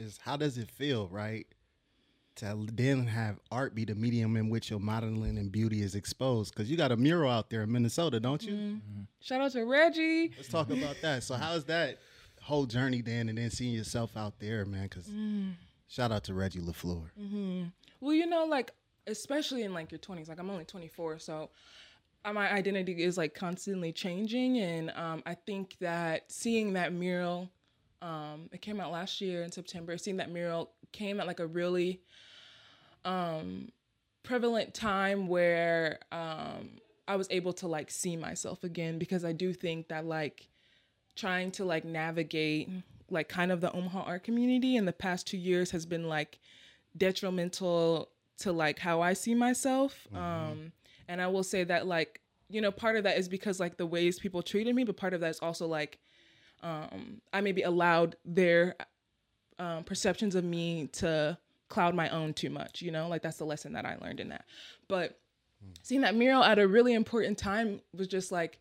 is 0.00 0.18
how 0.22 0.36
does 0.36 0.58
it 0.58 0.70
feel, 0.70 1.08
right? 1.08 1.46
To 2.36 2.66
then 2.72 3.06
have 3.06 3.38
art 3.50 3.74
be 3.74 3.84
the 3.84 3.94
medium 3.94 4.36
in 4.36 4.48
which 4.48 4.70
your 4.70 4.80
modeling 4.80 5.36
and 5.36 5.52
beauty 5.52 5.82
is 5.82 5.94
exposed. 5.94 6.54
Because 6.54 6.70
you 6.70 6.76
got 6.76 6.92
a 6.92 6.96
mural 6.96 7.30
out 7.30 7.50
there 7.50 7.62
in 7.62 7.72
Minnesota, 7.72 8.18
don't 8.18 8.42
you? 8.42 8.52
Mm-hmm. 8.52 8.74
Mm-hmm. 8.76 9.02
Shout 9.20 9.40
out 9.40 9.52
to 9.52 9.64
Reggie. 9.64 10.32
Let's 10.36 10.48
talk 10.48 10.70
about 10.70 10.96
that. 11.02 11.22
So, 11.22 11.34
how 11.34 11.52
is 11.54 11.64
that 11.64 11.98
whole 12.40 12.66
journey 12.66 13.02
then, 13.02 13.28
and 13.28 13.36
then 13.36 13.50
seeing 13.50 13.74
yourself 13.74 14.16
out 14.16 14.38
there, 14.38 14.64
man? 14.64 14.84
Because 14.84 15.06
mm. 15.06 15.52
shout 15.88 16.12
out 16.12 16.24
to 16.24 16.34
Reggie 16.34 16.60
LeFlore. 16.60 17.10
Mm-hmm. 17.20 17.64
Well, 18.00 18.14
you 18.14 18.26
know, 18.26 18.46
like 18.46 18.72
especially 19.06 19.62
in 19.62 19.74
like 19.74 19.90
your 19.92 19.98
20s, 19.98 20.28
like 20.28 20.38
I'm 20.38 20.50
only 20.50 20.64
24, 20.64 21.18
so 21.18 21.50
my 22.32 22.52
identity 22.52 23.02
is 23.02 23.16
like 23.16 23.34
constantly 23.34 23.92
changing, 23.92 24.58
and 24.58 24.90
um, 24.94 25.22
I 25.26 25.34
think 25.34 25.76
that 25.80 26.30
seeing 26.30 26.74
that 26.74 26.92
mural, 26.92 27.50
um, 28.02 28.48
it 28.52 28.60
came 28.62 28.80
out 28.80 28.92
last 28.92 29.20
year 29.20 29.42
in 29.42 29.52
September. 29.52 29.96
Seeing 29.98 30.18
that 30.18 30.30
mural 30.30 30.70
came 30.92 31.20
at 31.20 31.26
like 31.26 31.40
a 31.40 31.46
really 31.46 32.00
um, 33.04 33.70
prevalent 34.22 34.74
time 34.74 35.28
where 35.28 35.98
um, 36.12 36.70
I 37.06 37.16
was 37.16 37.28
able 37.30 37.52
to 37.54 37.66
like 37.66 37.90
see 37.90 38.16
myself 38.16 38.64
again 38.64 38.98
because 38.98 39.24
I 39.24 39.32
do 39.32 39.52
think 39.52 39.88
that 39.88 40.06
like 40.06 40.48
trying 41.16 41.50
to 41.52 41.64
like 41.64 41.84
navigate 41.84 42.70
like 43.10 43.28
kind 43.28 43.50
of 43.50 43.60
the 43.60 43.72
Omaha 43.72 44.02
art 44.02 44.24
community 44.24 44.76
in 44.76 44.84
the 44.84 44.92
past 44.92 45.26
two 45.26 45.36
years 45.36 45.72
has 45.72 45.84
been 45.84 46.08
like 46.08 46.38
detrimental 46.96 48.08
to 48.38 48.52
like 48.52 48.78
how 48.78 49.00
I 49.00 49.12
see 49.12 49.34
myself. 49.34 50.06
Um, 50.14 50.72
and 51.08 51.20
I 51.20 51.26
will 51.26 51.42
say 51.42 51.64
that 51.64 51.86
like 51.86 52.20
you 52.48 52.60
know, 52.60 52.72
part 52.72 52.96
of 52.96 53.04
that 53.04 53.16
is 53.16 53.28
because 53.28 53.60
like 53.60 53.76
the 53.76 53.86
ways 53.86 54.18
people 54.18 54.42
treated 54.42 54.74
me, 54.74 54.82
but 54.84 54.96
part 54.96 55.14
of 55.14 55.20
that 55.20 55.30
is 55.30 55.38
also 55.40 55.66
like 55.66 55.98
um, 56.62 57.20
I 57.32 57.40
maybe 57.40 57.62
allowed 57.62 58.16
their 58.24 58.76
um, 59.58 59.84
perceptions 59.84 60.34
of 60.34 60.44
me 60.44 60.88
to 60.94 61.38
cloud 61.68 61.94
my 61.94 62.08
own 62.10 62.34
too 62.34 62.50
much. 62.50 62.82
You 62.82 62.90
know, 62.90 63.08
like 63.08 63.22
that's 63.22 63.38
the 63.38 63.44
lesson 63.44 63.72
that 63.74 63.86
I 63.86 63.96
learned 64.00 64.20
in 64.20 64.28
that. 64.30 64.44
But 64.88 65.18
seeing 65.82 66.00
that 66.02 66.14
mural 66.14 66.42
at 66.42 66.58
a 66.58 66.66
really 66.66 66.94
important 66.94 67.38
time 67.38 67.80
was 67.96 68.08
just 68.08 68.32
like, 68.32 68.58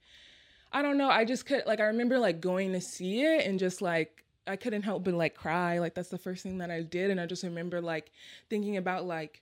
I 0.71 0.81
don't 0.81 0.97
know. 0.97 1.09
I 1.09 1.25
just 1.25 1.45
could 1.45 1.63
like 1.65 1.79
I 1.79 1.85
remember 1.85 2.19
like 2.19 2.41
going 2.41 2.73
to 2.73 2.81
see 2.81 3.23
it 3.23 3.45
and 3.45 3.57
just 3.57 3.81
like 3.81 4.23
I 4.45 4.55
couldn't 4.55 4.83
help 4.83 5.03
but 5.03 5.13
like 5.13 5.35
cry. 5.35 5.79
Like 5.79 5.95
that's 5.95 6.09
the 6.09 6.17
first 6.17 6.43
thing 6.43 6.59
that 6.59 6.71
I 6.71 6.81
did, 6.81 7.11
and 7.11 7.19
I 7.19 7.25
just 7.25 7.43
remember 7.43 7.81
like 7.81 8.11
thinking 8.49 8.77
about 8.77 9.05
like 9.05 9.41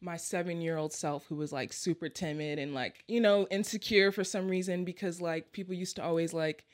my 0.00 0.16
seven 0.16 0.60
year 0.60 0.76
old 0.76 0.92
self 0.92 1.26
who 1.26 1.36
was 1.36 1.52
like 1.52 1.72
super 1.72 2.08
timid 2.08 2.58
and 2.58 2.72
like 2.72 3.02
you 3.08 3.20
know 3.20 3.46
insecure 3.50 4.12
for 4.12 4.22
some 4.22 4.48
reason 4.48 4.84
because 4.84 5.20
like 5.20 5.50
people 5.52 5.74
used 5.74 5.96
to 5.96 6.04
always 6.04 6.32
like 6.32 6.64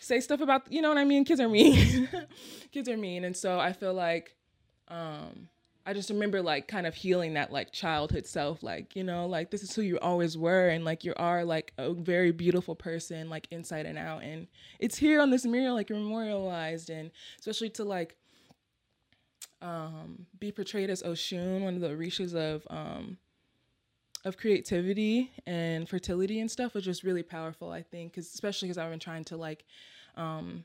say 0.00 0.20
stuff 0.20 0.40
about 0.40 0.70
you 0.72 0.82
know 0.82 0.88
what 0.88 0.98
I 0.98 1.04
mean. 1.04 1.24
Kids 1.24 1.40
are 1.40 1.48
mean. 1.48 2.08
Kids 2.72 2.88
are 2.88 2.96
mean, 2.96 3.24
and 3.24 3.36
so 3.36 3.58
I 3.58 3.72
feel 3.72 3.94
like 3.94 4.34
um 4.88 5.48
I 5.88 5.92
just 5.92 6.10
remember 6.10 6.42
like 6.42 6.66
kind 6.66 6.84
of 6.84 6.96
healing 6.96 7.34
that 7.34 7.52
like 7.52 7.70
childhood 7.70 8.26
self, 8.26 8.64
like, 8.64 8.96
you 8.96 9.04
know, 9.04 9.26
like 9.26 9.52
this 9.52 9.62
is 9.62 9.72
who 9.72 9.82
you 9.82 10.00
always 10.00 10.36
were. 10.36 10.68
And 10.68 10.84
like 10.84 11.04
you 11.04 11.14
are 11.16 11.44
like 11.44 11.72
a 11.78 11.92
very 11.92 12.32
beautiful 12.32 12.74
person, 12.74 13.30
like 13.30 13.46
inside 13.52 13.86
and 13.86 13.96
out. 13.96 14.24
And 14.24 14.48
it's 14.80 14.98
here 14.98 15.20
on 15.20 15.30
this 15.30 15.46
mural, 15.46 15.76
like 15.76 15.90
memorialized. 15.90 16.90
And 16.90 17.12
especially 17.38 17.70
to 17.70 17.84
like 17.84 18.16
um, 19.62 20.26
be 20.40 20.50
portrayed 20.50 20.90
as 20.90 21.04
Oshun, 21.04 21.62
one 21.62 21.76
of 21.76 21.80
the 21.80 21.90
Orishas 21.90 22.34
of 22.34 22.66
um, 22.68 23.16
of 24.26 24.36
creativity 24.36 25.30
and 25.46 25.88
fertility 25.88 26.40
and 26.40 26.50
stuff 26.50 26.74
was 26.74 26.84
just 26.84 27.04
really 27.04 27.22
powerful, 27.22 27.70
I 27.70 27.82
think, 27.82 28.14
cause, 28.14 28.26
especially 28.26 28.66
because 28.66 28.76
I've 28.76 28.90
been 28.90 28.98
trying 28.98 29.22
to 29.26 29.36
like 29.36 29.64
um, 30.16 30.64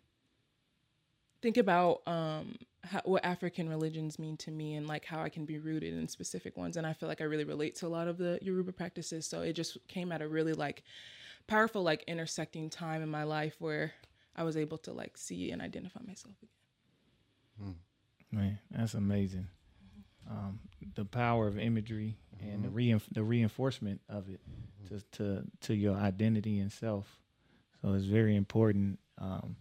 think 1.43 1.57
about 1.57 2.01
um, 2.07 2.55
how, 2.83 3.01
what 3.05 3.23
African 3.23 3.69
religions 3.69 4.17
mean 4.17 4.35
to 4.37 4.51
me 4.51 4.73
and 4.73 4.87
like 4.87 5.05
how 5.05 5.21
I 5.21 5.29
can 5.29 5.45
be 5.45 5.59
rooted 5.59 5.93
in 5.93 6.07
specific 6.07 6.57
ones. 6.57 6.75
And 6.75 6.87
I 6.87 6.93
feel 6.93 7.07
like 7.07 7.21
I 7.21 7.25
really 7.25 7.43
relate 7.43 7.75
to 7.75 7.85
a 7.85 7.87
lot 7.87 8.07
of 8.07 8.17
the 8.17 8.39
Yoruba 8.41 8.71
practices. 8.73 9.27
So 9.27 9.41
it 9.41 9.53
just 9.53 9.77
came 9.87 10.11
at 10.11 10.23
a 10.23 10.27
really 10.27 10.53
like 10.53 10.81
powerful, 11.45 11.83
like 11.83 12.03
intersecting 12.07 12.67
time 12.71 13.03
in 13.03 13.09
my 13.09 13.23
life 13.23 13.57
where 13.59 13.93
I 14.35 14.41
was 14.41 14.57
able 14.57 14.79
to 14.79 14.91
like 14.91 15.17
see 15.17 15.51
and 15.51 15.61
identify 15.61 15.99
myself 16.03 16.33
again. 16.41 16.49
Man, 18.31 18.59
that's 18.71 18.95
amazing. 18.95 19.49
Um, 20.31 20.59
the 20.95 21.05
power 21.05 21.47
of 21.47 21.57
imagery 21.59 22.17
and 22.39 22.63
the 22.63 22.69
rein- 22.69 23.01
the 23.11 23.23
reinforcement 23.23 24.01
of 24.09 24.29
it 24.29 24.39
to, 24.89 25.01
to 25.17 25.43
to 25.61 25.73
your 25.75 25.95
identity 25.95 26.59
and 26.59 26.71
self. 26.71 27.19
So 27.81 27.93
it's 27.93 28.05
very 28.05 28.35
important. 28.35 28.99
Um, 29.17 29.55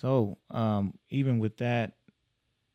so 0.00 0.38
um, 0.50 0.94
even 1.10 1.38
with 1.38 1.56
that, 1.58 1.92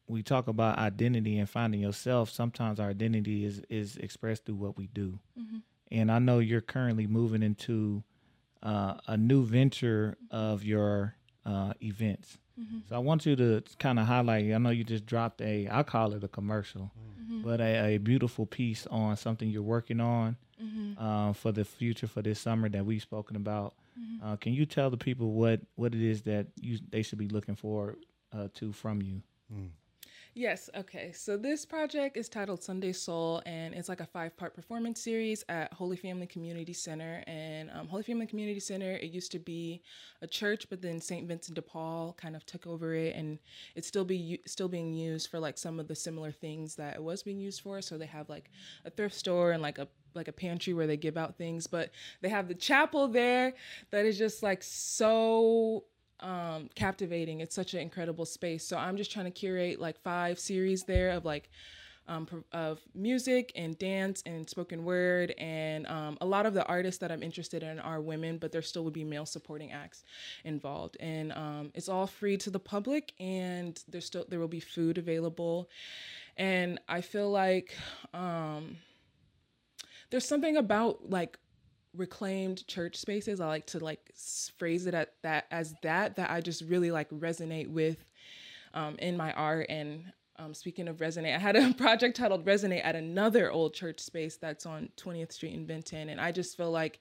we 0.07 0.23
talk 0.23 0.47
about 0.47 0.77
identity 0.77 1.37
and 1.39 1.49
finding 1.49 1.81
yourself. 1.81 2.29
Sometimes 2.29 2.79
our 2.79 2.89
identity 2.89 3.45
is 3.45 3.61
is 3.69 3.97
expressed 3.97 4.45
through 4.45 4.55
what 4.55 4.77
we 4.77 4.87
do. 4.87 5.19
And 5.91 6.11
I 6.11 6.19
know 6.19 6.39
you're 6.39 6.61
currently 6.61 7.07
moving 7.07 7.43
into 7.43 8.03
uh, 8.63 8.95
a 9.07 9.17
new 9.17 9.43
venture 9.45 10.17
of 10.31 10.63
your 10.63 11.15
uh, 11.45 11.73
events. 11.81 12.37
So 12.89 12.95
I 12.95 12.99
want 12.99 13.25
you 13.25 13.35
to 13.35 13.61
kind 13.79 13.99
of 13.99 14.05
highlight. 14.07 14.45
I 14.53 14.57
know 14.57 14.69
you 14.69 14.83
just 14.85 15.05
dropped 15.05 15.41
a, 15.41 15.67
I 15.69 15.83
call 15.83 16.13
it 16.13 16.23
a 16.23 16.27
commercial, 16.29 16.91
but 17.43 17.59
a, 17.59 17.95
a 17.95 17.97
beautiful 17.97 18.45
piece 18.45 18.87
on 18.87 19.17
something 19.17 19.49
you're 19.49 19.61
working 19.61 19.99
on 19.99 20.37
uh, 20.97 21.33
for 21.33 21.51
the 21.51 21.65
future 21.65 22.07
for 22.07 22.21
this 22.21 22.39
summer 22.39 22.69
that 22.69 22.85
we've 22.85 23.01
spoken 23.01 23.35
about. 23.35 23.73
Uh, 24.23 24.35
can 24.37 24.53
you 24.53 24.65
tell 24.65 24.89
the 24.89 24.97
people 24.97 25.33
what 25.33 25.59
what 25.75 25.93
it 25.93 26.01
is 26.01 26.21
that 26.23 26.47
you 26.61 26.79
they 26.89 27.01
should 27.01 27.17
be 27.19 27.27
looking 27.27 27.55
for 27.55 27.95
uh, 28.33 28.47
to 28.53 28.71
from 28.71 29.01
you? 29.01 29.21
Yes. 30.37 30.69
Okay. 30.75 31.13
So 31.13 31.37
this 31.37 31.65
project 31.65 32.17
is 32.17 32.27
titled 32.27 32.61
Sunday 32.61 32.91
Soul, 32.91 33.41
and 33.45 33.73
it's 33.73 33.87
like 33.87 34.01
a 34.01 34.05
five-part 34.05 34.53
performance 34.53 34.99
series 34.99 35.45
at 35.47 35.71
Holy 35.71 35.95
Family 35.95 36.27
Community 36.27 36.73
Center. 36.73 37.23
And 37.25 37.71
um, 37.71 37.87
Holy 37.87 38.03
Family 38.03 38.25
Community 38.25 38.59
Center, 38.59 38.91
it 38.97 39.11
used 39.11 39.31
to 39.31 39.39
be 39.39 39.81
a 40.21 40.27
church, 40.27 40.69
but 40.69 40.81
then 40.81 40.99
Saint 40.99 41.25
Vincent 41.25 41.55
de 41.55 41.61
Paul 41.61 42.17
kind 42.19 42.35
of 42.35 42.45
took 42.45 42.67
over 42.67 42.93
it, 42.93 43.15
and 43.15 43.39
it's 43.75 43.87
still 43.87 44.03
be 44.03 44.41
still 44.45 44.67
being 44.67 44.93
used 44.93 45.29
for 45.29 45.39
like 45.39 45.57
some 45.57 45.79
of 45.79 45.87
the 45.87 45.95
similar 45.95 46.33
things 46.33 46.75
that 46.75 46.95
it 46.95 47.01
was 47.01 47.23
being 47.23 47.39
used 47.39 47.61
for. 47.61 47.81
So 47.81 47.97
they 47.97 48.05
have 48.05 48.27
like 48.27 48.51
a 48.83 48.89
thrift 48.89 49.15
store 49.15 49.53
and 49.53 49.61
like 49.61 49.77
a 49.77 49.87
like 50.15 50.27
a 50.27 50.33
pantry 50.33 50.73
where 50.73 50.87
they 50.87 50.97
give 50.97 51.15
out 51.15 51.37
things, 51.37 51.65
but 51.65 51.91
they 52.19 52.29
have 52.29 52.49
the 52.49 52.55
chapel 52.55 53.07
there 53.07 53.53
that 53.91 54.05
is 54.05 54.17
just 54.17 54.43
like 54.43 54.63
so 54.63 55.85
um 56.21 56.69
captivating. 56.75 57.41
It's 57.41 57.55
such 57.55 57.73
an 57.73 57.81
incredible 57.81 58.25
space. 58.25 58.65
So 58.65 58.77
i'm 58.77 58.97
just 58.97 59.11
trying 59.11 59.25
to 59.25 59.31
curate 59.31 59.79
like 59.79 59.99
five 59.99 60.39
series 60.39 60.83
there 60.83 61.11
of 61.11 61.25
like 61.25 61.49
um, 62.07 62.27
of 62.51 62.79
music 62.93 63.51
and 63.55 63.77
dance 63.79 64.21
and 64.25 64.47
spoken 64.47 64.83
word. 64.83 65.33
And 65.37 65.87
um, 65.87 66.17
a 66.21 66.25
lot 66.25 66.45
of 66.45 66.53
the 66.53 66.65
artists 66.65 66.99
that 66.99 67.11
i'm 67.11 67.23
interested 67.23 67.63
in 67.63 67.79
are 67.79 67.99
women 68.01 68.37
but 68.37 68.51
there 68.51 68.61
still 68.61 68.83
would 68.83 68.93
be 68.93 69.03
male 69.03 69.25
supporting 69.25 69.71
acts 69.71 70.03
involved. 70.43 70.97
And 70.99 71.31
um, 71.33 71.71
it's 71.73 71.89
all 71.89 72.07
free 72.07 72.37
to 72.37 72.49
the 72.49 72.59
public 72.59 73.13
and 73.19 73.81
there's 73.87 74.05
still 74.05 74.25
there 74.29 74.39
will 74.39 74.47
be 74.47 74.59
food 74.59 74.97
available. 74.97 75.69
And 76.37 76.79
i 76.87 77.01
feel 77.01 77.29
like 77.31 77.75
um, 78.13 78.77
there's 80.11 80.27
something 80.27 80.57
about 80.57 81.09
like 81.09 81.37
reclaimed 81.97 82.65
church 82.67 82.97
spaces. 82.97 83.39
I 83.39 83.47
like 83.47 83.65
to 83.67 83.79
like 83.79 84.13
phrase 84.57 84.85
it 84.85 84.93
at 84.93 85.13
that 85.23 85.45
as 85.51 85.73
that 85.83 86.15
that 86.15 86.29
i 86.29 86.41
just 86.41 86.63
really 86.63 86.91
like 86.91 87.09
resonate 87.09 87.69
with 87.69 88.03
um, 88.73 88.95
in 88.99 89.17
my 89.17 89.33
art. 89.33 89.67
And 89.69 90.11
um, 90.37 90.53
speaking 90.53 90.87
of 90.87 90.97
resonate 90.97 91.35
i 91.35 91.39
had 91.39 91.55
a 91.55 91.73
project 91.77 92.17
titled 92.17 92.45
resonate 92.45 92.85
at 92.85 92.95
another 92.95 93.51
old 93.51 93.73
church 93.73 93.99
space 93.99 94.37
that's 94.37 94.65
on 94.65 94.89
20th 94.97 95.31
street 95.31 95.53
in 95.53 95.65
Benson. 95.65 96.09
And 96.09 96.19
i 96.19 96.31
just 96.31 96.57
feel 96.57 96.71
like 96.71 96.99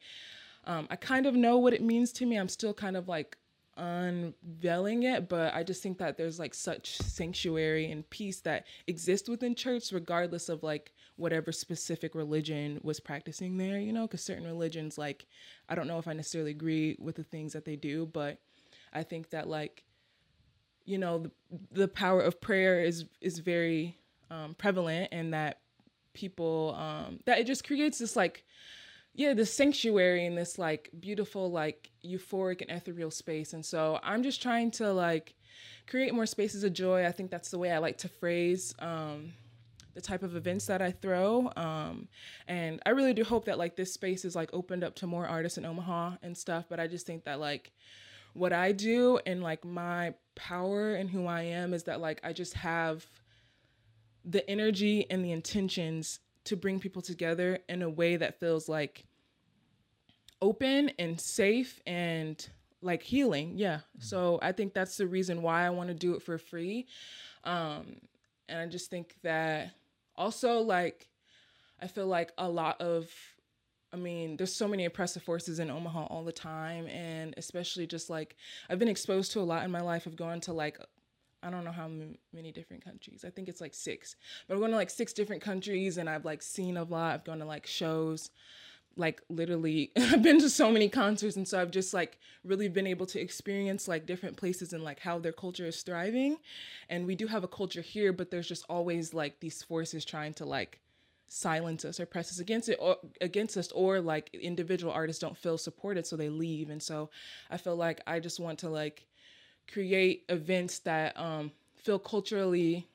um, 0.64 0.86
i 0.90 0.96
kind 0.96 1.26
of 1.26 1.34
know 1.34 1.58
what 1.58 1.72
it 1.72 1.82
means 1.82 2.12
to 2.12 2.26
me. 2.26 2.36
I'm 2.36 2.48
still 2.48 2.74
kind 2.74 2.96
of 2.96 3.08
like 3.08 3.36
unveiling 3.76 5.02
it 5.02 5.28
but 5.28 5.52
i 5.52 5.60
just 5.64 5.82
think 5.82 5.98
that 5.98 6.16
there's 6.16 6.38
like 6.38 6.54
such 6.54 6.96
sanctuary 6.98 7.90
and 7.90 8.08
peace 8.08 8.40
that 8.40 8.66
exists 8.86 9.28
within 9.28 9.52
church 9.52 9.90
regardless 9.90 10.48
of 10.48 10.62
like 10.62 10.92
whatever 11.16 11.52
specific 11.52 12.14
religion 12.14 12.80
was 12.82 13.00
practicing 13.00 13.56
there 13.56 13.78
you 13.78 13.92
know 13.92 14.02
because 14.02 14.22
certain 14.22 14.44
religions 14.44 14.98
like 14.98 15.26
i 15.68 15.74
don't 15.74 15.86
know 15.86 15.98
if 15.98 16.08
i 16.08 16.12
necessarily 16.12 16.50
agree 16.50 16.96
with 16.98 17.14
the 17.16 17.22
things 17.22 17.52
that 17.52 17.64
they 17.64 17.76
do 17.76 18.06
but 18.06 18.38
i 18.92 19.02
think 19.02 19.30
that 19.30 19.48
like 19.48 19.84
you 20.84 20.98
know 20.98 21.18
the, 21.18 21.30
the 21.72 21.88
power 21.88 22.20
of 22.20 22.40
prayer 22.40 22.82
is 22.82 23.06
is 23.20 23.38
very 23.38 23.96
um, 24.30 24.54
prevalent 24.54 25.08
and 25.12 25.32
that 25.34 25.60
people 26.12 26.74
um, 26.78 27.20
that 27.26 27.38
it 27.38 27.46
just 27.46 27.66
creates 27.66 27.98
this 27.98 28.16
like 28.16 28.44
yeah 29.14 29.34
this 29.34 29.52
sanctuary 29.52 30.26
and 30.26 30.36
this 30.36 30.58
like 30.58 30.90
beautiful 31.00 31.50
like 31.50 31.90
euphoric 32.04 32.60
and 32.62 32.70
ethereal 32.70 33.10
space. 33.10 33.52
And 33.52 33.64
so 33.64 33.98
i'm 34.02 34.22
just 34.22 34.42
trying 34.42 34.70
to 34.72 34.92
like 34.92 35.34
create 35.86 36.14
more 36.14 36.26
spaces 36.26 36.64
of 36.64 36.72
joy. 36.72 37.06
I 37.06 37.12
think 37.12 37.30
that's 37.30 37.50
the 37.50 37.58
way 37.58 37.70
i 37.70 37.78
like 37.78 37.98
to 37.98 38.08
phrase 38.08 38.74
um, 38.78 39.32
the 39.94 40.00
type 40.00 40.22
of 40.22 40.36
events 40.36 40.66
that 40.66 40.82
i 40.82 40.90
throw 40.90 41.50
um, 41.56 42.08
and 42.48 42.80
i 42.86 42.90
really 42.90 43.14
do 43.14 43.24
hope 43.24 43.44
that 43.44 43.58
like 43.58 43.76
this 43.76 43.92
space 43.92 44.24
is 44.24 44.34
like 44.34 44.50
opened 44.52 44.84
up 44.84 44.94
to 44.94 45.06
more 45.06 45.26
artists 45.26 45.58
in 45.58 45.64
omaha 45.64 46.12
and 46.22 46.36
stuff 46.36 46.66
but 46.68 46.78
i 46.80 46.86
just 46.86 47.06
think 47.06 47.24
that 47.24 47.40
like 47.40 47.72
what 48.34 48.52
i 48.52 48.72
do 48.72 49.18
and 49.26 49.42
like 49.42 49.64
my 49.64 50.12
power 50.34 50.94
and 50.94 51.10
who 51.10 51.26
i 51.26 51.42
am 51.42 51.72
is 51.72 51.84
that 51.84 52.00
like 52.00 52.20
i 52.24 52.32
just 52.32 52.54
have 52.54 53.06
the 54.24 54.48
energy 54.48 55.08
and 55.10 55.24
the 55.24 55.32
intentions 55.32 56.20
to 56.44 56.56
bring 56.56 56.80
people 56.80 57.02
together 57.02 57.58
in 57.68 57.82
a 57.82 57.88
way 57.88 58.16
that 58.16 58.38
feels 58.40 58.68
like 58.68 59.04
open 60.40 60.90
and 60.98 61.20
safe 61.20 61.80
and 61.86 62.48
like 62.82 63.02
healing 63.02 63.54
yeah. 63.56 63.80
So 63.98 64.38
i 64.42 64.52
think 64.52 64.74
that's 64.74 64.96
the 64.96 65.06
reason 65.06 65.42
why 65.42 65.64
i 65.64 65.70
want 65.70 65.88
to 65.88 65.94
do 65.94 66.14
it 66.14 66.22
for 66.22 66.36
free 66.36 66.86
um 67.44 67.96
and 68.48 68.58
i 68.58 68.66
just 68.66 68.90
think 68.90 69.14
that 69.22 69.70
also 70.16 70.60
like 70.60 71.08
i 71.80 71.86
feel 71.86 72.06
like 72.06 72.32
a 72.38 72.48
lot 72.48 72.80
of 72.80 73.10
I 73.92 73.96
mean, 73.96 74.36
there's 74.36 74.52
so 74.52 74.66
many 74.66 74.86
oppressive 74.86 75.22
forces 75.22 75.60
in 75.60 75.70
Omaha 75.70 76.06
all 76.06 76.24
the 76.24 76.32
time, 76.32 76.88
and 76.88 77.32
especially 77.36 77.86
just 77.86 78.10
like 78.10 78.34
I've 78.68 78.80
been 78.80 78.88
exposed 78.88 79.30
to 79.32 79.40
a 79.40 79.42
lot 79.42 79.64
in 79.64 79.70
my 79.70 79.82
life 79.82 80.08
I've 80.08 80.16
gone 80.16 80.40
to 80.40 80.52
like 80.52 80.80
I 81.44 81.50
don't 81.50 81.64
know 81.64 81.72
how 81.72 81.88
many 82.32 82.50
different 82.52 82.82
countries. 82.82 83.24
I 83.24 83.30
think 83.30 83.48
it's 83.48 83.60
like 83.60 83.74
six. 83.74 84.16
But 84.48 84.54
I'm 84.54 84.60
going 84.60 84.70
to 84.70 84.78
like 84.78 84.90
six 84.90 85.12
different 85.12 85.42
countries 85.42 85.98
and 85.98 86.08
I've 86.08 86.24
like 86.24 86.42
seen 86.42 86.78
a 86.78 86.84
lot. 86.84 87.14
I've 87.14 87.24
gone 87.24 87.38
to 87.38 87.44
like 87.44 87.66
shows. 87.66 88.30
Like 88.96 89.20
literally 89.28 89.90
I've 89.96 90.22
been 90.22 90.40
to 90.40 90.50
so 90.50 90.70
many 90.70 90.88
concerts 90.88 91.36
and 91.36 91.46
so 91.46 91.60
I've 91.60 91.70
just 91.70 91.94
like 91.94 92.18
really 92.44 92.68
been 92.68 92.86
able 92.86 93.06
to 93.06 93.20
experience 93.20 93.88
like 93.88 94.06
different 94.06 94.36
places 94.36 94.72
and 94.72 94.84
like 94.84 95.00
how 95.00 95.18
their 95.18 95.32
culture 95.32 95.66
is 95.66 95.82
thriving. 95.82 96.38
And 96.88 97.06
we 97.06 97.14
do 97.14 97.26
have 97.26 97.44
a 97.44 97.48
culture 97.48 97.80
here, 97.80 98.12
but 98.12 98.30
there's 98.30 98.48
just 98.48 98.64
always 98.68 99.14
like 99.14 99.40
these 99.40 99.62
forces 99.62 100.04
trying 100.04 100.34
to 100.34 100.44
like 100.44 100.80
silence 101.26 101.84
us 101.84 101.98
or 101.98 102.06
press 102.06 102.30
us 102.30 102.38
against 102.38 102.68
it 102.68 102.78
or 102.80 102.96
against 103.20 103.56
us 103.56 103.72
or 103.72 104.00
like 104.00 104.32
individual 104.34 104.92
artists 104.92 105.20
don't 105.20 105.36
feel 105.36 105.58
supported 105.58 106.06
so 106.06 106.16
they 106.16 106.28
leave 106.28 106.70
and 106.70 106.82
so 106.82 107.10
i 107.50 107.56
feel 107.56 107.74
like 107.74 108.00
i 108.06 108.20
just 108.20 108.38
want 108.38 108.58
to 108.58 108.68
like 108.68 109.06
create 109.72 110.24
events 110.28 110.78
that 110.80 111.18
um 111.18 111.50
feel 111.74 111.98
culturally 111.98 112.86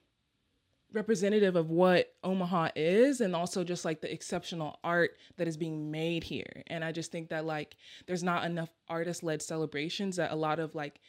representative 0.92 1.56
of 1.56 1.70
what 1.70 2.14
Omaha 2.24 2.70
is 2.76 3.22
and 3.22 3.36
also 3.36 3.64
just 3.64 3.86
like 3.86 4.02
the 4.02 4.12
exceptional 4.12 4.80
art 4.84 5.12
that 5.38 5.48
is 5.48 5.58
being 5.58 5.92
made 5.92 6.24
here. 6.24 6.64
And 6.68 6.84
I 6.84 6.92
just 6.92 7.12
think 7.12 7.30
that 7.30 7.46
like 7.46 7.76
there's 8.08 8.24
not 8.24 8.44
enough 8.46 8.70
artist 8.88 9.24
led 9.24 9.42
celebrations 9.42 10.16
that 10.16 10.32
a 10.32 10.36
lot 10.36 10.60
of 10.60 10.74
like 10.76 11.00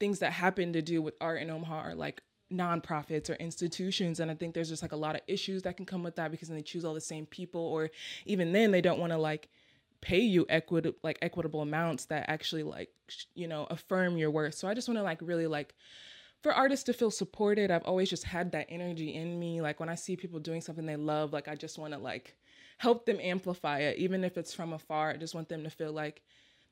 things 0.00 0.18
that 0.18 0.32
happen 0.32 0.72
to 0.72 0.82
do 0.82 1.00
with 1.00 1.14
art 1.20 1.40
in 1.40 1.50
Omaha 1.50 1.80
are 1.80 1.94
like 1.94 2.22
nonprofits 2.52 3.30
or 3.30 3.34
institutions 3.34 4.18
and 4.18 4.28
i 4.28 4.34
think 4.34 4.54
there's 4.54 4.68
just 4.68 4.82
like 4.82 4.90
a 4.90 4.96
lot 4.96 5.14
of 5.14 5.20
issues 5.28 5.62
that 5.62 5.76
can 5.76 5.86
come 5.86 6.02
with 6.02 6.16
that 6.16 6.32
because 6.32 6.48
then 6.48 6.56
they 6.56 6.62
choose 6.62 6.84
all 6.84 6.94
the 6.94 7.00
same 7.00 7.24
people 7.26 7.60
or 7.60 7.88
even 8.26 8.50
then 8.50 8.72
they 8.72 8.80
don't 8.80 8.98
want 8.98 9.12
to 9.12 9.16
like 9.16 9.48
pay 10.00 10.18
you 10.18 10.44
equitable 10.48 10.98
like 11.04 11.16
equitable 11.22 11.60
amounts 11.60 12.06
that 12.06 12.24
actually 12.28 12.64
like 12.64 12.88
you 13.34 13.46
know 13.46 13.68
affirm 13.70 14.16
your 14.16 14.32
worth 14.32 14.54
so 14.54 14.66
i 14.66 14.74
just 14.74 14.88
want 14.88 14.98
to 14.98 15.02
like 15.02 15.20
really 15.22 15.46
like 15.46 15.74
for 16.42 16.52
artists 16.52 16.84
to 16.84 16.92
feel 16.92 17.10
supported 17.10 17.70
i've 17.70 17.84
always 17.84 18.08
just 18.08 18.24
had 18.24 18.52
that 18.52 18.66
energy 18.68 19.14
in 19.14 19.38
me. 19.38 19.60
Like 19.60 19.80
when 19.80 19.88
i 19.88 19.94
see 19.94 20.16
people 20.16 20.40
doing 20.40 20.60
something 20.60 20.86
they 20.86 20.96
love 20.96 21.32
like 21.32 21.48
i 21.48 21.54
just 21.54 21.78
want 21.78 21.92
to 21.92 21.98
like 21.98 22.36
help 22.80 23.04
them 23.04 23.18
amplify 23.20 23.80
it 23.80 23.98
even 23.98 24.24
if 24.24 24.38
it's 24.38 24.54
from 24.54 24.72
afar. 24.72 25.10
I 25.10 25.18
just 25.18 25.34
want 25.34 25.50
them 25.50 25.64
to 25.64 25.70
feel 25.70 25.92
like 25.92 26.22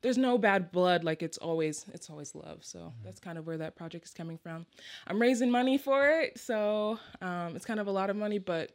there's 0.01 0.17
no 0.17 0.39
bad 0.39 0.73
blood 0.73 1.05
like 1.05 1.23
it's 1.23 1.37
always 1.37 1.85
it's 1.93 2.09
always 2.09 2.35
love. 2.35 2.65
So 2.65 2.79
mm-hmm. 2.79 3.05
that's 3.05 3.21
kind 3.21 3.37
of 3.37 3.47
where 3.47 3.59
that 3.59 3.77
project 3.77 4.07
is 4.07 4.15
coming 4.15 4.39
from. 4.39 4.65
I'm 5.07 5.21
raising 5.21 5.51
money 5.51 5.77
for 5.77 6.09
it 6.09 6.39
so 6.39 6.99
um, 7.21 7.55
it's 7.55 7.67
kind 7.67 7.79
of 7.79 7.89
a 7.89 7.93
lot 7.93 8.09
of 8.09 8.17
money 8.17 8.39
but 8.39 8.71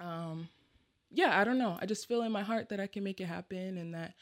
um, 0.00 0.48
yeah 1.10 1.38
i 1.38 1.44
don't 1.44 1.58
know. 1.58 1.76
I 1.78 1.84
just 1.84 2.08
feel 2.08 2.22
in 2.22 2.32
my 2.32 2.42
heart 2.42 2.70
that 2.70 2.80
i 2.80 2.86
can 2.86 3.04
make 3.04 3.20
it 3.20 3.26
happen 3.26 3.76
and 3.76 3.92
that 3.94 4.14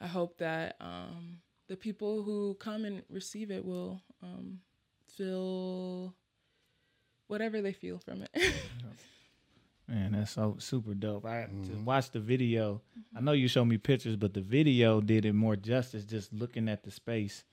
i 0.00 0.06
hope 0.06 0.38
that 0.38 0.76
um, 0.80 1.38
the 1.66 1.76
people 1.76 2.22
who 2.22 2.56
come 2.60 2.84
and 2.84 3.02
receive 3.10 3.50
it 3.50 3.64
will 3.64 4.00
um, 4.22 4.60
feel 5.18 6.14
whatever 7.26 7.60
they 7.60 7.72
feel 7.72 7.98
from 7.98 8.22
it. 8.22 8.30
Man, 9.88 10.12
that's 10.12 10.32
so 10.32 10.56
super 10.58 10.92
dope. 10.92 11.24
I 11.24 11.48
mm. 11.50 11.66
just 11.66 11.80
watched 11.80 12.12
the 12.12 12.20
video. 12.20 12.82
Mm-hmm. 12.98 13.18
I 13.18 13.20
know 13.22 13.32
you 13.32 13.48
showed 13.48 13.64
me 13.64 13.78
pictures, 13.78 14.16
but 14.16 14.34
the 14.34 14.42
video 14.42 15.00
did 15.00 15.24
it 15.24 15.32
more 15.32 15.56
justice 15.56 16.04
just 16.04 16.32
looking 16.32 16.68
at 16.68 16.84
the 16.84 16.90
space 16.90 17.44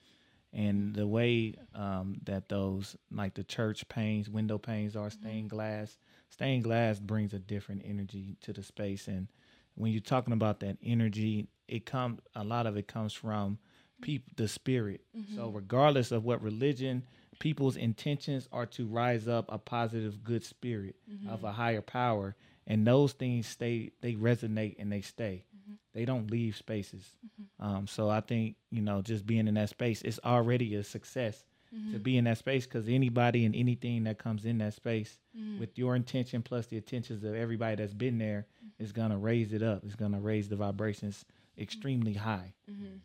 and 0.51 0.93
the 0.93 1.07
way 1.07 1.53
um, 1.73 2.17
that 2.23 2.49
those 2.49 2.95
like 3.11 3.35
the 3.35 3.43
church 3.43 3.87
panes, 3.87 4.29
window 4.29 4.57
panes 4.57 4.95
are 4.95 5.07
mm-hmm. 5.07 5.21
stained 5.21 5.49
glass. 5.49 5.97
Stained 6.29 6.63
glass 6.63 6.99
brings 6.99 7.33
a 7.33 7.39
different 7.39 7.83
energy 7.85 8.35
to 8.41 8.51
the 8.51 8.63
space, 8.63 9.07
and 9.07 9.27
when 9.75 9.91
you're 9.91 10.01
talking 10.01 10.33
about 10.33 10.59
that 10.61 10.77
energy, 10.83 11.47
it 11.67 11.85
comes 11.85 12.19
a 12.35 12.43
lot 12.43 12.67
of 12.67 12.75
it 12.75 12.87
comes 12.87 13.13
from 13.13 13.57
people, 14.01 14.31
the 14.35 14.47
spirit. 14.47 15.01
Mm-hmm. 15.17 15.35
So 15.35 15.49
regardless 15.49 16.11
of 16.11 16.25
what 16.25 16.41
religion 16.41 17.03
people's 17.39 17.77
intentions 17.77 18.47
are 18.51 18.65
to 18.65 18.85
rise 18.85 19.27
up 19.27 19.45
a 19.49 19.57
positive 19.57 20.23
good 20.23 20.43
spirit 20.43 20.95
mm-hmm. 21.09 21.29
of 21.29 21.43
a 21.43 21.51
higher 21.51 21.81
power 21.81 22.35
and 22.67 22.85
those 22.85 23.13
things 23.13 23.47
stay 23.47 23.91
they 24.01 24.13
resonate 24.13 24.75
and 24.79 24.91
they 24.91 25.01
stay 25.01 25.43
mm-hmm. 25.55 25.73
they 25.93 26.05
don't 26.05 26.31
leave 26.31 26.55
spaces 26.55 27.03
mm-hmm. 27.25 27.65
um, 27.65 27.87
so 27.87 28.09
i 28.09 28.21
think 28.21 28.55
you 28.71 28.81
know 28.81 29.01
just 29.01 29.25
being 29.25 29.47
in 29.47 29.53
that 29.55 29.69
space 29.69 30.01
it's 30.01 30.19
already 30.23 30.75
a 30.75 30.83
success 30.83 31.43
to 31.69 31.75
mm-hmm. 31.75 31.97
be 31.97 32.17
in 32.17 32.23
that 32.23 32.37
space 32.37 32.65
because 32.65 32.87
anybody 32.87 33.45
and 33.45 33.55
anything 33.55 34.05
that 34.05 34.17
comes 34.17 34.45
in 34.45 34.59
that 34.59 34.73
space 34.73 35.19
mm-hmm. 35.37 35.59
with 35.59 35.77
your 35.77 35.95
intention 35.95 36.41
plus 36.41 36.67
the 36.67 36.77
intentions 36.77 37.23
of 37.23 37.35
everybody 37.35 37.75
that's 37.75 37.93
been 37.93 38.17
there 38.17 38.45
mm-hmm. 38.57 38.83
is 38.83 38.91
going 38.91 39.11
to 39.11 39.17
raise 39.17 39.51
it 39.53 39.61
up 39.61 39.83
it's 39.83 39.95
going 39.95 40.13
to 40.13 40.19
raise 40.19 40.47
the 40.47 40.55
vibrations 40.55 41.25
extremely 41.57 42.13
high 42.13 42.53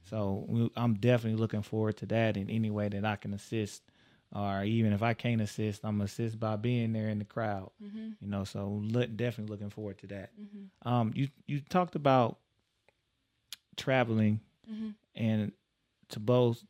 so 0.09 0.71
i'm 0.77 0.95
definitely 0.95 1.39
looking 1.39 1.63
forward 1.63 1.97
to 1.97 2.07
that 2.07 2.37
in 2.37 2.51
any 2.51 2.71
way 2.71 2.89
that 2.89 3.05
i 3.05 3.15
can 3.15 3.33
assist 3.33 3.83
or 4.35 4.65
even 4.65 4.93
if 4.93 5.03
I 5.03 5.15
can't 5.15 5.41
assist, 5.41 5.81
I'm 5.85 6.01
assist 6.01 6.39
by 6.39 6.57
being 6.57 6.93
there 6.93 7.09
in 7.09 7.19
the 7.19 7.25
crowd. 7.25 7.71
Mm-hmm. 7.83 8.11
You 8.21 8.29
know, 8.29 8.45
so 8.45 8.81
look, 8.83 9.17
definitely 9.17 9.51
looking 9.51 9.71
forward 9.71 9.99
to 9.99 10.07
that. 10.09 10.31
Mm-hmm. 10.41 10.89
Um, 10.89 11.13
you 11.15 11.29
you 11.47 11.61
talked 11.61 11.97
about 11.97 12.39
traveling 13.77 14.41
mm-hmm. 14.71 14.91
and 15.15 15.53
to 16.11 16.21
both, 16.21 16.65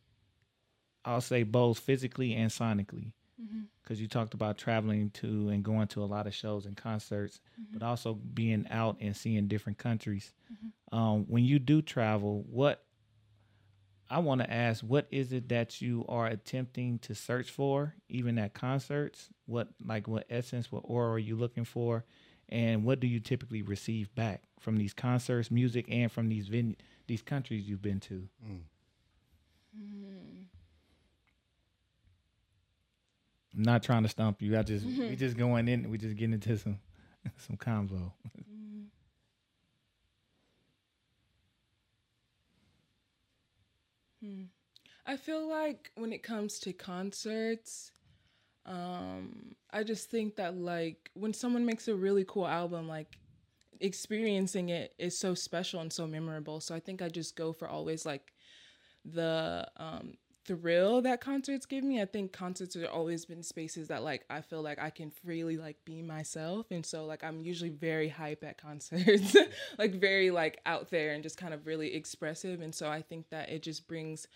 I'll 1.04 1.20
say 1.20 1.42
both 1.42 1.78
physically 1.78 2.34
and 2.34 2.50
sonically, 2.50 3.12
because 3.82 3.96
mm-hmm. 3.96 4.02
you 4.02 4.08
talked 4.08 4.32
about 4.34 4.56
traveling 4.56 5.10
to 5.14 5.48
and 5.48 5.62
going 5.62 5.88
to 5.88 6.02
a 6.02 6.06
lot 6.06 6.26
of 6.26 6.34
shows 6.34 6.64
and 6.64 6.76
concerts, 6.76 7.40
mm-hmm. 7.60 7.78
but 7.78 7.86
also 7.86 8.14
being 8.14 8.66
out 8.70 8.96
and 9.00 9.14
seeing 9.14 9.48
different 9.48 9.78
countries. 9.78 10.32
Mm-hmm. 10.52 10.98
Um, 10.98 11.24
when 11.28 11.44
you 11.44 11.58
do 11.58 11.82
travel, 11.82 12.44
what 12.50 12.84
I 14.12 14.18
want 14.18 14.40
to 14.40 14.52
ask, 14.52 14.82
what 14.82 15.06
is 15.12 15.32
it 15.32 15.48
that 15.50 15.80
you 15.80 16.04
are 16.08 16.26
attempting 16.26 16.98
to 17.00 17.14
search 17.14 17.48
for, 17.48 17.94
even 18.08 18.38
at 18.38 18.54
concerts? 18.54 19.28
What 19.46 19.68
like 19.84 20.08
what 20.08 20.26
essence, 20.28 20.72
what 20.72 20.82
aura 20.84 21.12
are 21.12 21.18
you 21.18 21.36
looking 21.36 21.64
for, 21.64 22.04
and 22.48 22.84
what 22.84 22.98
do 22.98 23.06
you 23.06 23.20
typically 23.20 23.62
receive 23.62 24.12
back 24.16 24.42
from 24.58 24.76
these 24.76 24.92
concerts, 24.92 25.52
music, 25.52 25.86
and 25.88 26.10
from 26.10 26.28
these 26.28 26.48
ven- 26.48 26.76
these 27.06 27.22
countries 27.22 27.68
you've 27.68 27.82
been 27.82 28.00
to? 28.00 28.28
Mm. 28.44 28.60
Mm. 29.78 30.44
I'm 33.56 33.62
not 33.62 33.84
trying 33.84 34.02
to 34.02 34.08
stump 34.08 34.42
you. 34.42 34.58
I 34.58 34.62
just 34.62 34.84
we 34.84 35.14
just 35.16 35.36
going 35.36 35.68
in. 35.68 35.88
We 35.88 35.98
just 35.98 36.16
getting 36.16 36.34
into 36.34 36.58
some 36.58 36.80
some 37.36 37.56
convo. 37.56 38.10
Hmm. 44.22 44.44
I 45.06 45.16
feel 45.16 45.48
like 45.48 45.92
when 45.96 46.12
it 46.12 46.22
comes 46.22 46.58
to 46.60 46.72
concerts, 46.72 47.92
um, 48.66 49.54
I 49.70 49.84
just 49.84 50.10
think 50.10 50.36
that 50.36 50.56
like 50.56 51.10
when 51.14 51.32
someone 51.34 51.66
makes 51.66 51.88
a 51.88 51.94
really 51.94 52.24
cool 52.28 52.46
album, 52.46 52.88
like 52.88 53.18
experiencing 53.80 54.70
it 54.70 54.94
is 54.98 55.18
so 55.18 55.34
special 55.34 55.80
and 55.80 55.92
so 55.92 56.06
memorable. 56.06 56.60
So 56.60 56.74
I 56.74 56.80
think 56.80 57.02
I 57.02 57.08
just 57.08 57.36
go 57.36 57.52
for 57.52 57.68
always 57.68 58.06
like 58.06 58.32
the 59.04 59.66
um 59.78 60.14
thrill 60.44 61.02
that 61.02 61.20
concerts 61.20 61.66
give 61.66 61.84
me. 61.84 62.00
I 62.00 62.06
think 62.06 62.32
concerts 62.32 62.74
have 62.74 62.84
always 62.90 63.24
been 63.24 63.42
spaces 63.42 63.88
that 63.88 64.02
like 64.02 64.24
I 64.30 64.40
feel 64.40 64.62
like 64.62 64.78
I 64.78 64.90
can 64.90 65.10
freely 65.10 65.56
like 65.56 65.76
be 65.84 66.02
myself. 66.02 66.66
And 66.70 66.84
so 66.84 67.04
like 67.04 67.22
I'm 67.22 67.42
usually 67.42 67.70
very 67.70 68.08
hype 68.08 68.44
at 68.44 68.58
concerts. 68.62 69.36
like 69.78 69.94
very 69.94 70.30
like 70.30 70.60
out 70.66 70.90
there 70.90 71.12
and 71.12 71.22
just 71.22 71.36
kind 71.36 71.54
of 71.54 71.66
really 71.66 71.94
expressive. 71.94 72.60
And 72.60 72.74
so 72.74 72.88
I 72.88 73.02
think 73.02 73.30
that 73.30 73.50
it 73.50 73.62
just 73.62 73.86
brings 73.86 74.26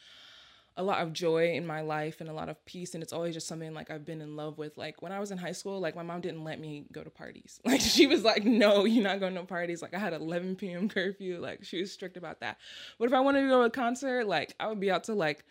a 0.77 0.83
lot 0.83 0.99
of 0.99 1.13
joy 1.13 1.53
in 1.53 1.67
my 1.67 1.81
life 1.83 2.21
and 2.21 2.29
a 2.29 2.33
lot 2.33 2.49
of 2.49 2.65
peace 2.67 2.95
and 2.95 3.03
it's 3.03 3.13
always 3.13 3.33
just 3.33 3.47
something 3.47 3.73
like 3.75 3.91
I've 3.91 4.05
been 4.05 4.21
in 4.21 4.35
love 4.35 4.59
with 4.59 4.77
like 4.77 5.03
when 5.03 5.13
I 5.13 5.21
was 5.21 5.31
in 5.31 5.39
high 5.39 5.53
school 5.53 5.79
like 5.79 5.95
my 5.95 6.03
mom 6.03 6.21
didn't 6.21 6.43
let 6.43 6.59
me 6.59 6.87
go 6.91 7.05
to 7.05 7.11
parties 7.11 7.61
like 7.65 7.81
she 7.81 8.09
was 8.09 8.25
like 8.25 8.45
no 8.45 8.85
you're 8.85 9.05
not 9.05 9.21
going 9.21 9.37
to 9.37 9.45
parties 9.45 9.83
like 9.83 9.95
I 9.95 9.99
had 9.99 10.15
11 10.15 10.57
p.m. 10.57 10.89
curfew 10.89 11.39
like 11.39 11.65
she 11.65 11.81
was 11.81 11.93
strict 11.93 12.17
about 12.17 12.41
that 12.41 12.59
but 12.99 13.05
if 13.05 13.13
I 13.15 13.21
wanted 13.21 13.43
to 13.43 13.49
go 13.49 13.61
to 13.61 13.67
a 13.67 13.71
concert 13.71 14.27
like 14.27 14.57
I 14.59 14.67
would 14.67 14.81
be 14.81 14.91
out 14.91 15.05
to 15.05 15.15
like 15.15 15.45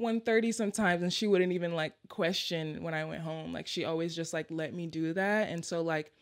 1.30 0.00 0.54
sometimes 0.54 1.02
and 1.02 1.12
she 1.12 1.26
wouldn't 1.26 1.52
even 1.52 1.74
like 1.74 1.94
question 2.08 2.82
when 2.82 2.94
I 2.94 3.04
went 3.04 3.22
home. 3.22 3.52
Like 3.52 3.66
she 3.66 3.84
always 3.84 4.14
just 4.14 4.32
like 4.32 4.46
let 4.50 4.74
me 4.74 4.86
do 4.86 5.12
that. 5.12 5.48
And 5.48 5.64
so 5.64 5.82
like 5.82 6.12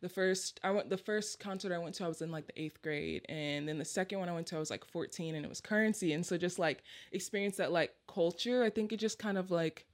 the 0.00 0.08
first 0.08 0.60
I 0.62 0.70
went 0.70 0.90
the 0.90 0.98
first 0.98 1.40
concert 1.40 1.72
I 1.72 1.78
went 1.78 1.94
to 1.96 2.04
I 2.04 2.08
was 2.08 2.22
in 2.22 2.30
like 2.30 2.46
the 2.46 2.60
eighth 2.60 2.80
grade. 2.82 3.24
And 3.28 3.68
then 3.68 3.78
the 3.78 3.84
second 3.84 4.18
one 4.18 4.28
I 4.28 4.34
went 4.34 4.46
to 4.48 4.56
I 4.56 4.58
was 4.58 4.70
like 4.70 4.84
14 4.84 5.34
and 5.34 5.44
it 5.44 5.48
was 5.48 5.60
Curren$y. 5.60 6.08
And 6.08 6.24
so 6.24 6.36
just 6.36 6.58
like 6.58 6.82
experience 7.12 7.56
that 7.56 7.72
like 7.72 7.94
culture. 8.06 8.62
I 8.62 8.70
think 8.70 8.92
it 8.92 8.98
just 8.98 9.18
kind 9.18 9.38
of 9.38 9.50
like 9.50 9.86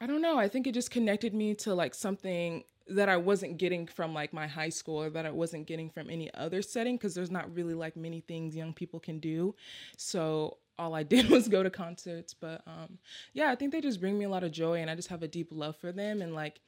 I 0.00 0.06
don't 0.06 0.22
know. 0.22 0.38
I 0.38 0.48
think 0.48 0.66
it 0.66 0.72
just 0.72 0.90
connected 0.90 1.34
me 1.34 1.54
to 1.56 1.74
like 1.74 1.94
something 1.94 2.62
that 2.88 3.08
I 3.08 3.16
wasn't 3.16 3.58
getting 3.58 3.86
from 3.86 4.14
like 4.14 4.32
my 4.32 4.46
high 4.46 4.68
school 4.68 5.02
or 5.02 5.10
that 5.10 5.26
I 5.26 5.30
wasn't 5.30 5.66
getting 5.66 5.90
from 5.90 6.08
any 6.08 6.32
other 6.34 6.62
setting 6.62 6.96
because 6.96 7.14
there's 7.14 7.30
not 7.30 7.54
really 7.54 7.74
like 7.74 7.96
many 7.96 8.20
things 8.20 8.56
young 8.56 8.72
people 8.72 9.00
can 9.00 9.18
do. 9.18 9.54
So 9.96 10.58
all 10.78 10.94
I 10.94 11.02
did 11.02 11.28
was 11.30 11.48
go 11.48 11.62
to 11.62 11.70
concerts. 11.70 12.34
But 12.34 12.62
um, 12.66 12.98
yeah, 13.32 13.50
I 13.50 13.54
think 13.54 13.72
they 13.72 13.80
just 13.80 14.00
bring 14.00 14.18
me 14.18 14.24
a 14.24 14.28
lot 14.28 14.44
of 14.44 14.52
joy, 14.52 14.80
and 14.80 14.90
I 14.90 14.94
just 14.94 15.08
have 15.08 15.22
a 15.22 15.28
deep 15.28 15.48
love 15.50 15.76
for 15.76 15.92
them. 15.92 16.22
And 16.22 16.34
like, 16.34 16.60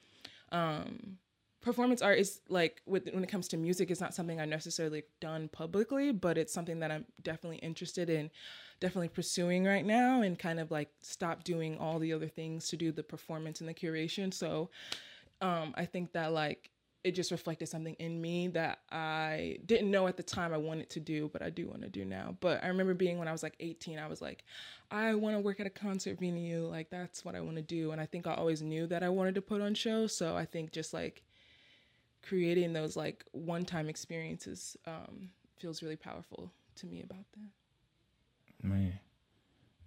um, 0.53 1.19
performance 1.61 2.03
art 2.03 2.19
is 2.19 2.41
like 2.49 2.83
with, 2.87 3.09
when 3.13 3.23
it 3.23 3.29
comes 3.29 3.49
to 3.49 3.57
music, 3.57 3.91
it's 3.91 4.01
not 4.01 4.15
something 4.15 4.41
I 4.41 4.45
necessarily 4.45 5.05
done 5.21 5.49
publicly, 5.49 6.13
but 6.13 6.39
it's 6.39 6.53
something 6.53 6.81
that 6.81 6.91
I'm 6.91 7.05
definitely 7.23 7.59
interested 7.59 8.09
in, 8.09 8.31
definitely 8.81 9.09
pursuing 9.09 9.65
right 9.65 9.85
now, 9.85 10.23
and 10.23 10.39
kind 10.39 10.59
of 10.59 10.71
like 10.71 10.91
stop 11.01 11.45
doing 11.45 11.79
all 11.79 11.99
the 11.99 12.13
other 12.13 12.29
things 12.29 12.69
to 12.69 12.77
do 12.77 12.93
the 12.93 13.03
performance 13.03 13.61
and 13.61 13.69
the 13.69 13.75
curation. 13.75 14.33
So 14.33 14.71
um, 15.41 15.75
I 15.77 15.85
think 15.85 16.13
that 16.13 16.33
like 16.33 16.71
it 17.03 17.13
just 17.13 17.31
reflected 17.31 17.69
something 17.69 17.95
in 17.95 18.21
me 18.21 18.49
that 18.49 18.81
I 18.91 19.59
didn't 19.65 19.91
know 19.91 20.07
at 20.07 20.17
the 20.17 20.23
time 20.23 20.53
I 20.53 20.59
wanted 20.59 20.91
to 20.91 21.01
do, 21.01 21.31
but 21.33 21.41
I 21.41 21.49
do 21.49 21.67
want 21.67 21.83
to 21.83 21.89
do 21.89 22.05
now. 22.05 22.37
But 22.41 22.63
I 22.63 22.69
remember 22.69 22.93
being 22.93 23.19
when 23.19 23.27
I 23.27 23.33
was 23.33 23.43
like 23.43 23.55
18, 23.59 23.99
I 23.99 24.07
was 24.07 24.21
like, 24.21 24.45
I 24.91 25.15
want 25.15 25.35
to 25.35 25.41
work 25.41 25.61
at 25.61 25.67
a 25.67 25.71
concert 25.71 26.21
venue. 26.21 26.67
Like, 26.67 26.91
that's 26.91 27.25
what 27.25 27.35
I 27.35 27.41
want 27.41 27.57
to 27.57 27.63
do. 27.63 27.93
And 27.93 28.01
I 28.01 28.07
think 28.07 28.27
I 28.27 28.35
always 28.35 28.61
knew 28.61 28.87
that 28.89 29.03
I 29.03 29.09
wanted 29.09 29.35
to 29.37 29.43
put 29.43 29.63
on 29.63 29.75
shows. 29.75 30.15
So 30.15 30.37
I 30.37 30.45
think 30.45 30.73
just 30.73 30.93
like 30.93 31.23
creating 32.23 32.75
those 32.75 32.97
like 32.97 33.25
one-time 33.33 33.89
experiences 33.89 34.77
um, 34.87 35.31
feels 35.57 35.83
really 35.83 35.97
powerful 35.97 36.53
to 36.77 36.87
me 36.87 37.03
about 37.03 37.25
that. 37.33 38.69
Man, 38.69 38.99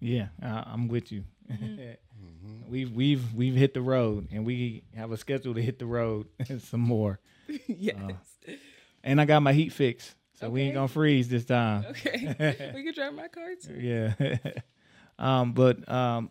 yeah, 0.03 0.27
I, 0.41 0.63
I'm 0.67 0.87
with 0.87 1.11
you. 1.11 1.23
Mm-hmm. 2.23 2.71
we've 2.71 2.91
we've 2.93 3.33
we've 3.33 3.55
hit 3.55 3.73
the 3.73 3.81
road, 3.81 4.29
and 4.31 4.45
we 4.45 4.83
have 4.95 5.11
a 5.11 5.17
schedule 5.17 5.53
to 5.55 5.61
hit 5.61 5.77
the 5.77 5.85
road 5.85 6.27
some 6.59 6.79
more. 6.79 7.19
yes. 7.67 8.13
And 9.03 9.19
I 9.19 9.25
got 9.25 9.41
my 9.41 9.51
heat 9.51 9.73
fixed, 9.73 10.15
so 10.39 10.49
we 10.49 10.61
ain't 10.61 10.73
gonna 10.73 10.87
freeze 10.87 11.27
this 11.27 11.43
time. 11.43 11.85
okay. 11.89 12.71
we 12.73 12.83
can 12.83 12.93
drive 12.93 13.13
my 13.13 13.27
car 13.27 13.55
too. 13.61 13.75
yeah. 13.75 14.37
um, 15.19 15.51
but 15.51 15.89
um, 15.91 16.29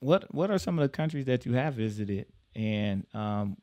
what 0.00 0.32
what 0.34 0.50
are 0.50 0.58
some 0.58 0.78
of 0.78 0.82
the 0.82 0.88
countries 0.88 1.24
that 1.24 1.46
you 1.46 1.54
have 1.54 1.74
visited, 1.74 2.26
and 2.54 3.06
um, 3.14 3.56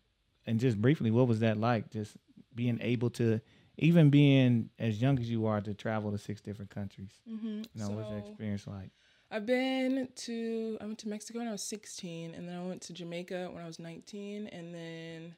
and 0.48 0.60
just 0.60 0.82
briefly, 0.82 1.12
what 1.12 1.28
was 1.28 1.42
that 1.42 1.58
like? 1.58 1.92
Just 1.92 2.18
being 2.56 2.80
able 2.82 3.12
to, 3.12 3.40
even 3.78 4.10
being 4.10 4.70
as 4.80 5.02
young 5.02 5.20
as 5.20 5.30
you 5.30 5.46
are, 5.46 5.62
to 5.62 5.74
travel 5.74 6.12
to 6.12 6.18
six 6.18 6.42
different 6.42 6.72
countries. 6.72 7.12
Mm-hmm. 7.30 7.48
You 7.48 7.66
know, 7.76 7.90
what's 7.90 8.10
that 8.10 8.18
experience 8.18 8.66
like? 8.66 8.90
I've 9.32 9.46
been 9.46 10.08
to 10.16 10.78
I 10.80 10.86
went 10.86 11.00
to 11.00 11.10
Mexico 11.10 11.40
when 11.40 11.48
I 11.48 11.52
was 11.52 11.64
16 11.64 12.34
and 12.36 12.48
then 12.48 12.56
I 12.56 12.66
went 12.66 12.82
to 12.84 12.94
Jamaica 12.94 13.50
when 13.52 13.64
I 13.64 13.68
was 13.68 13.80
19 13.80 14.48
and 14.48 14.74
then 14.74 15.36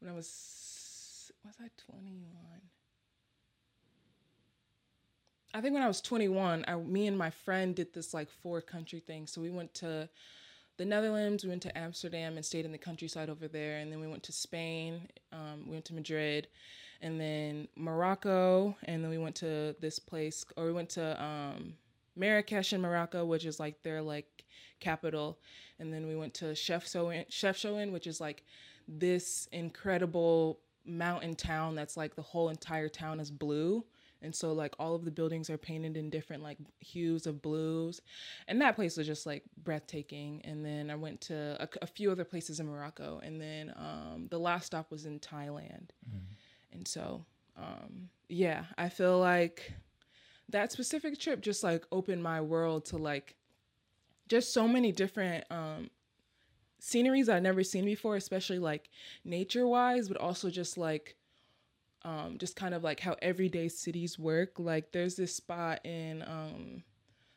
when 0.00 0.10
I 0.10 0.14
was 0.14 1.32
was 1.46 1.54
I 1.60 1.68
21? 1.92 2.26
I 5.54 5.60
think 5.60 5.74
when 5.74 5.82
I 5.82 5.88
was 5.88 6.00
21, 6.00 6.64
I 6.66 6.74
me 6.76 7.06
and 7.06 7.16
my 7.16 7.30
friend 7.30 7.74
did 7.74 7.94
this 7.94 8.12
like 8.12 8.28
four 8.28 8.60
country 8.60 9.00
thing. 9.00 9.26
So 9.26 9.40
we 9.40 9.50
went 9.50 9.72
to 9.74 10.08
the 10.76 10.84
Netherlands, 10.84 11.44
we 11.44 11.50
went 11.50 11.62
to 11.62 11.78
Amsterdam 11.78 12.36
and 12.36 12.44
stayed 12.44 12.66
in 12.66 12.72
the 12.72 12.78
countryside 12.78 13.30
over 13.30 13.48
there 13.48 13.78
and 13.78 13.90
then 13.90 14.00
we 14.00 14.08
went 14.08 14.22
to 14.24 14.32
Spain, 14.32 15.08
um, 15.32 15.64
we 15.66 15.72
went 15.72 15.86
to 15.86 15.94
Madrid 15.94 16.48
and 17.00 17.20
then 17.20 17.68
Morocco 17.76 18.76
and 18.84 19.02
then 19.02 19.10
we 19.10 19.18
went 19.18 19.36
to 19.36 19.74
this 19.80 19.98
place 19.98 20.44
or 20.56 20.66
we 20.66 20.72
went 20.72 20.90
to 20.90 21.22
um 21.22 21.74
Marrakesh 22.16 22.72
in 22.72 22.80
Morocco, 22.80 23.24
which 23.24 23.44
is 23.44 23.60
like 23.60 23.82
their 23.82 24.02
like 24.02 24.44
capital, 24.80 25.38
and 25.78 25.92
then 25.92 26.06
we 26.06 26.16
went 26.16 26.34
to 26.34 26.54
Chef 26.54 26.86
Soin, 26.86 27.24
Chef 27.28 27.56
Shoin, 27.56 27.92
which 27.92 28.06
is 28.06 28.20
like 28.20 28.44
this 28.88 29.48
incredible 29.52 30.60
mountain 30.84 31.34
town 31.34 31.74
that's 31.74 31.96
like 31.96 32.14
the 32.14 32.22
whole 32.22 32.48
entire 32.48 32.88
town 32.88 33.20
is 33.20 33.30
blue. 33.30 33.84
And 34.22 34.34
so 34.34 34.52
like 34.52 34.74
all 34.78 34.94
of 34.94 35.04
the 35.04 35.10
buildings 35.10 35.50
are 35.50 35.58
painted 35.58 35.96
in 35.96 36.10
different 36.10 36.42
like 36.42 36.58
hues 36.80 37.26
of 37.26 37.42
blues. 37.42 38.00
And 38.48 38.60
that 38.62 38.74
place 38.74 38.96
was 38.96 39.06
just 39.06 39.26
like 39.26 39.42
breathtaking. 39.62 40.40
And 40.44 40.64
then 40.64 40.90
I 40.90 40.96
went 40.96 41.20
to 41.22 41.56
a, 41.60 41.68
a 41.82 41.86
few 41.86 42.10
other 42.10 42.24
places 42.24 42.58
in 42.58 42.66
Morocco. 42.66 43.20
And 43.22 43.40
then 43.40 43.72
um, 43.76 44.28
the 44.30 44.38
last 44.38 44.66
stop 44.66 44.90
was 44.90 45.04
in 45.04 45.20
Thailand. 45.20 45.90
And 46.72 46.88
so, 46.88 47.24
um, 47.56 48.08
yeah, 48.28 48.64
I 48.78 48.88
feel 48.88 49.18
like 49.18 49.72
that 50.48 50.72
specific 50.72 51.18
trip 51.18 51.40
just 51.40 51.64
like 51.64 51.84
opened 51.90 52.22
my 52.22 52.40
world 52.40 52.84
to 52.86 52.96
like 52.96 53.36
just 54.28 54.52
so 54.52 54.66
many 54.66 54.92
different 54.92 55.44
um 55.50 55.90
sceneries 56.78 57.28
I've 57.28 57.42
never 57.42 57.64
seen 57.64 57.84
before, 57.84 58.16
especially 58.16 58.58
like 58.58 58.90
nature 59.24 59.66
wise, 59.66 60.08
but 60.08 60.18
also 60.18 60.50
just 60.50 60.78
like 60.78 61.16
um 62.04 62.38
just 62.38 62.56
kind 62.56 62.74
of 62.74 62.84
like 62.84 63.00
how 63.00 63.16
everyday 63.22 63.68
cities 63.68 64.18
work. 64.18 64.58
Like 64.58 64.92
there's 64.92 65.16
this 65.16 65.34
spot 65.34 65.84
in 65.84 66.22
um 66.22 66.82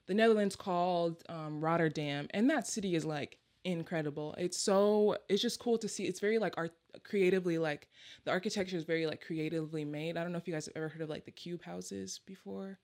the 0.07 0.14
Netherlands 0.14 0.55
called 0.55 1.24
um 1.30 1.62
Rotterdam 1.62 2.28
and 2.32 2.49
that 2.49 2.68
city 2.68 2.95
is 2.95 3.05
like 3.05 3.38
incredible. 3.64 4.36
It's 4.38 4.57
so 4.57 5.18
it's 5.30 5.41
just 5.41 5.60
cool 5.60 5.78
to 5.80 5.88
see. 5.88 6.05
It's 6.05 6.20
very 6.20 6.39
like 6.39 6.53
art 6.57 6.74
creatively 7.03 7.57
like 7.57 7.88
the 8.26 8.32
architecture 8.32 8.78
is 8.78 8.84
very 8.84 9.05
like 9.05 9.26
creatively 9.26 9.86
made. 9.86 10.18
I 10.18 10.24
don't 10.24 10.32
know 10.32 10.38
if 10.38 10.47
you 10.47 10.53
guys 10.53 10.66
have 10.66 10.76
ever 10.76 10.89
heard 10.89 11.01
of 11.01 11.10
like 11.10 11.26
the 11.26 11.32
cube 11.32 11.64
houses 11.64 12.20
before. 12.26 12.80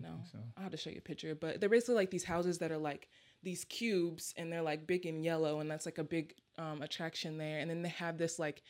No, 0.00 0.20
so. 0.30 0.38
I'll 0.56 0.64
have 0.64 0.72
to 0.72 0.78
show 0.78 0.90
you 0.90 0.98
a 0.98 1.02
picture. 1.02 1.34
But 1.34 1.60
they're 1.60 1.68
basically 1.68 1.94
like 1.94 2.10
these 2.10 2.24
houses 2.24 2.58
that 2.58 2.72
are 2.72 2.78
like 2.78 3.08
these 3.42 3.64
cubes, 3.64 4.34
and 4.36 4.52
they're 4.52 4.62
like 4.62 4.86
big 4.86 5.06
and 5.06 5.24
yellow, 5.24 5.60
and 5.60 5.70
that's 5.70 5.86
like 5.86 5.98
a 5.98 6.04
big 6.04 6.34
um, 6.58 6.82
attraction 6.82 7.38
there. 7.38 7.58
And 7.58 7.70
then 7.70 7.82
they 7.82 7.90
have 7.90 8.18
this 8.18 8.38
like 8.38 8.62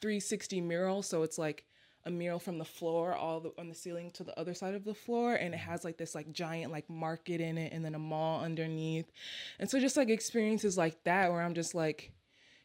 360 0.00 0.60
mural, 0.60 1.02
so 1.02 1.22
it's 1.22 1.38
like 1.38 1.64
a 2.04 2.10
mural 2.10 2.38
from 2.38 2.58
the 2.58 2.64
floor 2.64 3.14
all 3.14 3.40
the, 3.40 3.52
on 3.58 3.68
the 3.68 3.74
ceiling 3.74 4.12
to 4.12 4.22
the 4.22 4.38
other 4.38 4.54
side 4.54 4.74
of 4.74 4.84
the 4.84 4.94
floor, 4.94 5.34
and 5.34 5.54
it 5.54 5.58
has 5.58 5.84
like 5.84 5.96
this 5.96 6.14
like 6.14 6.32
giant 6.32 6.72
like 6.72 6.88
market 6.88 7.40
in 7.40 7.58
it, 7.58 7.72
and 7.72 7.84
then 7.84 7.94
a 7.94 7.98
mall 7.98 8.42
underneath. 8.42 9.10
And 9.58 9.70
so 9.70 9.80
just 9.80 9.96
like 9.96 10.08
experiences 10.08 10.76
like 10.76 11.02
that, 11.04 11.32
where 11.32 11.42
I'm 11.42 11.54
just 11.54 11.74
like, 11.74 12.12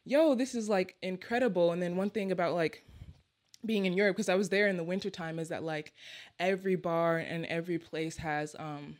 yo, 0.04 0.34
this 0.34 0.54
is 0.54 0.68
like 0.68 0.96
incredible. 1.02 1.72
And 1.72 1.82
then 1.82 1.96
one 1.96 2.10
thing 2.10 2.32
about 2.32 2.54
like 2.54 2.84
being 3.64 3.86
in 3.86 3.92
Europe 3.92 4.16
because 4.16 4.28
I 4.28 4.34
was 4.34 4.48
there 4.48 4.68
in 4.68 4.76
the 4.76 4.84
wintertime 4.84 5.38
is 5.38 5.48
that 5.48 5.62
like 5.62 5.92
every 6.38 6.76
bar 6.76 7.18
and 7.18 7.46
every 7.46 7.78
place 7.78 8.16
has 8.18 8.56
um 8.58 8.96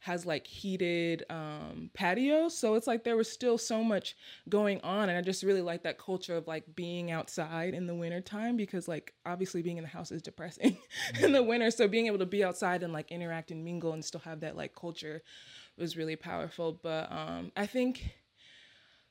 has 0.00 0.24
like 0.24 0.46
heated 0.46 1.24
um 1.28 1.90
patios. 1.94 2.56
So 2.56 2.74
it's 2.74 2.86
like 2.86 3.04
there 3.04 3.16
was 3.16 3.30
still 3.30 3.58
so 3.58 3.84
much 3.84 4.16
going 4.48 4.80
on 4.80 5.08
and 5.08 5.18
I 5.18 5.20
just 5.20 5.42
really 5.42 5.60
like 5.60 5.82
that 5.82 5.98
culture 5.98 6.36
of 6.36 6.46
like 6.46 6.74
being 6.74 7.10
outside 7.10 7.74
in 7.74 7.86
the 7.86 7.94
wintertime 7.94 8.56
because 8.56 8.88
like 8.88 9.14
obviously 9.26 9.62
being 9.62 9.76
in 9.76 9.84
the 9.84 9.90
house 9.90 10.10
is 10.10 10.22
depressing 10.22 10.78
in 11.20 11.32
the 11.32 11.42
winter. 11.42 11.70
So 11.70 11.86
being 11.86 12.06
able 12.06 12.18
to 12.18 12.26
be 12.26 12.42
outside 12.42 12.82
and 12.82 12.92
like 12.92 13.10
interact 13.10 13.50
and 13.50 13.64
mingle 13.64 13.92
and 13.92 14.04
still 14.04 14.22
have 14.22 14.40
that 14.40 14.56
like 14.56 14.74
culture 14.74 15.22
was 15.76 15.96
really 15.96 16.16
powerful. 16.16 16.78
But 16.82 17.12
um 17.12 17.52
I 17.56 17.66
think 17.66 18.14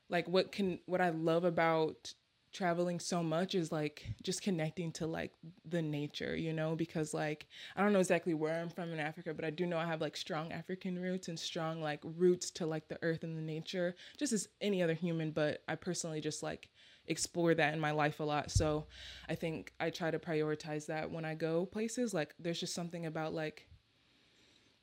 like 0.08 0.26
what 0.28 0.50
can 0.50 0.80
what 0.86 1.00
I 1.00 1.10
love 1.10 1.44
about 1.44 2.12
traveling 2.52 2.98
so 2.98 3.22
much 3.22 3.54
is 3.54 3.70
like 3.70 4.04
just 4.22 4.42
connecting 4.42 4.92
to 4.92 5.06
like 5.06 5.32
the 5.64 5.80
nature, 5.82 6.36
you 6.36 6.52
know, 6.52 6.74
because 6.74 7.14
like 7.14 7.46
I 7.76 7.82
don't 7.82 7.92
know 7.92 8.00
exactly 8.00 8.34
where 8.34 8.60
I'm 8.60 8.68
from 8.68 8.92
in 8.92 9.00
Africa, 9.00 9.32
but 9.34 9.44
I 9.44 9.50
do 9.50 9.66
know 9.66 9.78
I 9.78 9.86
have 9.86 10.00
like 10.00 10.16
strong 10.16 10.52
African 10.52 11.00
roots 11.00 11.28
and 11.28 11.38
strong 11.38 11.80
like 11.80 12.00
roots 12.02 12.50
to 12.52 12.66
like 12.66 12.88
the 12.88 12.98
earth 13.02 13.22
and 13.22 13.36
the 13.36 13.42
nature, 13.42 13.94
just 14.18 14.32
as 14.32 14.48
any 14.60 14.82
other 14.82 14.94
human, 14.94 15.30
but 15.30 15.62
I 15.68 15.76
personally 15.76 16.20
just 16.20 16.42
like 16.42 16.68
explore 17.06 17.54
that 17.54 17.74
in 17.74 17.80
my 17.80 17.90
life 17.90 18.20
a 18.20 18.24
lot. 18.24 18.50
So 18.50 18.86
I 19.28 19.34
think 19.34 19.72
I 19.80 19.90
try 19.90 20.10
to 20.10 20.18
prioritize 20.18 20.86
that 20.86 21.10
when 21.10 21.24
I 21.24 21.34
go 21.34 21.66
places. 21.66 22.14
Like 22.14 22.34
there's 22.38 22.60
just 22.60 22.74
something 22.74 23.06
about 23.06 23.34
like 23.34 23.66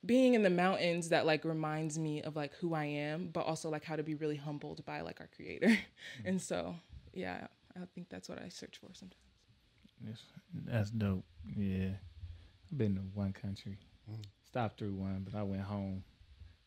being 0.06 0.36
in 0.36 0.44
the 0.44 0.50
mountains 0.50 1.10
that 1.10 1.26
like 1.26 1.44
reminds 1.44 1.98
me 1.98 2.22
of 2.22 2.36
like 2.36 2.54
who 2.56 2.74
I 2.74 2.86
am, 2.86 3.28
but 3.28 3.46
also 3.46 3.70
like 3.70 3.84
how 3.84 3.96
to 3.96 4.04
be 4.04 4.16
really 4.16 4.36
humbled 4.36 4.86
by 4.86 5.02
like 5.02 5.20
our 5.20 5.28
creator. 5.28 5.78
and 6.26 6.42
so, 6.42 6.76
yeah, 7.14 7.48
I 7.82 7.86
think 7.94 8.10
that's 8.10 8.28
what 8.30 8.42
I 8.42 8.50
search 8.50 8.78
for 8.80 8.90
sometimes. 8.94 9.22
Yes, 10.06 10.24
that's 10.66 10.90
dope. 10.92 11.24
Yeah, 11.56 11.90
I've 12.72 12.78
been 12.78 12.96
to 12.96 13.02
one 13.14 13.34
country, 13.34 13.78
Mm. 14.12 14.24
stopped 14.46 14.80
through 14.80 14.94
one, 14.94 15.24
but 15.24 15.36
I 15.36 15.44
went 15.44 15.62
home, 15.64 16.04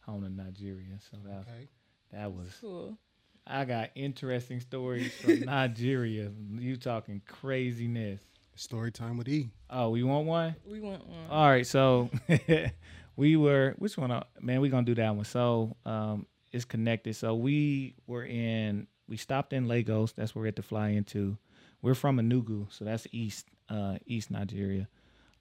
home 0.00 0.22
to 0.22 0.28
Nigeria. 0.30 0.98
So 1.10 1.16
that 1.24 1.40
Okay. 1.48 1.68
that 2.12 2.32
was. 2.32 2.56
Cool. 2.60 2.98
I 3.46 3.64
got 3.64 3.90
interesting 3.94 4.60
stories 4.60 5.12
from 5.14 5.40
Nigeria. 5.44 6.30
You 6.52 6.76
talking 6.76 7.22
craziness? 7.26 8.20
Story 8.56 8.92
time 8.92 9.16
with 9.16 9.28
E. 9.28 9.50
Oh, 9.70 9.90
we 9.90 10.02
want 10.02 10.26
one? 10.26 10.54
We 10.66 10.80
went 10.80 11.02
on. 11.02 11.30
All 11.30 11.48
right, 11.48 11.66
so 11.66 12.10
we 13.16 13.36
were 13.36 13.74
which 13.78 13.96
one? 13.96 14.10
uh, 14.10 14.24
Man, 14.40 14.60
we 14.60 14.68
gonna 14.68 14.84
do 14.84 14.94
that 14.96 15.14
one. 15.14 15.24
So 15.24 15.76
um, 15.86 16.26
it's 16.52 16.64
connected. 16.64 17.14
So 17.16 17.34
we 17.36 17.94
were 18.06 18.24
in. 18.24 18.86
We 19.10 19.16
stopped 19.16 19.52
in 19.52 19.68
Lagos. 19.68 20.12
That's 20.12 20.34
where 20.34 20.42
we 20.42 20.48
had 20.48 20.56
to 20.56 20.62
fly 20.62 20.90
into. 20.90 21.36
We're 21.82 21.94
from 21.94 22.18
Enugu, 22.18 22.72
so 22.72 22.84
that's 22.84 23.06
east 23.12 23.46
uh, 23.68 23.98
East 24.06 24.30
Nigeria. 24.30 24.88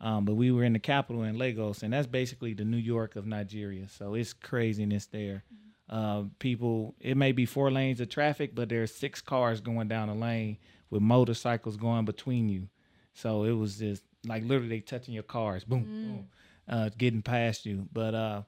Um, 0.01 0.25
but 0.25 0.35
we 0.35 0.51
were 0.51 0.63
in 0.63 0.73
the 0.73 0.79
capital 0.79 1.23
in 1.23 1.37
Lagos, 1.37 1.83
and 1.83 1.93
that's 1.93 2.07
basically 2.07 2.53
the 2.53 2.65
New 2.65 2.77
York 2.77 3.15
of 3.15 3.25
Nigeria. 3.27 3.87
So 3.89 4.15
it's 4.15 4.33
craziness 4.33 5.05
there. 5.07 5.43
Uh, 5.89 6.23
people, 6.39 6.95
it 6.99 7.17
may 7.17 7.31
be 7.31 7.45
four 7.45 7.71
lanes 7.71 7.99
of 7.99 8.09
traffic, 8.09 8.55
but 8.55 8.69
there's 8.69 8.93
six 8.93 9.21
cars 9.21 9.59
going 9.59 9.87
down 9.87 10.07
a 10.07 10.15
lane 10.15 10.57
with 10.89 11.01
motorcycles 11.01 11.75
going 11.77 12.05
between 12.05 12.47
you. 12.47 12.69
So 13.13 13.43
it 13.43 13.51
was 13.51 13.79
just 13.79 14.03
like 14.25 14.43
literally 14.43 14.69
they 14.69 14.79
touching 14.79 15.13
your 15.13 15.23
cars, 15.23 15.63
boom, 15.63 15.83
boom, 15.83 16.27
uh, 16.69 16.89
getting 16.97 17.21
past 17.21 17.65
you. 17.65 17.87
But 17.91 18.13
uh, 18.15 18.41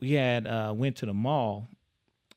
we 0.00 0.12
had 0.12 0.46
uh, 0.46 0.72
went 0.76 0.96
to 0.96 1.06
the 1.06 1.14
mall 1.14 1.68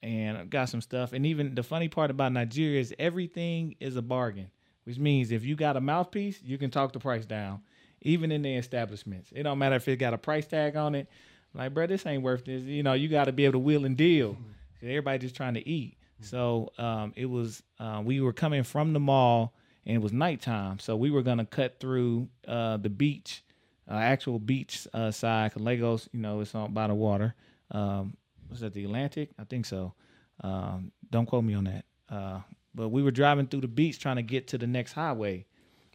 and 0.07 0.37
I 0.37 0.45
got 0.45 0.69
some 0.69 0.79
stuff. 0.79 1.11
And 1.11 1.25
even 1.25 1.53
the 1.53 1.63
funny 1.63 1.89
part 1.89 2.09
about 2.09 2.31
Nigeria 2.31 2.79
is 2.79 2.95
everything 2.97 3.75
is 3.81 3.97
a 3.97 4.01
bargain, 4.01 4.49
which 4.85 4.97
means 4.97 5.31
if 5.31 5.43
you 5.43 5.55
got 5.57 5.75
a 5.75 5.81
mouthpiece, 5.81 6.39
you 6.41 6.57
can 6.57 6.71
talk 6.71 6.93
the 6.93 6.99
price 6.99 7.25
down, 7.25 7.59
even 8.01 8.31
in 8.31 8.41
the 8.41 8.55
establishments. 8.55 9.31
It 9.35 9.43
don't 9.43 9.59
matter 9.59 9.75
if 9.75 9.87
it 9.89 9.97
got 9.97 10.13
a 10.13 10.17
price 10.17 10.47
tag 10.47 10.77
on 10.77 10.95
it. 10.95 11.09
Like, 11.53 11.73
bro, 11.73 11.87
this 11.87 12.05
ain't 12.05 12.23
worth 12.23 12.45
this. 12.45 12.63
You 12.63 12.83
know, 12.83 12.93
you 12.93 13.09
got 13.09 13.25
to 13.25 13.33
be 13.33 13.43
able 13.43 13.53
to 13.53 13.59
wheel 13.59 13.83
and 13.83 13.97
deal. 13.97 14.37
Everybody 14.81 15.19
just 15.19 15.35
trying 15.35 15.55
to 15.55 15.67
eat. 15.67 15.97
So 16.21 16.71
um, 16.77 17.13
it 17.17 17.25
was. 17.25 17.61
Uh, 17.79 18.01
we 18.03 18.21
were 18.21 18.33
coming 18.33 18.63
from 18.63 18.93
the 18.93 18.99
mall, 18.99 19.53
and 19.85 19.95
it 19.95 19.99
was 19.99 20.13
nighttime. 20.13 20.79
So 20.79 20.95
we 20.95 21.11
were 21.11 21.21
gonna 21.21 21.45
cut 21.45 21.79
through 21.79 22.29
uh, 22.47 22.77
the 22.77 22.89
beach, 22.89 23.43
uh, 23.89 23.95
actual 23.95 24.39
beach 24.39 24.87
uh, 24.93 25.11
side. 25.11 25.53
Cause 25.53 25.61
Lagos, 25.61 26.07
you 26.13 26.19
know, 26.21 26.39
it's 26.39 26.55
on 26.55 26.73
by 26.73 26.87
the 26.87 26.95
water. 26.95 27.35
Um, 27.71 28.15
was 28.49 28.59
that 28.61 28.73
the 28.73 28.83
Atlantic? 28.83 29.29
I 29.39 29.43
think 29.43 29.65
so. 29.65 29.93
Um, 30.41 30.91
don't 31.09 31.25
quote 31.25 31.43
me 31.43 31.53
on 31.53 31.65
that. 31.65 31.85
Uh, 32.09 32.39
but 32.73 32.89
we 32.89 33.01
were 33.01 33.11
driving 33.11 33.47
through 33.47 33.61
the 33.61 33.67
beach 33.67 33.99
trying 33.99 34.17
to 34.17 34.21
get 34.21 34.47
to 34.49 34.57
the 34.57 34.67
next 34.67 34.93
highway. 34.93 35.45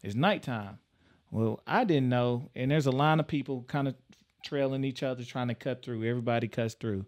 It's 0.02 0.14
nighttime. 0.14 0.78
Well, 1.30 1.60
I 1.66 1.84
didn't 1.84 2.08
know, 2.08 2.50
and 2.54 2.70
there's 2.70 2.86
a 2.86 2.90
line 2.90 3.20
of 3.20 3.28
people 3.28 3.64
kind 3.68 3.88
of 3.88 3.94
trailing 4.42 4.84
each 4.84 5.02
other 5.02 5.24
trying 5.24 5.48
to 5.48 5.54
cut 5.54 5.82
through. 5.82 6.04
Everybody 6.04 6.48
cuts 6.48 6.74
through. 6.74 7.06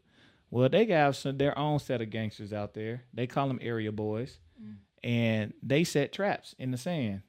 Well, 0.51 0.69
they 0.69 0.87
got 0.87 1.17
some, 1.17 1.37
their 1.37 1.59
own 1.59 1.81
set 1.81 2.01
of 2.01 2.11
gangsters 2.11 2.53
out 2.53 2.75
there. 2.75 3.03
They 3.13 3.27
call 3.27 3.49
them 3.49 3.59
area 3.61 3.91
boys, 3.91 4.39
mm. 4.63 4.77
and 5.03 5.53
they 5.63 5.85
set 5.85 6.13
traps 6.13 6.55
in 6.59 6.71
the 6.71 6.79
sand. 6.79 7.23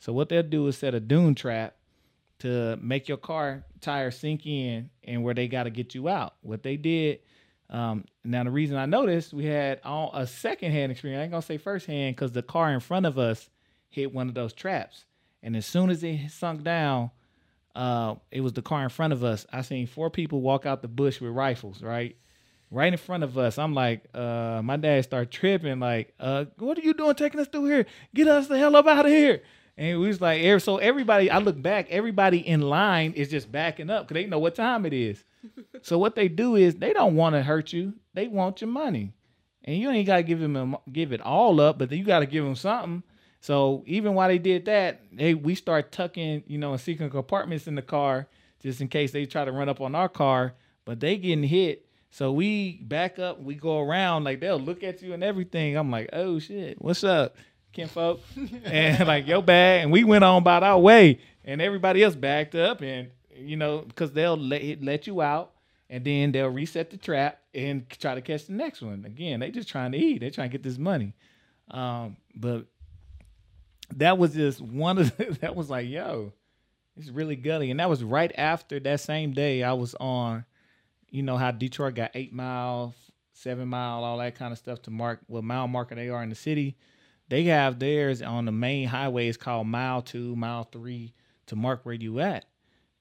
So 0.00 0.12
what 0.12 0.28
they'll 0.28 0.42
do 0.42 0.66
is 0.66 0.76
set 0.76 0.94
a 0.94 1.00
dune 1.00 1.34
trap 1.34 1.76
to 2.40 2.76
make 2.82 3.08
your 3.08 3.16
car 3.16 3.64
tire 3.80 4.10
sink 4.10 4.44
in 4.44 4.90
and 5.04 5.22
where 5.22 5.34
they 5.34 5.48
got 5.48 5.62
to 5.62 5.70
get 5.70 5.94
you 5.94 6.08
out. 6.08 6.34
What 6.42 6.62
they 6.62 6.76
did. 6.76 7.20
Um, 7.74 8.04
now 8.22 8.44
the 8.44 8.52
reason 8.52 8.76
I 8.76 8.86
noticed 8.86 9.34
we 9.34 9.46
had 9.46 9.80
all, 9.82 10.12
a 10.14 10.28
second 10.28 10.70
hand 10.70 10.92
experience. 10.92 11.18
I 11.18 11.22
ain't 11.24 11.32
gonna 11.32 11.42
say 11.42 11.58
first 11.58 11.86
hand 11.86 12.14
because 12.14 12.30
the 12.30 12.42
car 12.42 12.72
in 12.72 12.78
front 12.78 13.04
of 13.04 13.18
us 13.18 13.50
hit 13.90 14.14
one 14.14 14.28
of 14.28 14.34
those 14.34 14.52
traps, 14.52 15.06
and 15.42 15.56
as 15.56 15.66
soon 15.66 15.90
as 15.90 16.04
it 16.04 16.30
sunk 16.30 16.62
down, 16.62 17.10
uh, 17.74 18.14
it 18.30 18.42
was 18.42 18.52
the 18.52 18.62
car 18.62 18.84
in 18.84 18.90
front 18.90 19.12
of 19.12 19.24
us. 19.24 19.44
I 19.52 19.62
seen 19.62 19.88
four 19.88 20.08
people 20.08 20.40
walk 20.40 20.66
out 20.66 20.82
the 20.82 20.88
bush 20.88 21.20
with 21.20 21.32
rifles, 21.32 21.82
right, 21.82 22.16
right 22.70 22.92
in 22.92 22.96
front 22.96 23.24
of 23.24 23.36
us. 23.36 23.58
I'm 23.58 23.74
like, 23.74 24.04
uh, 24.14 24.60
my 24.62 24.76
dad 24.76 25.02
started 25.02 25.32
tripping, 25.32 25.80
like, 25.80 26.14
uh, 26.20 26.44
what 26.58 26.78
are 26.78 26.82
you 26.82 26.94
doing 26.94 27.16
taking 27.16 27.40
us 27.40 27.48
through 27.48 27.64
here? 27.64 27.86
Get 28.14 28.28
us 28.28 28.46
the 28.46 28.56
hell 28.56 28.76
up 28.76 28.86
out 28.86 29.06
of 29.06 29.10
here! 29.10 29.42
And 29.76 30.00
we 30.00 30.06
was 30.06 30.20
like, 30.20 30.60
so 30.60 30.76
everybody, 30.76 31.30
I 31.30 31.38
look 31.38 31.60
back, 31.60 31.88
everybody 31.90 32.46
in 32.46 32.60
line 32.60 33.12
is 33.12 33.28
just 33.28 33.50
backing 33.50 33.90
up 33.90 34.06
because 34.06 34.22
they 34.22 34.28
know 34.28 34.38
what 34.38 34.54
time 34.54 34.86
it 34.86 34.92
is. 34.92 35.24
so 35.82 35.98
what 35.98 36.14
they 36.14 36.28
do 36.28 36.54
is 36.54 36.76
they 36.76 36.92
don't 36.92 37.16
want 37.16 37.34
to 37.34 37.42
hurt 37.42 37.72
you; 37.72 37.94
they 38.14 38.28
want 38.28 38.60
your 38.60 38.70
money, 38.70 39.12
and 39.64 39.76
you 39.76 39.90
ain't 39.90 40.06
got 40.06 40.16
to 40.16 40.22
give 40.22 40.38
them 40.38 40.76
give 40.92 41.12
it 41.12 41.20
all 41.20 41.60
up, 41.60 41.78
but 41.78 41.90
you 41.90 42.04
got 42.04 42.20
to 42.20 42.26
give 42.26 42.44
them 42.44 42.54
something. 42.54 43.02
So 43.40 43.82
even 43.86 44.14
while 44.14 44.28
they 44.28 44.38
did 44.38 44.64
that, 44.66 45.02
they 45.12 45.34
we 45.34 45.54
start 45.54 45.92
tucking, 45.92 46.44
you 46.46 46.56
know, 46.56 46.72
and 46.72 46.80
secret 46.80 47.10
compartments 47.10 47.66
in 47.66 47.74
the 47.74 47.82
car 47.82 48.28
just 48.60 48.80
in 48.80 48.88
case 48.88 49.10
they 49.10 49.26
try 49.26 49.44
to 49.44 49.52
run 49.52 49.68
up 49.68 49.80
on 49.80 49.94
our 49.94 50.08
car. 50.08 50.54
But 50.84 51.00
they 51.00 51.16
getting 51.16 51.44
hit, 51.44 51.86
so 52.10 52.30
we 52.30 52.76
back 52.82 53.18
up, 53.18 53.42
we 53.42 53.56
go 53.56 53.80
around, 53.80 54.22
like 54.22 54.38
they'll 54.38 54.58
look 54.60 54.84
at 54.84 55.02
you 55.02 55.14
and 55.14 55.24
everything. 55.24 55.76
I'm 55.76 55.90
like, 55.90 56.10
oh 56.12 56.38
shit, 56.38 56.80
what's 56.80 57.02
up? 57.02 57.36
Kinfolk, 57.74 58.20
and 58.64 59.06
like 59.06 59.26
your 59.26 59.42
bag, 59.42 59.82
and 59.82 59.92
we 59.92 60.04
went 60.04 60.24
on 60.24 60.38
about 60.38 60.62
our 60.62 60.78
way, 60.78 61.20
and 61.44 61.60
everybody 61.60 62.02
else 62.02 62.14
backed 62.14 62.54
up, 62.54 62.80
and 62.80 63.10
you 63.36 63.56
know, 63.56 63.80
because 63.80 64.12
they'll 64.12 64.36
let 64.36 64.82
let 64.82 65.06
you 65.06 65.20
out, 65.20 65.52
and 65.90 66.04
then 66.04 66.32
they'll 66.32 66.48
reset 66.48 66.90
the 66.90 66.96
trap 66.96 67.40
and 67.52 67.88
try 67.90 68.14
to 68.14 68.22
catch 68.22 68.46
the 68.46 68.52
next 68.52 68.80
one. 68.80 69.04
Again, 69.04 69.40
they 69.40 69.50
just 69.50 69.68
trying 69.68 69.92
to 69.92 69.98
eat, 69.98 70.20
they 70.20 70.30
trying 70.30 70.48
to 70.48 70.52
get 70.52 70.62
this 70.62 70.78
money, 70.78 71.14
um, 71.70 72.16
but 72.34 72.66
that 73.96 74.16
was 74.16 74.34
just 74.34 74.60
one 74.60 74.98
of 74.98 75.16
the, 75.16 75.24
that 75.40 75.54
was 75.54 75.68
like, 75.68 75.88
yo, 75.88 76.32
it's 76.96 77.10
really 77.10 77.36
gutty, 77.36 77.70
and 77.70 77.80
that 77.80 77.90
was 77.90 78.02
right 78.02 78.32
after 78.38 78.80
that 78.80 79.00
same 79.00 79.32
day 79.32 79.62
I 79.62 79.74
was 79.74 79.94
on, 80.00 80.44
you 81.10 81.22
know 81.22 81.36
how 81.36 81.50
Detroit 81.50 81.96
got 81.96 82.12
eight 82.14 82.32
miles, 82.32 82.94
seven 83.32 83.68
mile, 83.68 84.04
all 84.04 84.18
that 84.18 84.36
kind 84.36 84.52
of 84.52 84.58
stuff 84.58 84.80
to 84.82 84.90
mark 84.90 85.20
what 85.26 85.44
mile 85.44 85.68
marker 85.68 85.96
they 85.96 86.08
are 86.08 86.22
in 86.22 86.28
the 86.28 86.34
city 86.34 86.76
they 87.28 87.44
have 87.44 87.78
theirs 87.78 88.22
on 88.22 88.44
the 88.44 88.52
main 88.52 88.88
highways 88.88 89.36
called 89.36 89.66
mile 89.66 90.02
two, 90.02 90.36
mile 90.36 90.64
three 90.64 91.14
to 91.46 91.56
mark 91.56 91.84
where 91.84 91.94
you 91.94 92.20
at. 92.20 92.44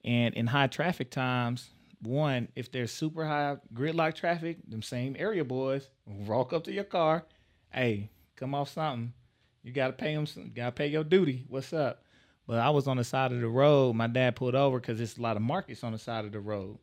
And 0.06 0.34
in 0.34 0.48
high 0.48 0.68
traffic 0.68 1.12
times, 1.12 1.70
one, 2.02 2.50
if 2.56 2.72
there's 2.72 2.92
super 2.92 3.26
high 3.26 3.58
gridlock 3.74 4.16
traffic, 4.16 4.58
them 4.68 4.82
same 4.82 5.16
area 5.18 5.44
boys 5.44 5.90
walk 6.06 6.54
up 6.54 6.66
to 6.66 6.74
your 6.74 6.84
car, 6.84 7.26
hey, 7.72 8.10
come 8.36 8.54
off 8.54 8.70
something. 8.70 9.14
You 9.64 9.72
gotta 9.72 9.94
pay 9.94 10.14
them. 10.14 10.26
Gotta 10.54 10.74
pay 10.74 10.88
your 10.88 11.06
duty. 11.06 11.46
What's 11.48 11.72
up? 11.72 12.04
But 12.46 12.60
I 12.60 12.70
was 12.70 12.88
on 12.88 12.98
the 12.98 13.06
side 13.06 13.32
of 13.32 13.40
the 13.40 13.48
road. 13.48 13.96
My 13.96 14.08
dad 14.08 14.36
pulled 14.36 14.56
over 14.56 14.80
because 14.80 14.98
there's 14.98 15.18
a 15.18 15.22
lot 15.22 15.38
of 15.38 15.42
markets 15.42 15.84
on 15.84 15.94
the 15.94 15.98
side 15.98 16.26
of 16.26 16.34
the 16.34 16.42
road. 16.42 16.78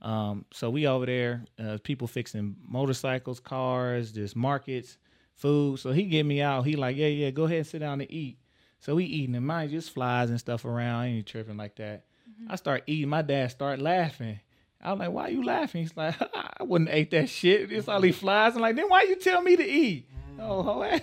Um, 0.00 0.46
so 0.52 0.70
we 0.70 0.86
over 0.86 1.04
there, 1.04 1.44
uh, 1.58 1.78
people 1.82 2.06
fixing 2.06 2.56
motorcycles, 2.66 3.40
cars, 3.40 4.12
there's 4.12 4.34
markets 4.34 4.96
food. 5.36 5.78
So 5.78 5.92
he 5.92 6.04
get 6.04 6.26
me 6.26 6.42
out. 6.42 6.66
He 6.66 6.76
like, 6.76 6.96
yeah, 6.96 7.06
yeah, 7.06 7.30
go 7.30 7.44
ahead 7.44 7.58
and 7.58 7.66
sit 7.66 7.78
down 7.78 8.00
and 8.00 8.10
eat. 8.10 8.38
So 8.80 8.96
we 8.96 9.04
eating 9.04 9.34
and 9.34 9.46
mine 9.46 9.70
just 9.70 9.90
flies 9.90 10.30
and 10.30 10.38
stuff 10.38 10.64
around. 10.64 11.00
I 11.00 11.06
ain't 11.08 11.26
tripping 11.26 11.56
like 11.56 11.76
that. 11.76 12.04
Mm-hmm. 12.28 12.52
I 12.52 12.56
start 12.56 12.82
eating. 12.86 13.08
My 13.08 13.22
dad 13.22 13.50
start 13.50 13.80
laughing. 13.80 14.40
I'm 14.82 14.98
like, 14.98 15.10
why 15.10 15.24
are 15.24 15.30
you 15.30 15.42
laughing? 15.42 15.82
He's 15.82 15.96
like, 15.96 16.14
I 16.34 16.62
wouldn't 16.62 16.90
ate 16.90 17.10
that 17.12 17.28
shit. 17.28 17.72
It's 17.72 17.88
all 17.88 18.00
these 18.00 18.18
flies. 18.18 18.54
I'm 18.54 18.62
like, 18.62 18.76
then 18.76 18.88
why 18.88 19.02
you 19.02 19.16
tell 19.16 19.42
me 19.42 19.56
to 19.56 19.64
eat? 19.64 20.06
Mm-hmm. 20.38 20.40
Oh, 20.40 20.98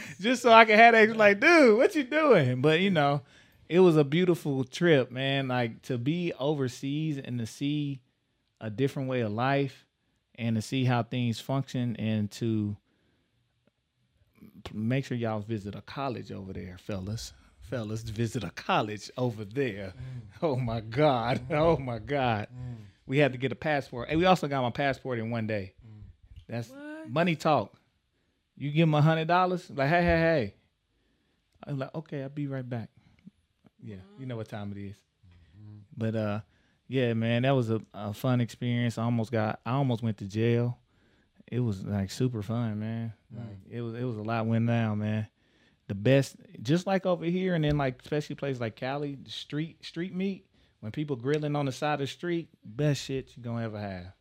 just 0.20 0.42
so 0.42 0.52
I 0.52 0.64
can 0.64 0.76
have 0.78 0.92
that. 0.94 1.16
Like, 1.16 1.40
dude, 1.40 1.78
what 1.78 1.94
you 1.94 2.04
doing? 2.04 2.60
But 2.60 2.80
you 2.80 2.90
know, 2.90 3.22
it 3.68 3.80
was 3.80 3.96
a 3.96 4.04
beautiful 4.04 4.64
trip, 4.64 5.10
man. 5.10 5.48
Like 5.48 5.82
to 5.82 5.98
be 5.98 6.32
overseas 6.38 7.18
and 7.18 7.38
to 7.38 7.46
see 7.46 8.00
a 8.60 8.70
different 8.70 9.08
way 9.08 9.22
of 9.22 9.32
life 9.32 9.86
and 10.36 10.56
to 10.56 10.62
see 10.62 10.84
how 10.84 11.02
things 11.02 11.40
function 11.40 11.96
and 11.96 12.30
to 12.32 12.76
make 14.72 15.04
sure 15.04 15.16
y'all 15.16 15.40
visit 15.40 15.74
a 15.74 15.82
college 15.82 16.32
over 16.32 16.52
there, 16.52 16.76
fellas. 16.78 17.32
Fellas, 17.60 18.02
visit 18.02 18.44
a 18.44 18.50
college 18.50 19.10
over 19.16 19.44
there. 19.44 19.94
Mm. 19.96 20.20
Oh 20.42 20.56
my 20.56 20.80
God. 20.80 21.40
Mm. 21.48 21.58
Oh 21.58 21.76
my 21.78 21.98
God. 21.98 22.48
Mm. 22.54 22.76
We 23.06 23.18
had 23.18 23.32
to 23.32 23.38
get 23.38 23.52
a 23.52 23.56
passport. 23.56 24.08
And 24.10 24.18
we 24.18 24.26
also 24.26 24.48
got 24.48 24.62
my 24.62 24.70
passport 24.70 25.18
in 25.18 25.30
one 25.30 25.46
day. 25.46 25.74
Mm. 25.84 26.02
That's 26.48 26.68
what? 26.70 27.08
money 27.08 27.36
talk. 27.36 27.72
You 28.56 28.70
give 28.70 28.82
them 28.82 28.94
a 28.94 29.02
hundred 29.02 29.28
dollars, 29.28 29.68
like, 29.70 29.88
hey, 29.88 30.02
hey, 30.02 30.18
hey. 30.18 30.54
I'm 31.66 31.78
like, 31.78 31.94
okay, 31.94 32.22
I'll 32.22 32.28
be 32.28 32.46
right 32.46 32.68
back. 32.68 32.90
Yeah, 33.82 33.96
you 34.18 34.26
know 34.26 34.36
what 34.36 34.48
time 34.48 34.72
it 34.72 34.78
is. 34.78 34.96
Mm-hmm. 34.96 35.78
But 35.96 36.14
uh 36.16 36.40
yeah, 36.86 37.14
man, 37.14 37.42
that 37.42 37.52
was 37.52 37.70
a, 37.70 37.80
a 37.92 38.12
fun 38.12 38.40
experience. 38.40 38.98
I 38.98 39.04
almost 39.04 39.32
got 39.32 39.60
I 39.64 39.72
almost 39.72 40.02
went 40.02 40.18
to 40.18 40.26
jail 40.26 40.78
it 41.50 41.60
was 41.60 41.84
like 41.84 42.10
super 42.10 42.42
fun, 42.42 42.80
man. 42.80 43.12
Mm. 43.32 43.38
Like 43.38 43.58
it 43.70 43.80
was 43.80 43.94
it 43.94 44.04
was 44.04 44.16
a 44.16 44.22
lot 44.22 44.46
went 44.46 44.66
down, 44.66 44.98
man. 44.98 45.28
The 45.86 45.94
best, 45.94 46.36
just 46.62 46.86
like 46.86 47.04
over 47.04 47.26
here, 47.26 47.54
and 47.54 47.62
then 47.64 47.76
like 47.76 48.00
especially 48.00 48.36
places 48.36 48.60
like 48.60 48.76
Cali, 48.76 49.18
street 49.26 49.84
street 49.84 50.14
meat. 50.14 50.46
When 50.80 50.92
people 50.92 51.16
grilling 51.16 51.56
on 51.56 51.64
the 51.64 51.72
side 51.72 51.94
of 51.94 52.00
the 52.00 52.06
street, 52.06 52.48
best 52.62 53.02
shit 53.02 53.32
you 53.36 53.42
gonna 53.42 53.64
ever 53.64 53.78
have, 53.78 54.12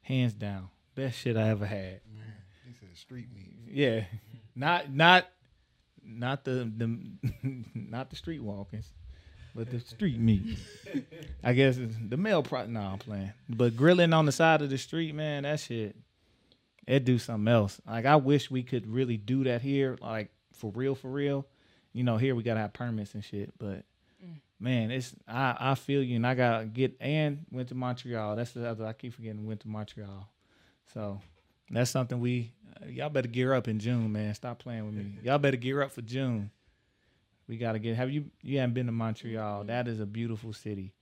hands 0.00 0.32
down. 0.32 0.68
Best 0.96 1.18
shit 1.18 1.36
I 1.36 1.48
ever 1.48 1.66
had. 1.66 2.00
Man, 2.12 2.34
he 2.66 2.72
said 2.74 2.96
street 2.96 3.28
meat. 3.34 3.54
Yeah, 3.68 4.04
not 4.54 4.92
not 4.92 5.26
not 6.04 6.44
the 6.44 6.70
the 6.76 6.98
not 7.74 8.10
the 8.10 8.16
street 8.16 8.42
walkings, 8.42 8.92
but 9.54 9.70
the 9.70 9.80
street 9.80 10.18
meat. 10.18 10.58
I 11.44 11.52
guess 11.52 11.78
the 11.78 12.16
male 12.16 12.42
pro. 12.42 12.66
No, 12.66 12.80
I'm 12.80 12.98
playing. 12.98 13.32
But 13.48 13.76
grilling 13.76 14.12
on 14.12 14.26
the 14.26 14.32
side 14.32 14.62
of 14.62 14.70
the 14.70 14.78
street, 14.78 15.14
man, 15.14 15.44
that 15.44 15.60
shit 15.60 15.96
it 16.86 17.04
do 17.04 17.18
something 17.18 17.52
else. 17.52 17.80
Like 17.86 18.06
I 18.06 18.16
wish 18.16 18.50
we 18.50 18.62
could 18.62 18.86
really 18.86 19.16
do 19.16 19.44
that 19.44 19.62
here, 19.62 19.96
like 20.00 20.30
for 20.52 20.70
real, 20.70 20.94
for 20.94 21.10
real. 21.10 21.46
You 21.92 22.04
know, 22.04 22.16
here 22.16 22.34
we 22.34 22.42
gotta 22.42 22.60
have 22.60 22.72
permits 22.72 23.14
and 23.14 23.24
shit. 23.24 23.52
But 23.58 23.84
mm. 24.24 24.40
man, 24.58 24.90
it's 24.90 25.14
I 25.28 25.56
I 25.58 25.74
feel 25.74 26.02
you, 26.02 26.16
and 26.16 26.26
I 26.26 26.34
gotta 26.34 26.66
get 26.66 26.96
and 27.00 27.44
went 27.50 27.68
to 27.68 27.74
Montreal. 27.74 28.36
That's 28.36 28.52
the 28.52 28.68
other 28.68 28.86
I 28.86 28.92
keep 28.92 29.14
forgetting. 29.14 29.46
Went 29.46 29.60
to 29.60 29.68
Montreal, 29.68 30.28
so 30.92 31.20
that's 31.70 31.90
something 31.90 32.20
we 32.20 32.52
uh, 32.82 32.86
y'all 32.86 33.10
better 33.10 33.28
gear 33.28 33.54
up 33.54 33.68
in 33.68 33.78
June, 33.78 34.12
man. 34.12 34.34
Stop 34.34 34.58
playing 34.58 34.86
with 34.86 34.94
me. 34.94 35.18
Y'all 35.22 35.38
better 35.38 35.56
gear 35.56 35.82
up 35.82 35.92
for 35.92 36.02
June. 36.02 36.50
We 37.48 37.56
gotta 37.56 37.78
get. 37.78 37.96
Have 37.96 38.10
you 38.10 38.26
you 38.42 38.58
haven't 38.58 38.74
been 38.74 38.86
to 38.86 38.92
Montreal? 38.92 39.64
That 39.64 39.88
is 39.88 40.00
a 40.00 40.06
beautiful 40.06 40.52
city. 40.52 40.94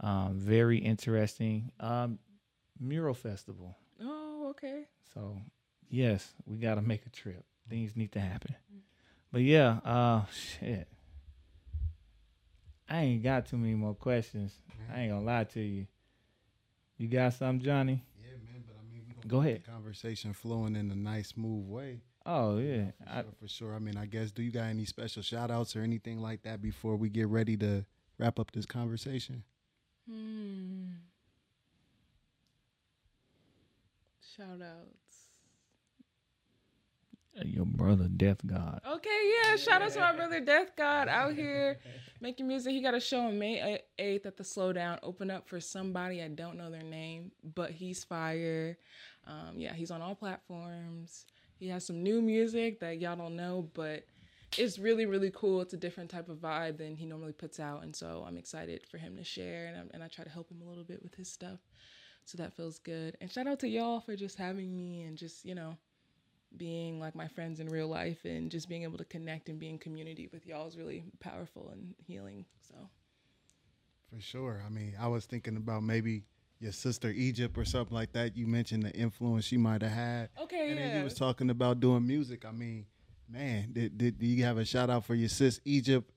Um, 0.00 0.34
very 0.38 0.78
interesting. 0.78 1.72
Um, 1.80 2.18
mural 2.80 3.14
festival. 3.14 3.76
Oh, 4.48 4.50
okay. 4.50 4.84
So 5.14 5.36
yes, 5.90 6.32
we 6.46 6.58
got 6.58 6.76
to 6.76 6.82
make 6.82 7.04
a 7.06 7.10
trip. 7.10 7.44
Things 7.68 7.96
need 7.96 8.12
to 8.12 8.20
happen. 8.20 8.54
But 9.30 9.42
yeah, 9.42 9.78
uh, 9.84 10.24
shit. 10.32 10.88
I 12.88 13.00
ain't 13.00 13.22
got 13.22 13.46
too 13.46 13.58
many 13.58 13.74
more 13.74 13.94
questions. 13.94 14.54
I 14.92 15.00
ain't 15.00 15.12
gonna 15.12 15.24
lie 15.24 15.44
to 15.44 15.60
you. 15.60 15.86
You 16.96 17.08
got 17.08 17.34
something, 17.34 17.64
Johnny? 17.64 18.02
Yeah, 18.18 18.30
man. 18.42 18.64
But 18.66 18.76
I 18.80 18.90
mean, 18.90 19.02
we 19.06 19.14
gonna 19.14 19.28
go 19.28 19.40
ahead. 19.46 19.66
Conversation 19.66 20.32
flowing 20.32 20.76
in 20.76 20.90
a 20.90 20.94
nice, 20.94 21.28
smooth 21.28 21.68
way. 21.68 22.00
Oh 22.24 22.56
yeah, 22.56 22.92
for, 23.02 23.08
I, 23.10 23.20
sure, 23.20 23.32
for 23.40 23.48
sure. 23.48 23.74
I 23.74 23.78
mean, 23.78 23.98
I 23.98 24.06
guess 24.06 24.30
do 24.30 24.42
you 24.42 24.50
got 24.50 24.64
any 24.64 24.86
special 24.86 25.22
shout 25.22 25.50
outs 25.50 25.76
or 25.76 25.82
anything 25.82 26.20
like 26.20 26.42
that 26.44 26.62
before 26.62 26.96
we 26.96 27.10
get 27.10 27.28
ready 27.28 27.58
to 27.58 27.84
wrap 28.16 28.38
up 28.38 28.52
this 28.52 28.64
conversation? 28.64 29.44
Hmm. 30.08 30.77
Shout 34.38 34.62
outs. 34.62 35.08
Your 37.44 37.64
brother, 37.64 38.06
Death 38.06 38.38
God. 38.46 38.80
Okay, 38.88 39.32
yeah. 39.44 39.56
Shout 39.56 39.82
out 39.82 39.90
to 39.92 39.98
my 40.00 40.14
brother, 40.14 40.38
Death 40.38 40.76
God, 40.76 41.08
out 41.08 41.34
here 41.34 41.78
making 42.20 42.46
music. 42.46 42.72
He 42.72 42.80
got 42.80 42.94
a 42.94 43.00
show 43.00 43.20
on 43.20 43.38
May 43.38 43.80
8th 43.98 44.26
at 44.26 44.36
the 44.36 44.44
Slowdown. 44.44 45.00
Open 45.02 45.28
up 45.28 45.48
for 45.48 45.60
somebody. 45.60 46.22
I 46.22 46.28
don't 46.28 46.56
know 46.56 46.70
their 46.70 46.82
name, 46.82 47.32
but 47.54 47.72
he's 47.72 48.04
fire. 48.04 48.78
Um, 49.26 49.54
yeah, 49.56 49.74
he's 49.74 49.90
on 49.90 50.02
all 50.02 50.14
platforms. 50.14 51.26
He 51.58 51.66
has 51.68 51.84
some 51.84 52.04
new 52.04 52.22
music 52.22 52.78
that 52.78 53.00
y'all 53.00 53.16
don't 53.16 53.34
know, 53.34 53.68
but 53.74 54.04
it's 54.56 54.78
really 54.78 55.04
really 55.06 55.32
cool. 55.34 55.60
It's 55.62 55.74
a 55.74 55.78
different 55.78 56.10
type 56.10 56.28
of 56.28 56.36
vibe 56.36 56.78
than 56.78 56.94
he 56.94 57.06
normally 57.06 57.32
puts 57.32 57.58
out, 57.58 57.82
and 57.82 57.94
so 57.94 58.24
I'm 58.26 58.36
excited 58.36 58.86
for 58.88 58.98
him 58.98 59.16
to 59.16 59.24
share. 59.24 59.66
And 59.66 59.76
I'm, 59.76 59.90
and 59.94 60.02
I 60.02 60.08
try 60.08 60.24
to 60.24 60.30
help 60.30 60.48
him 60.48 60.62
a 60.62 60.68
little 60.68 60.84
bit 60.84 61.02
with 61.02 61.16
his 61.16 61.28
stuff, 61.28 61.58
so 62.28 62.38
that 62.38 62.52
feels 62.54 62.78
good. 62.78 63.16
And 63.20 63.30
shout 63.30 63.46
out 63.46 63.60
to 63.60 63.68
y'all 63.68 64.00
for 64.00 64.14
just 64.14 64.36
having 64.36 64.76
me 64.76 65.02
and 65.02 65.16
just 65.16 65.44
you 65.44 65.54
know 65.54 65.76
being 66.56 66.98
like 66.98 67.14
my 67.14 67.28
friends 67.28 67.60
in 67.60 67.68
real 67.68 67.88
life 67.88 68.24
and 68.24 68.50
just 68.50 68.68
being 68.68 68.82
able 68.82 68.98
to 68.98 69.04
connect 69.04 69.48
and 69.48 69.58
be 69.58 69.68
in 69.68 69.78
community 69.78 70.28
with 70.32 70.46
y'all 70.46 70.66
is 70.66 70.76
really 70.76 71.04
powerful 71.20 71.70
and 71.72 71.94
healing. 72.06 72.44
So 72.60 72.74
for 74.12 74.20
sure. 74.20 74.62
I 74.66 74.70
mean, 74.70 74.94
I 74.98 75.08
was 75.08 75.26
thinking 75.26 75.56
about 75.56 75.82
maybe 75.82 76.24
your 76.60 76.72
sister 76.72 77.10
Egypt 77.10 77.56
or 77.56 77.64
something 77.64 77.94
like 77.94 78.12
that. 78.12 78.36
You 78.36 78.46
mentioned 78.46 78.82
the 78.82 78.92
influence 78.92 79.44
she 79.44 79.56
might 79.56 79.82
have 79.82 79.92
had. 79.92 80.28
Okay, 80.42 80.70
and 80.70 80.78
yeah. 80.78 80.88
then 80.88 80.98
you 80.98 81.04
was 81.04 81.14
talking 81.14 81.50
about 81.50 81.80
doing 81.80 82.06
music. 82.06 82.44
I 82.44 82.52
mean, 82.52 82.86
man, 83.28 83.70
did, 83.72 83.98
did, 83.98 84.18
did 84.18 84.26
you 84.26 84.44
have 84.44 84.58
a 84.58 84.64
shout 84.64 84.90
out 84.90 85.04
for 85.04 85.14
your 85.14 85.28
sis 85.28 85.60
Egypt? 85.64 86.10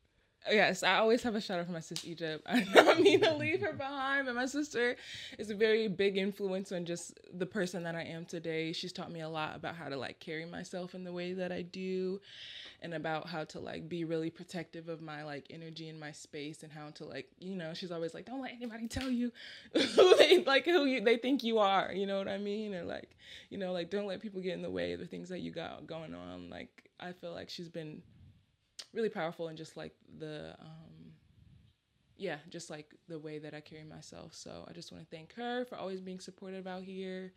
Yes, 0.49 0.81
I 0.81 0.95
always 0.97 1.21
have 1.21 1.35
a 1.35 1.41
shout 1.41 1.59
out 1.59 1.67
for 1.67 1.71
my 1.71 1.79
sister 1.79 2.07
Egypt. 2.09 2.43
I 2.49 2.61
don't 2.73 3.01
mean 3.01 3.21
to 3.21 3.33
leave 3.35 3.61
her 3.61 3.73
behind, 3.73 4.25
but 4.25 4.33
my 4.35 4.47
sister 4.47 4.95
is 5.37 5.51
a 5.51 5.55
very 5.55 5.87
big 5.87 6.17
influence 6.17 6.71
on 6.71 6.85
just 6.85 7.19
the 7.33 7.45
person 7.45 7.83
that 7.83 7.95
I 7.95 8.03
am 8.03 8.25
today. 8.25 8.73
She's 8.73 8.91
taught 8.91 9.11
me 9.11 9.21
a 9.21 9.29
lot 9.29 9.55
about 9.55 9.75
how 9.75 9.87
to 9.87 9.97
like 9.97 10.19
carry 10.19 10.45
myself 10.45 10.95
in 10.95 11.03
the 11.03 11.13
way 11.13 11.33
that 11.33 11.51
I 11.51 11.61
do 11.61 12.19
and 12.81 12.95
about 12.95 13.27
how 13.27 13.43
to 13.43 13.59
like 13.59 13.87
be 13.87 14.03
really 14.03 14.31
protective 14.31 14.89
of 14.89 14.99
my 14.99 15.23
like 15.23 15.45
energy 15.51 15.89
and 15.89 15.99
my 15.99 16.11
space 16.11 16.63
and 16.63 16.71
how 16.71 16.89
to 16.95 17.05
like, 17.05 17.27
you 17.39 17.55
know, 17.55 17.75
she's 17.75 17.91
always 17.91 18.15
like, 18.15 18.25
Don't 18.25 18.41
let 18.41 18.53
anybody 18.53 18.87
tell 18.87 19.11
you 19.11 19.31
who 19.73 20.15
they 20.17 20.43
like 20.43 20.65
who 20.65 20.85
you 20.85 21.01
they 21.01 21.17
think 21.17 21.43
you 21.43 21.59
are, 21.59 21.91
you 21.93 22.07
know 22.07 22.17
what 22.17 22.27
I 22.27 22.39
mean? 22.39 22.73
Or 22.73 22.83
like, 22.83 23.15
you 23.51 23.59
know, 23.59 23.73
like 23.73 23.91
don't 23.91 24.07
let 24.07 24.21
people 24.21 24.41
get 24.41 24.53
in 24.53 24.63
the 24.63 24.71
way 24.71 24.93
of 24.93 24.99
the 24.99 25.05
things 25.05 25.29
that 25.29 25.41
you 25.41 25.51
got 25.51 25.85
going 25.85 26.15
on. 26.15 26.49
Like 26.49 26.89
I 26.99 27.11
feel 27.11 27.31
like 27.31 27.51
she's 27.51 27.69
been 27.69 28.01
really 28.93 29.09
powerful 29.09 29.47
and 29.47 29.57
just 29.57 29.77
like 29.77 29.93
the 30.19 30.55
um 30.59 31.13
yeah 32.17 32.37
just 32.49 32.69
like 32.69 32.93
the 33.07 33.17
way 33.17 33.39
that 33.39 33.53
i 33.53 33.59
carry 33.59 33.83
myself. 33.83 34.33
So 34.33 34.65
i 34.69 34.73
just 34.73 34.91
want 34.91 35.03
to 35.03 35.15
thank 35.15 35.33
her 35.35 35.65
for 35.65 35.77
always 35.77 36.01
being 36.01 36.19
supportive 36.19 36.67
out 36.67 36.83
here. 36.83 37.33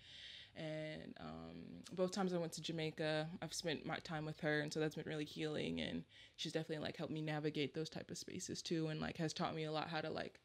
And 0.57 1.15
um, 1.19 1.57
both 1.97 2.13
times 2.13 2.33
i 2.33 2.39
went 2.39 2.53
to 2.53 2.63
jamaica 2.63 3.27
i've 3.43 3.53
spent 3.53 3.85
my 3.85 3.97
time 3.97 4.25
with 4.25 4.39
her 4.39 4.61
and 4.61 4.73
so 4.73 4.79
that's 4.79 4.95
been 4.95 5.05
really 5.05 5.25
healing 5.25 5.81
and 5.81 6.05
she's 6.37 6.53
definitely 6.53 6.85
like 6.85 6.97
helped 6.97 7.13
me 7.13 7.23
navigate 7.23 7.75
those 7.75 7.91
type 7.91 8.09
of 8.09 8.19
spaces 8.19 8.63
too 8.63 8.87
and 8.87 9.01
like 9.01 9.17
has 9.17 9.33
taught 9.33 9.57
me 9.57 9.65
a 9.65 9.73
lot 9.73 9.89
how 9.89 10.01
to 10.01 10.11
like 10.11 10.41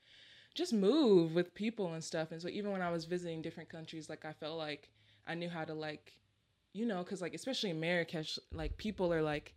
just 0.56 0.74
move 0.74 1.36
with 1.36 1.54
people 1.54 1.94
and 1.94 2.04
stuff. 2.04 2.32
And 2.32 2.42
so 2.42 2.48
even 2.48 2.72
when 2.72 2.82
i 2.82 2.90
was 2.90 3.06
visiting 3.06 3.44
different 3.44 3.70
countries 3.70 4.10
like 4.10 4.26
i 4.26 4.34
felt 4.34 4.58
like 4.58 4.90
i 5.28 5.36
knew 5.36 5.50
how 5.50 5.64
to 5.64 5.76
like 5.76 6.14
you 6.74 6.86
know 6.86 7.04
because 7.04 7.22
like 7.22 7.34
especially 7.34 7.70
in 7.70 7.80
marrakesh 7.80 8.40
like 8.52 8.78
people 8.78 9.14
are 9.14 9.22
like 9.22 9.54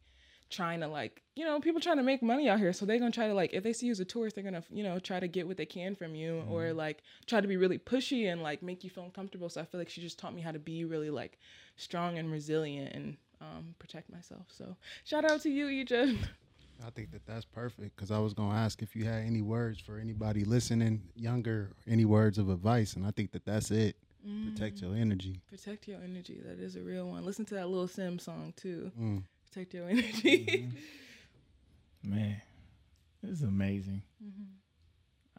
trying 0.52 0.80
to 0.80 0.86
like 0.86 1.22
you 1.34 1.44
know 1.44 1.58
people 1.58 1.80
trying 1.80 1.96
to 1.96 2.02
make 2.02 2.22
money 2.22 2.48
out 2.48 2.58
here 2.58 2.72
so 2.72 2.84
they're 2.84 2.98
gonna 2.98 3.10
try 3.10 3.26
to 3.26 3.34
like 3.34 3.52
if 3.52 3.64
they 3.64 3.72
see 3.72 3.86
you 3.86 3.92
as 3.92 4.00
a 4.00 4.04
tourist 4.04 4.36
they're 4.36 4.44
gonna 4.44 4.62
you 4.70 4.84
know 4.84 4.98
try 4.98 5.18
to 5.18 5.26
get 5.26 5.46
what 5.48 5.56
they 5.56 5.66
can 5.66 5.94
from 5.96 6.14
you 6.14 6.34
mm-hmm. 6.34 6.52
or 6.52 6.72
like 6.72 7.02
try 7.26 7.40
to 7.40 7.48
be 7.48 7.56
really 7.56 7.78
pushy 7.78 8.30
and 8.30 8.42
like 8.42 8.62
make 8.62 8.84
you 8.84 8.90
feel 8.90 9.04
uncomfortable 9.04 9.48
so 9.48 9.60
i 9.60 9.64
feel 9.64 9.80
like 9.80 9.88
she 9.88 10.00
just 10.00 10.18
taught 10.18 10.34
me 10.34 10.42
how 10.42 10.52
to 10.52 10.58
be 10.58 10.84
really 10.84 11.10
like 11.10 11.38
strong 11.76 12.18
and 12.18 12.30
resilient 12.30 12.94
and 12.94 13.16
um, 13.40 13.74
protect 13.80 14.12
myself 14.12 14.44
so 14.48 14.76
shout 15.04 15.28
out 15.28 15.40
to 15.40 15.50
you 15.50 15.68
egypt 15.68 16.16
I 16.84 16.90
think 16.90 17.12
that 17.12 17.24
that's 17.26 17.44
perfect 17.44 17.94
because 17.94 18.10
I 18.10 18.18
was 18.18 18.34
to 18.34 18.42
ask 18.42 18.82
if 18.82 18.96
you 18.96 19.04
had 19.04 19.24
any 19.24 19.40
words 19.40 19.78
for 19.78 19.98
anybody 19.98 20.44
listening 20.44 21.00
younger, 21.14 21.70
any 21.86 22.04
words 22.04 22.38
of 22.38 22.48
advice, 22.48 22.94
and 22.94 23.06
I 23.06 23.12
think 23.12 23.30
that 23.32 23.44
that's 23.44 23.70
it. 23.70 23.94
Mm. 24.26 24.52
Protect 24.52 24.80
your 24.80 24.96
energy. 24.96 25.40
Protect 25.48 25.86
your 25.86 25.98
energy. 26.02 26.40
That 26.44 26.58
is 26.58 26.74
a 26.74 26.80
real 26.80 27.06
one. 27.06 27.24
Listen 27.24 27.44
to 27.44 27.54
that 27.54 27.68
Little 27.68 27.86
Simz 27.86 28.22
song 28.22 28.52
too. 28.56 28.90
Mm 29.00 29.22
protect 29.52 29.74
your 29.74 29.88
energy. 29.88 30.46
mm-hmm. 30.46 32.10
Man, 32.10 32.42
this 33.22 33.32
is 33.32 33.42
amazing. 33.42 34.02
Mm-hmm. 34.22 34.42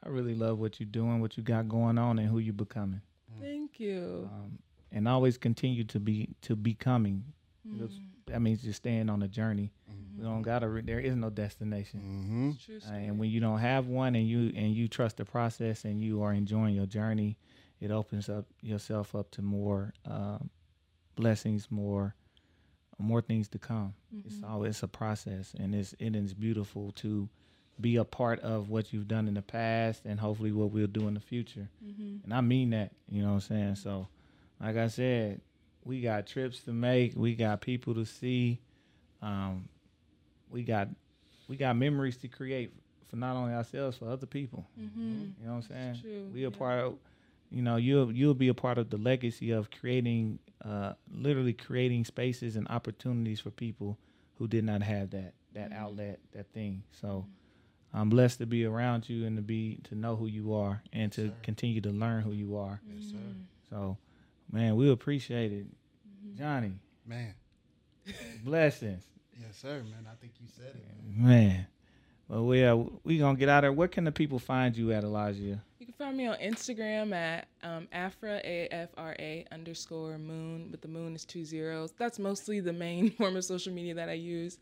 I 0.06 0.10
really 0.10 0.36
love 0.36 0.60
what 0.60 0.80
you're 0.80 0.88
doing, 0.88 1.20
what 1.20 1.38
you 1.38 1.44
got 1.44 1.68
going 1.68 1.98
on, 1.98 2.20
and 2.20 2.30
who 2.30 2.40
you're 2.40 2.54
becoming. 2.54 3.02
Thank 3.42 3.80
you. 3.80 4.30
Um, 4.32 4.60
and 4.92 5.08
always 5.08 5.38
continue 5.38 5.84
to 5.86 6.00
be 6.00 6.36
to 6.44 6.56
becoming. 6.56 7.24
Mm-hmm. 7.68 7.86
That 8.28 8.42
means 8.42 8.62
just 8.62 8.78
staying 8.78 9.10
on 9.10 9.20
the 9.20 9.28
journey. 9.28 9.72
Mm-hmm. 9.90 10.20
We 10.20 10.26
don't 10.26 10.42
gotta. 10.42 10.70
Re- 10.70 10.82
there 10.82 11.00
is 11.00 11.16
no 11.16 11.30
destination. 11.30 12.56
Mm-hmm. 12.70 12.94
Uh, 12.94 12.96
and 12.96 13.18
when 13.18 13.30
you 13.30 13.40
don't 13.40 13.60
have 13.60 13.88
one, 13.88 14.16
and 14.16 14.28
you 14.28 14.52
and 14.56 14.74
you 14.74 14.88
trust 14.88 15.18
the 15.18 15.26
process, 15.26 15.84
and 15.86 16.02
you 16.02 16.22
are 16.22 16.34
enjoying 16.34 16.76
your 16.76 16.86
journey, 16.86 17.38
it 17.80 17.92
opens 17.92 18.30
up 18.30 18.46
yourself 18.62 19.16
up 19.16 19.32
to 19.32 19.42
more 19.42 19.94
uh, 20.10 20.38
blessings, 21.16 21.68
more 21.72 22.16
more 23.00 23.22
things 23.22 23.48
to 23.50 23.60
come. 23.60 23.94
Mm-hmm. 24.14 24.28
It's 24.28 24.44
always 24.44 24.82
a 24.84 24.88
process, 24.88 25.54
and 25.58 25.74
it's 25.74 25.94
it 26.00 26.16
is 26.16 26.34
beautiful 26.34 26.92
to 26.98 27.30
be 27.82 27.96
a 27.96 28.04
part 28.04 28.40
of 28.42 28.70
what 28.70 28.94
you've 28.94 29.08
done 29.08 29.28
in 29.28 29.34
the 29.34 29.42
past, 29.42 30.06
and 30.06 30.20
hopefully 30.20 30.52
what 30.52 30.72
we'll 30.72 30.88
do 30.88 31.08
in 31.08 31.14
the 31.14 31.20
future. 31.20 31.68
Mm-hmm. 31.84 32.24
And 32.24 32.34
I 32.34 32.42
mean 32.42 32.70
that, 32.72 32.92
you 33.10 33.22
know 33.22 33.30
what 33.30 33.34
I'm 33.36 33.42
saying. 33.42 33.76
So, 33.76 34.08
like 34.62 34.78
I 34.78 34.88
said, 34.88 35.42
we 35.84 36.02
got 36.02 36.28
trips 36.28 36.62
to 36.62 36.72
make, 36.72 37.14
we 37.16 37.36
got 37.36 37.62
people 37.62 37.96
to 37.96 38.06
see, 38.06 38.60
um, 39.22 39.68
we 40.50 40.64
got 40.64 40.88
we 41.48 41.58
got 41.58 41.76
memories 41.76 42.18
to 42.18 42.28
create 42.28 42.72
for 43.10 43.18
not 43.18 43.36
only 43.36 43.54
ourselves, 43.54 43.98
for 43.98 44.10
other 44.10 44.26
people. 44.26 44.66
Mm-hmm. 44.80 45.24
You 45.40 45.46
know 45.46 45.54
what 45.54 45.66
I'm 45.70 46.02
saying? 46.02 46.32
We 46.34 46.46
are 46.46 46.50
yeah. 46.50 46.58
part 46.58 46.80
of 46.80 46.96
you 47.54 47.62
know 47.62 47.76
you'll 47.76 48.12
you'll 48.12 48.34
be 48.34 48.48
a 48.48 48.54
part 48.54 48.78
of 48.80 48.90
the 48.90 48.98
legacy 48.98 49.52
of 49.52 49.70
creating 49.70 50.40
uh, 50.66 50.94
literally 51.14 51.54
creating 51.54 52.04
spaces 52.04 52.56
and 52.56 52.68
opportunities 52.70 53.40
for 53.40 53.52
people 53.52 53.98
who 54.38 54.48
did 54.48 54.64
not 54.64 54.82
have 54.82 55.12
that 55.12 55.34
that 55.54 55.70
mm-hmm. 55.70 55.84
outlet 55.84 56.20
that 56.34 56.52
thing. 56.52 56.84
So 56.92 57.26
i'm 57.96 58.10
blessed 58.10 58.40
to 58.40 58.48
be 58.48 58.66
around 58.66 59.08
you 59.08 59.24
and 59.28 59.38
to 59.38 59.44
be 59.44 59.78
to 59.84 59.94
know 59.94 60.16
who 60.16 60.26
you 60.26 60.56
are 60.56 60.82
and 60.92 61.12
to 61.12 61.26
yes, 61.26 61.34
continue 61.44 61.80
to 61.80 61.92
learn 61.92 62.24
who 62.24 62.32
you 62.32 62.58
are. 62.58 62.82
Yes, 62.92 63.12
sir. 63.12 63.18
so 63.70 63.98
man 64.52 64.76
we 64.76 64.90
appreciate 64.90 65.52
it. 65.52 65.68
Mm-hmm. 65.68 66.38
johnny. 66.38 66.74
Man. 67.06 67.36
Blessings. 68.44 69.04
Yes 69.40 69.58
sir 69.62 69.84
man. 69.84 70.08
I 70.12 70.16
think 70.20 70.34
you 70.42 70.48
said 70.58 70.74
it 70.74 71.18
man, 71.18 71.28
man. 71.28 71.68
well 72.28 72.46
we 72.48 72.64
are 72.64 72.84
we 73.04 73.20
gonna 73.20 73.38
get 73.38 73.48
out 73.48 73.60
of 73.60 73.62
there 73.64 73.74
where 73.74 73.88
can 73.88 74.06
the 74.06 74.12
people 74.12 74.40
find 74.40 74.76
you 74.76 74.92
at 74.92 75.04
Alajia? 75.04 75.60
can 75.60 75.62
find 76.04 76.18
me 76.18 76.28
on 76.28 76.38
Instagram 76.40 77.16
at 77.16 77.48
um, 77.64 77.88
Afra 77.94 78.42
A 78.44 78.68
F 78.72 78.90
R 78.98 79.16
A 79.20 79.46
underscore 79.54 80.18
Moon, 80.18 80.68
but 80.70 80.82
the 80.82 80.88
Moon 80.90 81.16
is 81.16 81.24
two 81.24 81.46
zeros. 81.46 81.94
That's 81.98 82.20
mostly 82.20 82.60
the 82.60 82.74
main 82.74 83.10
form 83.18 83.38
of 83.38 83.46
social 83.46 83.72
media 83.72 83.94
that 83.94 84.10
I 84.10 84.14
use. 84.14 84.58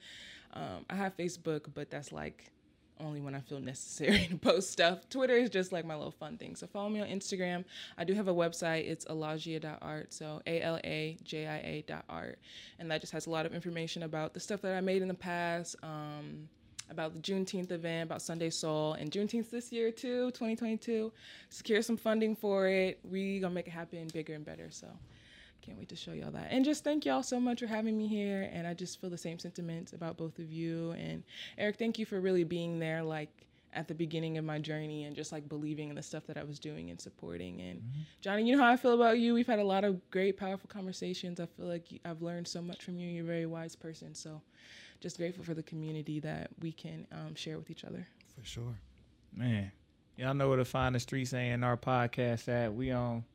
Um, 0.53 0.85
I 0.87 0.95
have 0.95 1.17
Facebook, 1.17 1.65
but 1.73 1.89
that's 1.89 2.11
like 2.11 2.51
only 2.99 3.21
when 3.21 3.33
I 3.33 3.39
feel 3.39 3.59
necessary 3.59 4.27
to 4.29 4.37
post 4.37 4.69
stuff. 4.69 5.09
Twitter 5.09 5.33
is 5.33 5.49
just 5.49 5.71
like 5.71 5.83
my 5.83 5.95
little 5.95 6.11
fun 6.11 6.37
thing. 6.37 6.55
So 6.55 6.67
follow 6.67 6.89
me 6.89 7.01
on 7.01 7.07
Instagram. 7.07 7.65
I 7.97 8.03
do 8.03 8.13
have 8.13 8.27
a 8.27 8.33
website. 8.33 8.87
It's 8.87 9.05
alajia.art. 9.05 10.13
So 10.13 10.43
A 10.45 10.61
L 10.61 10.79
A 10.83 11.17
J 11.23 11.47
I 11.47 11.57
A 11.57 11.83
dot 11.87 12.05
art. 12.07 12.37
And 12.77 12.91
that 12.91 13.01
just 13.01 13.13
has 13.13 13.25
a 13.25 13.31
lot 13.31 13.47
of 13.47 13.55
information 13.55 14.03
about 14.03 14.35
the 14.35 14.39
stuff 14.39 14.61
that 14.61 14.75
I 14.75 14.81
made 14.81 15.01
in 15.01 15.07
the 15.07 15.15
past. 15.15 15.75
Um, 15.81 16.49
about 16.91 17.13
the 17.13 17.19
Juneteenth 17.19 17.71
event, 17.71 18.09
about 18.09 18.21
Sunday 18.21 18.49
Soul, 18.49 18.93
and 18.93 19.09
Juneteenth 19.09 19.49
this 19.49 19.71
year 19.71 19.91
too, 19.91 20.31
2022. 20.31 21.11
Secure 21.49 21.81
some 21.81 21.97
funding 21.97 22.35
for 22.35 22.67
it. 22.67 22.99
We 23.03 23.39
gonna 23.39 23.53
make 23.53 23.67
it 23.67 23.71
happen 23.71 24.07
bigger 24.13 24.33
and 24.33 24.45
better. 24.45 24.69
So 24.69 24.87
can't 25.61 25.77
wait 25.77 25.89
to 25.89 25.95
show 25.95 26.11
y'all 26.11 26.31
that. 26.31 26.47
And 26.49 26.65
just 26.65 26.83
thank 26.83 27.05
y'all 27.05 27.23
so 27.23 27.39
much 27.39 27.59
for 27.59 27.67
having 27.67 27.97
me 27.97 28.07
here. 28.07 28.49
And 28.51 28.67
I 28.67 28.73
just 28.73 28.99
feel 28.99 29.09
the 29.09 29.17
same 29.17 29.39
sentiments 29.39 29.93
about 29.93 30.17
both 30.17 30.39
of 30.39 30.51
you. 30.51 30.91
And 30.91 31.23
Eric, 31.57 31.77
thank 31.77 31.99
you 31.99 32.05
for 32.05 32.19
really 32.19 32.43
being 32.43 32.79
there, 32.79 33.03
like 33.03 33.45
at 33.73 33.87
the 33.87 33.93
beginning 33.93 34.37
of 34.37 34.43
my 34.43 34.59
journey 34.59 35.05
and 35.05 35.15
just 35.15 35.31
like 35.31 35.47
believing 35.47 35.89
in 35.89 35.95
the 35.95 36.03
stuff 36.03 36.25
that 36.27 36.37
I 36.37 36.43
was 36.43 36.59
doing 36.59 36.89
and 36.89 36.99
supporting. 36.99 37.61
And 37.61 37.79
mm-hmm. 37.79 38.01
Johnny, 38.21 38.43
you 38.43 38.55
know 38.55 38.63
how 38.63 38.69
I 38.69 38.75
feel 38.75 38.93
about 38.93 39.19
you. 39.19 39.33
We've 39.33 39.47
had 39.47 39.59
a 39.59 39.63
lot 39.63 39.83
of 39.83 40.09
great, 40.09 40.37
powerful 40.37 40.67
conversations. 40.67 41.39
I 41.39 41.45
feel 41.45 41.67
like 41.67 41.87
I've 42.03 42.21
learned 42.21 42.47
so 42.47 42.61
much 42.61 42.83
from 42.83 42.97
you. 42.97 43.07
You're 43.07 43.23
a 43.23 43.27
very 43.27 43.45
wise 43.45 43.75
person. 43.75 44.13
So 44.13 44.41
just 45.01 45.17
grateful 45.17 45.43
for 45.43 45.53
the 45.53 45.63
community 45.63 46.19
that 46.21 46.51
we 46.61 46.71
can 46.71 47.05
um, 47.11 47.35
share 47.35 47.57
with 47.57 47.69
each 47.69 47.83
other. 47.83 48.07
For 48.37 48.45
sure. 48.45 48.75
Man, 49.35 49.71
y'all 50.15 50.33
know 50.33 50.47
where 50.47 50.57
to 50.57 50.65
find 50.65 50.95
the 50.95 50.99
Streets 50.99 51.33
A&R 51.33 51.77
podcast 51.77 52.47
at. 52.47 52.73
We 52.73 52.91
on 52.91 53.25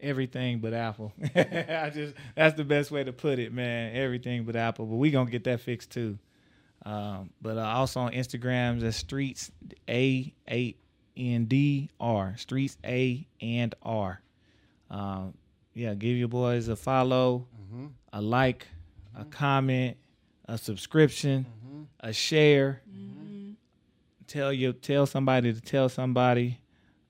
everything 0.00 0.58
but 0.58 0.74
Apple. 0.74 1.12
I 1.34 1.90
just 1.94 2.14
that's 2.34 2.56
the 2.56 2.64
best 2.64 2.90
way 2.90 3.04
to 3.04 3.12
put 3.12 3.38
it, 3.38 3.52
man. 3.52 3.94
Everything 3.96 4.44
but 4.44 4.56
Apple. 4.56 4.86
But 4.86 4.96
we 4.96 5.10
gonna 5.10 5.30
get 5.30 5.44
that 5.44 5.60
fixed 5.60 5.90
too. 5.90 6.18
Um, 6.84 7.30
but 7.40 7.58
uh, 7.58 7.62
also 7.62 8.00
on 8.00 8.12
Instagram, 8.12 8.80
the 8.80 8.92
Streets 8.92 9.50
A 9.88 10.32
A 10.50 10.76
N 11.16 11.44
D 11.44 11.90
R 12.00 12.34
Streets 12.36 12.76
A 12.84 13.26
and 13.40 13.74
R. 13.82 14.20
Um, 14.90 15.34
yeah, 15.74 15.94
give 15.94 16.16
your 16.16 16.28
boys 16.28 16.68
a 16.68 16.76
follow, 16.76 17.46
mm-hmm. 17.60 17.86
a 18.12 18.20
like, 18.20 18.66
mm-hmm. 19.12 19.22
a 19.22 19.24
comment, 19.26 19.96
a 20.48 20.58
subscription, 20.58 21.46
mm-hmm. 21.64 21.82
a 22.00 22.12
share. 22.12 22.82
Mm-hmm. 22.90 23.50
Tell 24.26 24.52
you 24.52 24.72
tell 24.72 25.06
somebody 25.06 25.52
to 25.52 25.60
tell 25.60 25.88
somebody. 25.88 26.58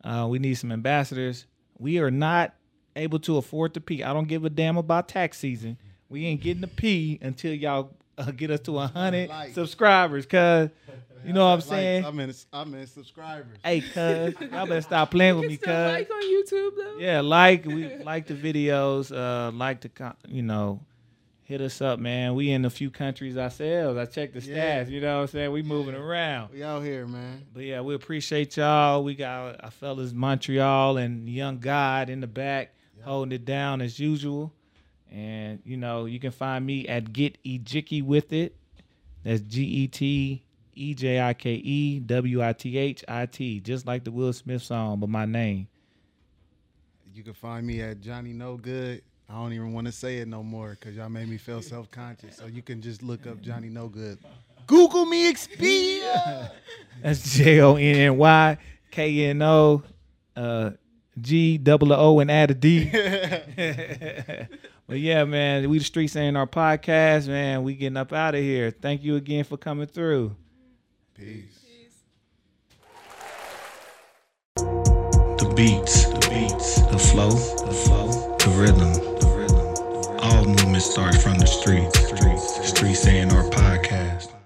Uh, 0.05 0.26
we 0.30 0.39
need 0.39 0.55
some 0.55 0.70
ambassadors. 0.70 1.47
We 1.78 1.99
are 1.99 2.11
not 2.11 2.55
able 2.95 3.18
to 3.20 3.36
afford 3.36 3.74
to 3.74 3.80
pee. 3.80 4.03
I 4.05 4.12
don't 4.12 4.28
give 4.28 4.45
a 4.45 4.51
damn 4.51 4.76
about 4.76 5.09
tax 5.09 5.39
season. 5.39 5.76
we 6.09 6.24
ain't 6.26 6.41
getting 6.41 6.61
the 6.61 6.68
pee 6.68 7.18
until 7.20 7.53
y'all 7.55 7.91
uh, 8.16 8.30
get 8.30 8.51
us 8.51 8.61
to 8.61 8.78
a 8.78 8.86
hundred 8.86 9.28
Like. 9.28 9.53
subscribers. 9.55 10.26
Cause 10.26 10.70
you 11.24 11.32
know 11.32 11.45
what 11.47 11.53
I'm 11.55 11.59
Like, 11.59 11.68
saying. 11.68 12.05
I'm 12.05 12.20
in. 12.20 12.34
I'm 12.53 12.74
in 12.74 12.86
subscribers. 12.86 13.59
hey, 13.64 13.80
cuz 13.80 13.95
y'all 14.53 14.66
better 14.66 14.80
stop 14.80 15.11
playing 15.11 15.34
You 15.34 15.49
with 15.49 15.61
can 15.61 15.93
me, 15.95 15.97
cuz. 15.99 16.09
like 16.09 16.11
on 16.11 16.22
YouTube 16.22 16.70
though. 16.76 16.97
Yeah, 17.01 17.20
like 17.20 17.64
we 17.66 17.97
like 17.97 18.26
the 18.28 18.34
videos. 18.34 19.11
Uh, 19.14 19.51
like 19.53 19.80
to 19.80 19.89
co- 19.89 20.14
you 20.28 20.43
know, 20.43 20.80
hit 21.49 21.63
us 21.63 21.81
up, 21.81 21.99
man. 21.99 22.35
We 22.35 22.51
in 22.51 22.67
a 22.67 22.71
few 22.71 22.91
countries 22.91 23.39
ourselves. 23.39 23.97
I 23.99 24.05
checked 24.05 24.35
the 24.35 24.41
Yeah. 24.41 24.85
stats. 24.85 24.91
You 24.91 25.01
know 25.01 25.17
what 25.17 25.23
I'm 25.23 25.27
saying? 25.29 25.51
We 25.51 25.63
moving 25.63 25.95
Yeah. 25.95 26.01
around. 26.01 26.53
We 26.53 26.63
out 26.63 26.85
here, 26.85 27.07
man. 27.07 27.47
But 27.55 27.65
yeah, 27.65 27.81
we 27.81 27.95
appreciate 27.95 28.55
y'all. 28.59 29.03
We 29.03 29.15
got 29.15 29.65
our 29.65 29.71
fellas 29.71 30.13
Montreal 30.13 30.99
and 30.99 31.27
Young 31.27 31.59
God 31.59 32.11
in 32.11 32.21
the 32.21 32.27
back 32.27 32.75
holding 33.03 33.33
it 33.33 33.47
down 33.47 33.81
as 33.81 33.99
usual. 33.99 34.53
And 35.11 35.61
you 35.65 35.79
know, 35.79 36.05
you 36.05 36.21
can 36.21 36.33
find 36.33 36.67
me 36.67 36.87
at 36.87 37.15
Get 37.15 37.43
Ejike 37.45 38.03
with 38.03 38.31
it. 38.35 38.55
That's 39.25 39.41
G 39.41 39.65
E 39.65 39.89
T 39.89 40.43
E 40.75 40.95
J 40.95 41.19
I 41.19 41.33
K 41.33 41.55
E 41.55 41.99
W 42.01 42.43
I 42.43 42.53
T 42.53 42.77
H 42.77 43.03
I 43.09 43.25
T, 43.25 43.59
just 43.61 43.87
like 43.87 44.05
the 44.05 44.11
Will 44.13 44.35
Smith 44.35 44.61
song, 44.63 45.01
but 45.01 45.09
my 45.09 45.25
name. 45.25 45.67
You 47.15 47.23
can 47.23 47.33
find 47.33 47.67
me 47.67 47.81
at 47.81 48.03
Johnny 48.03 48.35
No 48.35 48.59
Good. 48.59 49.01
I 49.31 49.35
don't 49.35 49.53
even 49.53 49.74
want 49.74 49.87
to 49.87 49.93
say 49.93 50.18
it 50.18 50.29
no 50.29 50.43
more 50.43 50.70
because 50.70 50.97
y'all 50.97 51.11
made 51.11 51.29
me 51.29 51.37
feel 51.37 51.61
self 51.61 51.91
conscious. 51.91 52.37
So 52.37 52.47
you 52.47 52.62
can 52.62 52.81
just 52.81 53.03
look 53.03 53.26
up 53.26 53.43
Johnny 53.43 53.68
No 53.68 53.89
Good. 53.89 54.18
Google 54.66 55.05
me 55.05 55.31
Expedia. 55.31 56.51
That's 57.03 57.37
J 57.37 57.61
O 57.61 57.76
N 57.76 57.97
N 57.97 58.16
Y 58.16 58.59
K 58.91 59.24
N 59.26 59.43
O 59.43 59.83
uh 60.35 60.70
G 61.20 61.59
double 61.59 61.93
O 61.93 62.20
and 62.20 62.31
add 62.31 62.53
a 62.53 62.55
D. 62.55 62.85
but 64.87 64.99
yeah, 64.99 65.24
man, 65.24 65.68
we 65.68 65.79
the 65.79 65.85
streets 65.85 66.16
A&R 66.16 66.47
podcast, 66.47 67.29
man. 67.29 67.62
We 67.64 67.74
getting 67.74 67.97
up 67.97 68.12
out 68.12 68.35
of 68.35 68.41
here. 68.41 68.70
Thank 68.70 69.03
you 69.03 69.16
again 69.16 69.45
for 69.45 69.57
coming 69.57 69.87
through. 69.87 70.37
Peace. 71.14 71.64
The 74.57 75.53
beats, 75.55 76.07
the 76.07 76.29
beats, 76.31 76.83
the 76.83 76.99
flow, 76.99 77.31
the 77.31 77.72
flow, 77.72 78.37
the 78.39 78.49
rhythm, 78.57 79.08
rhythm. 80.79 80.91
Starts 80.93 81.22
from 81.22 81.39
the. 81.39 81.47
Streets, 81.47 82.68
streets 82.68 83.01
saying 83.01 83.33
our 83.33 83.43
podcast. 83.51 84.38